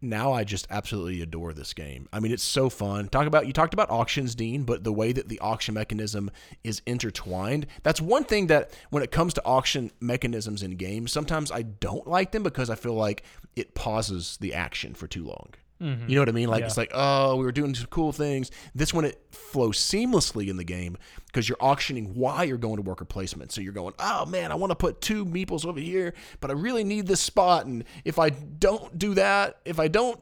[0.00, 2.08] now I just absolutely adore this game.
[2.12, 3.08] I mean, it's so fun.
[3.08, 6.30] Talk about you talked about auctions, Dean, but the way that the auction mechanism
[6.62, 7.66] is intertwined.
[7.82, 12.06] That's one thing that when it comes to auction mechanisms in games, sometimes I don't
[12.06, 13.22] like them because I feel like
[13.54, 15.54] it pauses the action for too long.
[15.80, 16.08] Mhm.
[16.08, 16.48] You know what I mean?
[16.48, 16.66] Like Yeah.
[16.66, 18.50] it's like, oh, we were doing some cool things.
[18.74, 20.96] This one it flows seamlessly in the game
[21.26, 23.52] because you're auctioning why you're going to worker placement.
[23.52, 26.54] So you're going, oh man, I want to put two meeples over here, but I
[26.54, 27.66] really need this spot.
[27.66, 30.18] And if I don't do that, if I don't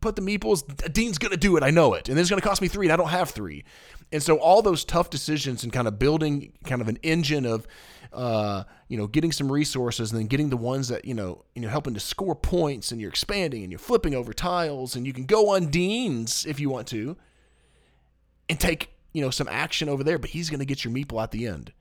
[0.00, 1.62] put the meeples, Dean's gonna do it.
[1.62, 3.64] I know it, and it's gonna cost me three, and I don't have three.
[4.12, 7.66] And so all those tough decisions and kind of building kind of an engine of,
[8.12, 11.62] uh, you know, getting some resources and then getting the ones that you know, you
[11.62, 15.12] know, helping to score points, and you're expanding and you're flipping over tiles, and you
[15.12, 17.16] can go on Dean's if you want to,
[18.48, 21.30] and take you know some action over there, but he's gonna get your meeple at
[21.30, 21.72] the end.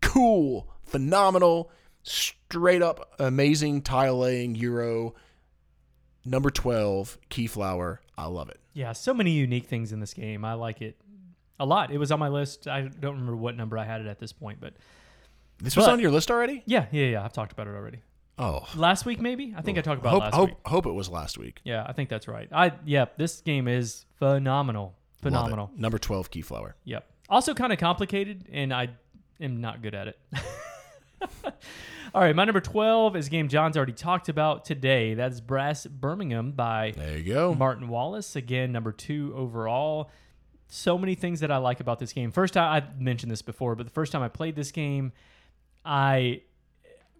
[0.00, 1.70] Cool, phenomenal,
[2.02, 5.14] straight up amazing tile laying Euro.
[6.26, 7.98] Number 12, Keyflower.
[8.18, 8.58] I love it.
[8.74, 10.44] Yeah, so many unique things in this game.
[10.44, 10.96] I like it
[11.58, 11.90] a lot.
[11.90, 12.66] It was on my list.
[12.68, 14.74] I don't remember what number I had it at this point, but
[15.58, 16.62] This was But- on your list already?
[16.66, 17.24] yeah, yeah, yeah.
[17.24, 18.00] I've talked about it already.
[18.38, 18.66] Oh.
[18.76, 19.54] Last week, maybe.
[19.56, 20.56] I think I talked about hope, last hope, week.
[20.66, 21.60] hope it was last week.
[21.64, 22.48] Yeah, I think that's right.
[22.52, 25.70] I yeah, this game is phenomenal, phenomenal.
[25.74, 26.72] Number 12, Keyflower.
[26.84, 27.08] Yep.
[27.30, 28.88] Also kind of complicated, and I
[29.40, 30.18] am not good at it.
[32.16, 35.12] All right, my number twelve is a game John's already talked about today.
[35.12, 37.54] That's Brass Birmingham by There you go.
[37.54, 38.36] Martin Wallace.
[38.36, 40.10] Again, number two overall.
[40.66, 42.32] So many things that I like about this game.
[42.32, 45.12] First, I, I mentioned this before, but the first time I played this game,
[45.84, 46.40] I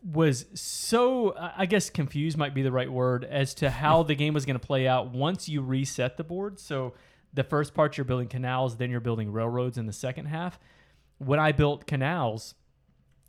[0.02, 4.14] was so, I I guess confused might be the right word, as to how the
[4.14, 6.58] game was going to play out once you reset the board.
[6.58, 6.94] So
[7.34, 10.58] the first part, you're building canals, then you're building railroads in the second half.
[11.18, 12.54] When I built canals,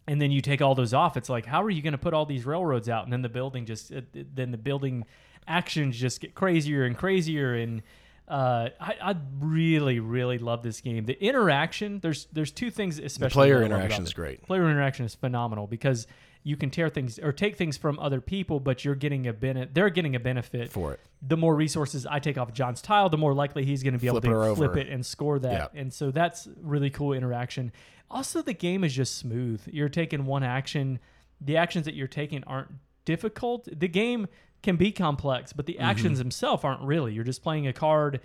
[0.07, 2.13] and then you take all those off it's like how are you going to put
[2.13, 5.05] all these railroads out and then the building just it- then the building
[5.47, 7.81] actions just get crazier and crazier and
[8.29, 13.05] uh, I, I really really love this game the interaction there's there's two things The
[13.05, 14.43] especially player love about interaction is great.
[14.43, 16.07] player interaction is phenomenal because
[16.43, 19.73] you can tear things or take things from other people, but you're getting a benefit.
[19.73, 21.01] They're getting a benefit For it.
[21.21, 24.07] the more resources I take off John's tile, the more likely he's going to be
[24.07, 24.79] Flip able to flip over.
[24.79, 25.71] it and score that.
[25.73, 27.73] And so that's really cool interaction.
[28.09, 29.61] Also, the game is just smooth.
[29.71, 30.99] You're taking one action.
[31.41, 32.71] The actions that you're taking aren't
[33.05, 33.67] difficult.
[33.71, 34.27] The game
[34.63, 35.83] can be complex, but the Mm-hmm.
[35.83, 37.13] actions themselves aren't really.
[37.13, 38.21] You're just playing a card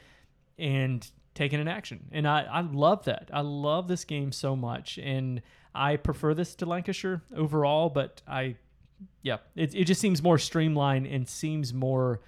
[0.59, 2.09] and taking an action.
[2.13, 3.31] And I, I love that.
[3.33, 4.99] I love this game so much.
[4.99, 5.43] And
[5.75, 8.57] I prefer this to Lancashire overall, but I
[9.23, 12.21] yeah, it, it just seems more streamlined and seems more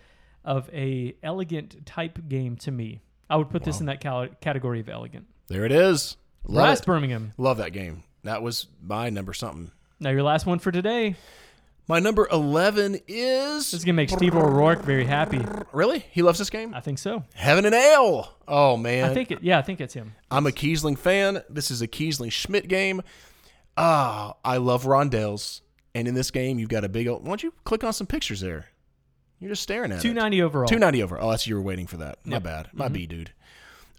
[0.45, 3.01] of a elegant type game to me.
[3.31, 5.27] I would put this in that cal- category of elegant.
[5.47, 6.17] There it is.
[6.45, 6.87] Love Brass it.
[6.87, 7.33] Birmingham.
[7.39, 8.03] Love that game.
[8.23, 9.71] That was my number something.
[10.01, 11.17] Now your last one for today.
[11.87, 13.71] My number 11 is.
[13.71, 13.85] This is.
[13.85, 15.41] gonna make Steve O'Rourke very happy.
[15.73, 15.99] Really?
[16.11, 16.73] He loves this game?
[16.75, 17.25] I think so.
[17.35, 18.31] Heaven and Ale.
[18.49, 19.11] Oh, man.
[19.11, 19.43] I think it.
[19.43, 20.15] Yeah, I think it's him.
[20.31, 21.43] I'm a Kiesling fan.
[21.51, 23.03] This is a Kiesling Schmiedt game.
[23.77, 25.61] Ah, I love rondelles.
[25.95, 27.23] And in this game, you've got a big old.
[27.23, 28.67] Why don't you click on some pictures there?
[29.39, 30.15] You're just staring at Two it.
[30.15, 30.67] ninety overall.
[30.67, 31.21] 290 over.
[31.21, 32.19] Oh, that's you were waiting for that.
[32.25, 32.43] My Yep.
[32.43, 32.69] bad.
[32.73, 33.33] My B, dude.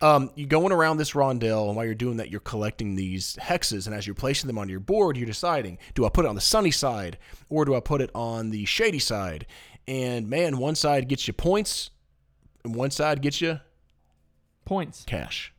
[0.02, 3.88] Um, you're going around this rondelle, and while you're doing that, you're collecting these hexes.
[3.88, 6.36] And as you're placing them on your board, you're deciding: do I put it on
[6.36, 7.18] the sunny side,
[7.50, 9.46] or do I put it on the shady side?
[9.88, 11.92] And man, one side gets you points,
[12.64, 13.60] and one side gets you
[14.66, 15.04] Points.
[15.06, 15.54] cash.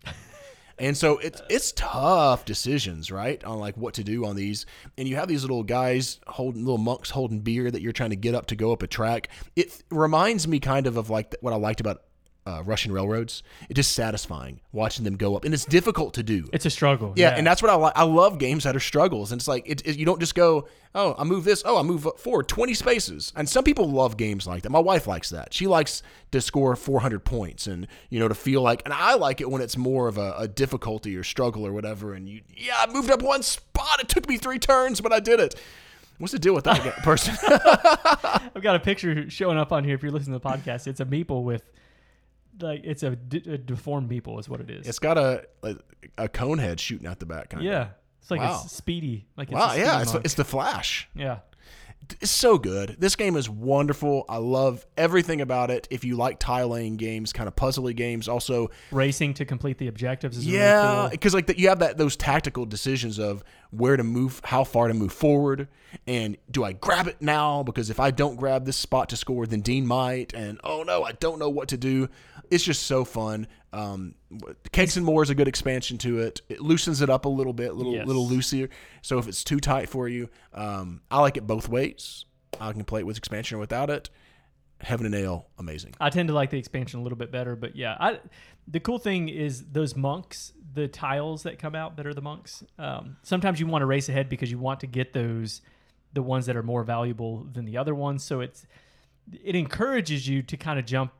[0.78, 3.42] And so it's it's tough decisions, right?
[3.44, 4.66] On like what to do on these.
[4.98, 8.16] And you have these little guys holding little monks holding beer that you're trying to
[8.16, 9.28] get up to go up a track.
[9.54, 12.02] It reminds me kind of of like what I liked about
[12.46, 13.42] uh, Russian railroads.
[13.68, 16.48] It's just satisfying watching them go up, and it's difficult to do.
[16.52, 17.12] It's a struggle.
[17.16, 17.92] Yeah, and that's what I like.
[17.96, 20.68] I love games that are struggles, and it's like it, it- you don't just go,
[20.94, 23.32] oh, I move this, oh, I move forward twenty spaces.
[23.36, 24.70] And some people love games like that.
[24.70, 25.52] My wife likes that.
[25.52, 26.02] She likes
[26.32, 28.82] to score four hundred points, and you know to feel like.
[28.84, 32.14] And I like it when it's more of a, a difficulty or struggle or whatever.
[32.14, 34.00] And you, yeah, I moved up one spot.
[34.00, 35.54] It took me three turns, but I did it.
[36.18, 37.34] What's the deal with that person?
[37.42, 39.94] I've got a picture showing up on here.
[39.94, 41.62] If you're listening to the podcast, it's a meeple with
[42.60, 44.86] like it's a deformed meeple is what it is.
[44.88, 45.76] it's got a, a
[46.18, 47.50] a cone head shooting out the back.
[47.50, 47.88] Kind yeah,
[48.20, 48.62] it's like Wow.
[48.64, 49.26] it's speedy.
[49.36, 49.72] Like it's Wow.
[49.72, 50.02] a Yeah.
[50.02, 51.08] It's, it's the Flash.
[51.14, 51.38] yeah.
[52.22, 52.96] it's so good.
[53.00, 54.24] This game is wonderful.
[54.28, 55.88] I love everything about it.
[55.90, 59.88] If you like tile laying games, kind of puzzly games, also Racing to complete the
[59.88, 61.08] objectives is yeah, really cool.
[61.10, 64.86] because like that you have that those tactical decisions of where to move, how far
[64.86, 65.66] to move forward,
[66.06, 67.64] and do I grab it now?
[67.64, 71.02] Because if I don't grab this spot to score, then Dean might, and oh no,
[71.02, 72.08] I don't know what to do.
[72.50, 73.46] It's just so fun.
[73.72, 74.14] Um,
[74.72, 76.40] Cakes and More is a good expansion to it.
[76.48, 78.06] It loosens it up a little bit, little Yes.
[78.06, 78.68] little looser.
[79.02, 82.24] So if it's too tight for you, um, I like it both ways.
[82.60, 84.08] I can play it with expansion or without it.
[84.80, 85.94] Heaven and Ale, amazing.
[86.00, 88.20] I tend to like the expansion a little bit better, but yeah, I
[88.68, 92.62] the cool thing is those monks, the tiles that come out that are the monks.
[92.78, 95.62] Um, sometimes you want to race ahead because you want to get those
[96.12, 98.22] the ones that are more valuable than the other ones.
[98.22, 98.66] So it's
[99.42, 101.12] it encourages you to kind of jump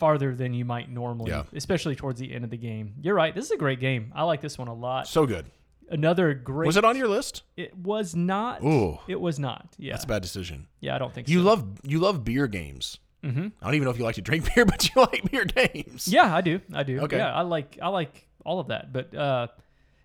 [0.00, 1.44] farther than you might normally, Yeah.
[1.52, 2.94] especially towards the end of the game.
[3.00, 3.32] You're right.
[3.34, 4.10] This is a great game.
[4.16, 5.06] I like this one a lot.
[5.06, 5.46] So good.
[5.88, 6.66] Another great.
[6.66, 7.42] Was it on your list?
[7.56, 8.64] It was not.
[8.64, 8.98] Ooh.
[9.06, 9.68] It was not.
[9.78, 9.92] Yeah.
[9.92, 10.66] That's a bad decision.
[10.80, 11.44] yeah, I don't think You so.
[11.44, 12.98] love you love beer games.
[13.22, 15.44] hmm I don't even know if you like to drink beer, but you like beer
[15.44, 16.08] games.
[16.08, 16.60] Yeah, I do.
[16.72, 17.00] I do.
[17.00, 17.18] Okay.
[17.18, 18.92] Yeah, I like I like all of that.
[18.92, 19.48] But uh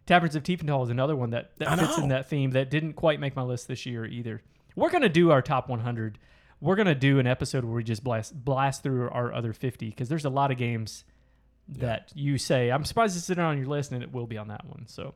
[0.07, 3.19] Taverns of Tiefenthal is another one that, that fits in that theme that didn't quite
[3.19, 4.41] make my list this year either.
[4.75, 6.19] We're gonna do our top 100.
[6.61, 10.09] We're gonna do an episode where we just blast blast through our other 50 because
[10.09, 11.03] there's a lot of games
[11.67, 14.47] that you say I'm surprised it's sitting on your list and it will be on
[14.49, 14.85] that one.
[14.87, 15.13] So.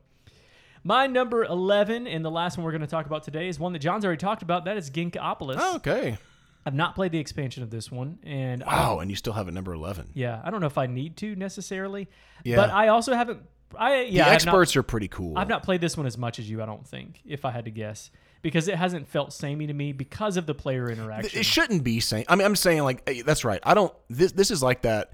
[0.82, 3.74] My number 11 and the last one we're going to talk about today is one
[3.74, 4.64] that John's already talked about.
[4.64, 5.56] That is Ginkgopolis.
[5.58, 6.16] Oh, okay.
[6.64, 9.52] I've not played the expansion of this one, and Wow, and you still have it
[9.52, 10.10] number eleven.
[10.14, 12.08] yeah, I don't know if I need to necessarily.
[12.44, 12.56] Yeah.
[12.56, 13.42] But I also haven't.
[13.76, 14.24] I yeah.
[14.24, 15.38] the I've not- experts are pretty cool.
[15.38, 16.62] I've not played this one as much as you.
[16.62, 18.10] I don't think, if I had to guess,
[18.42, 21.38] because it hasn't felt samey to me because of the player interaction.
[21.38, 22.24] It shouldn't be saying.
[22.28, 23.60] I mean, I'm saying like eh, that's right.
[23.62, 23.92] I don't.
[24.08, 25.12] This this is like that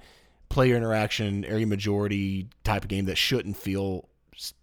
[0.49, 4.09] player interaction, area majority type of game that shouldn't feel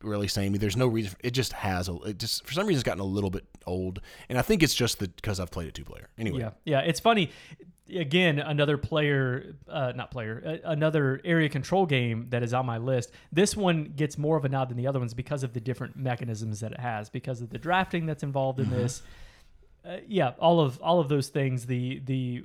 [0.02, 0.58] really samey.
[0.58, 1.16] There's no reason.
[1.24, 1.95] It just has a.
[2.04, 4.74] It just for some reason it's gotten a little bit old, and I think it's
[4.74, 6.10] just that because I've played it two player.
[6.18, 6.80] Anyway, Yeah, yeah.
[6.80, 7.32] It's funny.
[7.94, 12.78] Again, another player, uh, not player, uh, another area control game that is on my
[12.78, 13.12] list.
[13.32, 15.98] This one gets more of a nod than the other ones because of the different
[15.98, 19.04] mechanisms that it has, because of the drafting that's involved in this.
[19.86, 21.66] Uh, yeah, all of all of those things.
[21.66, 22.44] The the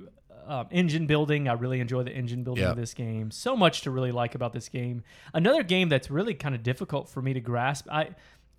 [0.49, 1.47] um, engine building.
[1.47, 2.71] I really enjoy the engine building Yeah.
[2.71, 3.31] of this game.
[3.31, 5.03] So much to really like about this game.
[5.33, 7.87] Another game that's really kind of difficult for me to grasp.
[7.91, 8.09] I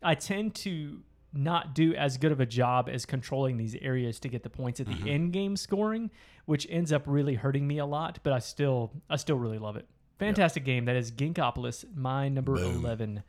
[0.02, 1.00] I tend to
[1.32, 4.80] not do as good of a job as controlling these areas to get the points
[4.80, 6.10] at the end game scoring,
[6.46, 8.18] which ends up really hurting me a lot.
[8.22, 9.86] But I still I still really love it.
[10.18, 10.84] Fantastic game.
[10.86, 12.76] That is Ginkgopolis, my number Boom.
[12.84, 13.22] eleven.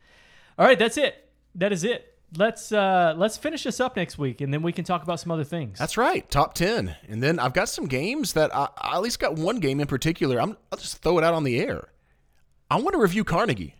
[0.58, 1.30] All right, that's it.
[1.54, 2.11] That is it.
[2.36, 5.30] Let's uh let's finish this up next week, and then we can talk about some
[5.30, 5.78] other things.
[5.78, 6.96] That's right, top ten.
[7.08, 9.86] And then I've got some games that I, I at least got one game in
[9.86, 10.40] particular.
[10.40, 11.88] I'm, I'll just throw it out on the air.
[12.70, 13.74] I want to review Carnegie.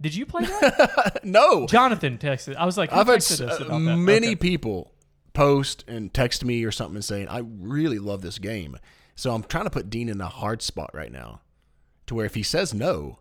[0.00, 1.20] Did you play that?
[1.24, 2.54] no, Jonathan texted.
[2.54, 3.96] I was like, I've had texted s- us uh, about that?
[3.96, 4.36] many Okay.
[4.36, 4.92] people
[5.32, 8.76] post and text me or something saying, I really love this game.
[9.16, 11.40] So I'm trying to put Dean in a hard spot right now
[12.06, 13.18] to where if he says no,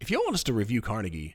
[0.00, 1.34] if you want us to review Carnegie,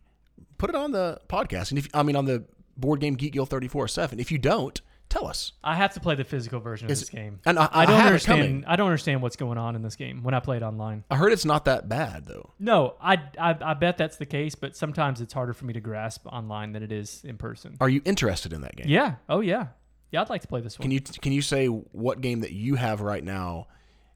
[0.62, 1.72] put it on the podcast.
[1.72, 2.46] And if I mean, on the
[2.78, 4.20] Board Game Geek Guild 34 7.
[4.20, 4.80] If you don't,
[5.10, 5.52] tell us.
[5.64, 7.40] I have to play the physical version of Is- this game.
[7.46, 8.66] And I, I don't have it understand.
[8.68, 11.04] I don't understand what's going on in this game when I play it online.
[11.10, 12.52] I heard it's not that bad, though.
[12.60, 15.82] No, I, I I bet that's the case, but sometimes it's harder for me to
[15.82, 17.76] grasp online than it is in person.
[17.82, 18.88] Are you interested in that game?
[18.88, 19.16] Yeah.
[19.28, 19.68] Oh yeah.
[20.12, 20.84] Yeah, I'd like to play this one.
[20.84, 23.68] Can you can you say what game that you have right now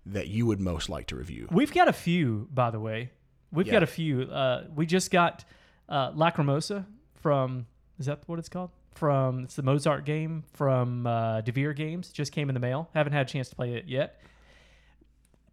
[0.07, 1.47] that you would most like to review?
[1.51, 3.11] We've got a few, by the way.
[3.51, 3.73] We've Yeah.
[3.73, 4.23] got a few.
[4.23, 5.45] Uh, we just got
[5.89, 6.85] uh, Lacrimosa
[7.21, 7.67] from.
[7.99, 8.71] Is that what it's called?
[8.93, 12.09] From it's the Mozart game from uh, Devir Games.
[12.09, 12.89] Just came in the mail.
[12.93, 14.21] Haven't had a chance to play it yet.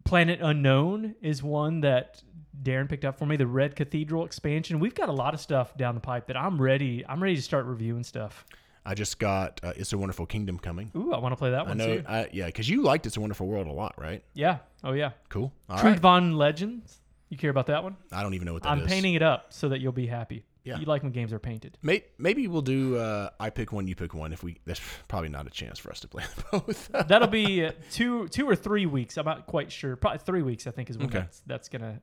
[0.03, 2.21] Planet Unknown is one that
[2.61, 3.35] Darren picked up for me.
[3.37, 4.79] The Red Cathedral expansion.
[4.79, 7.05] We've got a lot of stuff down the pipe that I'm ready.
[7.07, 8.45] I'm ready to start reviewing stuff.
[8.85, 10.91] I just got uh, It's a Wonderful Kingdom coming.
[10.95, 12.03] Ooh, I want to play that I one know, too.
[12.07, 14.23] I, yeah, because you liked It's a Wonderful World a lot, right?
[14.33, 14.57] Yeah.
[14.83, 15.11] Oh yeah.
[15.29, 15.53] Cool.
[15.69, 15.99] All Truth right.
[16.01, 16.99] Von Legends.
[17.33, 17.97] You care about that one?
[18.11, 18.87] I don't even know what that I'm is.
[18.87, 20.45] painting it up so that you'll be happy.
[20.63, 20.77] Yeah.
[20.77, 21.79] You like when games are painted.
[21.81, 22.95] May, maybe we'll do.
[22.95, 24.31] Uh, I pick one, you pick one.
[24.33, 26.89] If we, that's probably not a chance for us to play both.
[27.07, 29.17] That'll be uh, two, two or three weeks.
[29.17, 29.95] I'm not quite sure.
[29.95, 30.67] Probably three weeks.
[30.67, 31.19] I think is when Okay.
[31.21, 32.01] that's, that's gonna.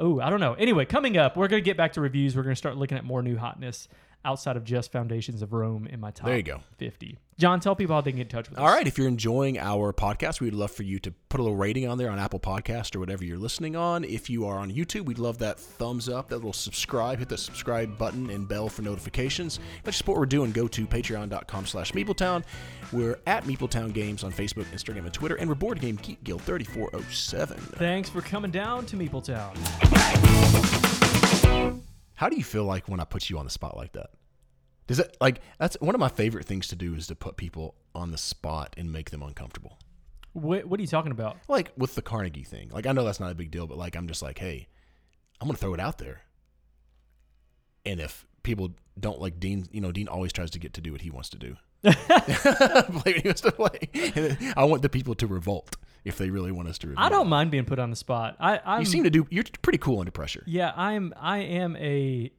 [0.00, 0.54] Oh, I don't know.
[0.54, 2.34] Anyway, coming up, we're gonna get back to reviews.
[2.36, 3.86] We're gonna start looking at more new hotness
[4.24, 6.26] outside of just Foundations of Rome in my top.
[6.26, 6.60] There you go.
[6.78, 7.18] 50.
[7.36, 8.72] John, tell people how they can get in touch with All us.
[8.74, 8.86] right.
[8.86, 11.98] If you're enjoying our podcast, we'd love for you to put a little rating on
[11.98, 14.04] there on Apple Podcast or whatever you're listening on.
[14.04, 17.18] If you are on YouTube, we'd love that thumbs up, that little subscribe.
[17.18, 19.58] Hit the subscribe button and bell for notifications.
[19.80, 22.44] If you support what we're doing, go to patreon.com slash Meepletown.
[22.92, 25.34] We're at Meepletown Games on Facebook, Instagram, and Twitter.
[25.34, 27.56] And we're Board Game Geek Guild 3407.
[27.78, 29.54] Thanks for coming down to Meepletown.
[32.14, 34.10] How do you feel like when I put you on the spot like that?
[34.86, 37.74] Does it like that's one of my favorite things to do is to put people
[37.94, 39.78] on the spot and make them uncomfortable.
[40.32, 41.38] What, what are you talking about?
[41.46, 42.70] Like with the Carnegie thing.
[42.70, 44.68] Like I know that's not a big deal, but like I'm just like, hey,
[45.40, 46.22] I'm gonna throw it out there.
[47.86, 50.92] And if people don't like Dean, you know, Dean always tries to get to do
[50.92, 51.56] what he wants to do.
[51.82, 51.94] play
[52.92, 54.52] what he wants to play.
[54.56, 56.88] I want the people to revolt if they really want us to.
[56.88, 57.30] Review I don't it.
[57.30, 58.36] mind being put on the spot.
[58.38, 59.26] I, I'm, You seem to do.
[59.30, 60.42] You're pretty cool under pressure.
[60.46, 61.12] Yeah, I'm.
[61.16, 62.30] I am a.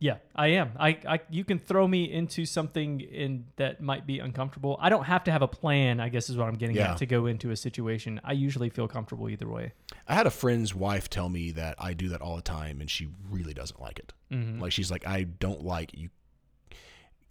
[0.00, 0.70] Yeah, I am.
[0.78, 1.20] I, I.
[1.28, 4.76] You can throw me into something in that might be uncomfortable.
[4.80, 5.98] I don't have to have a plan.
[5.98, 6.92] I guess is what I'm getting Yeah.
[6.92, 8.20] at to go into a situation.
[8.22, 9.72] I usually feel comfortable either way.
[10.06, 12.88] I had a friend's wife tell me that I do that all the time, and
[12.88, 14.12] she really doesn't like it.
[14.30, 14.60] Mm-hmm.
[14.62, 16.10] Like she's like, I don't like you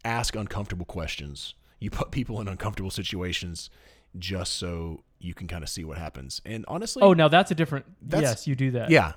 [0.03, 1.53] ask uncomfortable questions.
[1.79, 3.69] You put people in uncomfortable situations
[4.17, 6.41] just so you can kind of see what happens.
[6.45, 7.85] And honestly, Oh, now that's a different.
[8.01, 8.89] That's- yes, you do that.
[8.89, 9.13] yeah,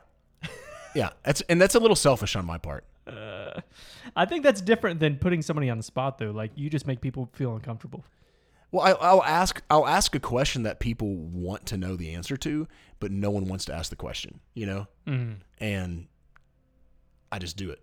[0.94, 2.84] yeah, that's and that's a little selfish on my part.
[3.06, 3.60] Uh,
[4.14, 6.30] I think that's different than putting somebody on the spot though.
[6.30, 8.04] Like you just make people feel uncomfortable.
[8.72, 12.36] Well, I, I'll ask I'll ask a question that people want to know the answer
[12.36, 12.68] to,
[13.00, 14.40] but no one wants to ask the question.
[14.54, 15.36] You know, Mm.
[15.58, 16.06] and
[17.32, 17.80] I just do it.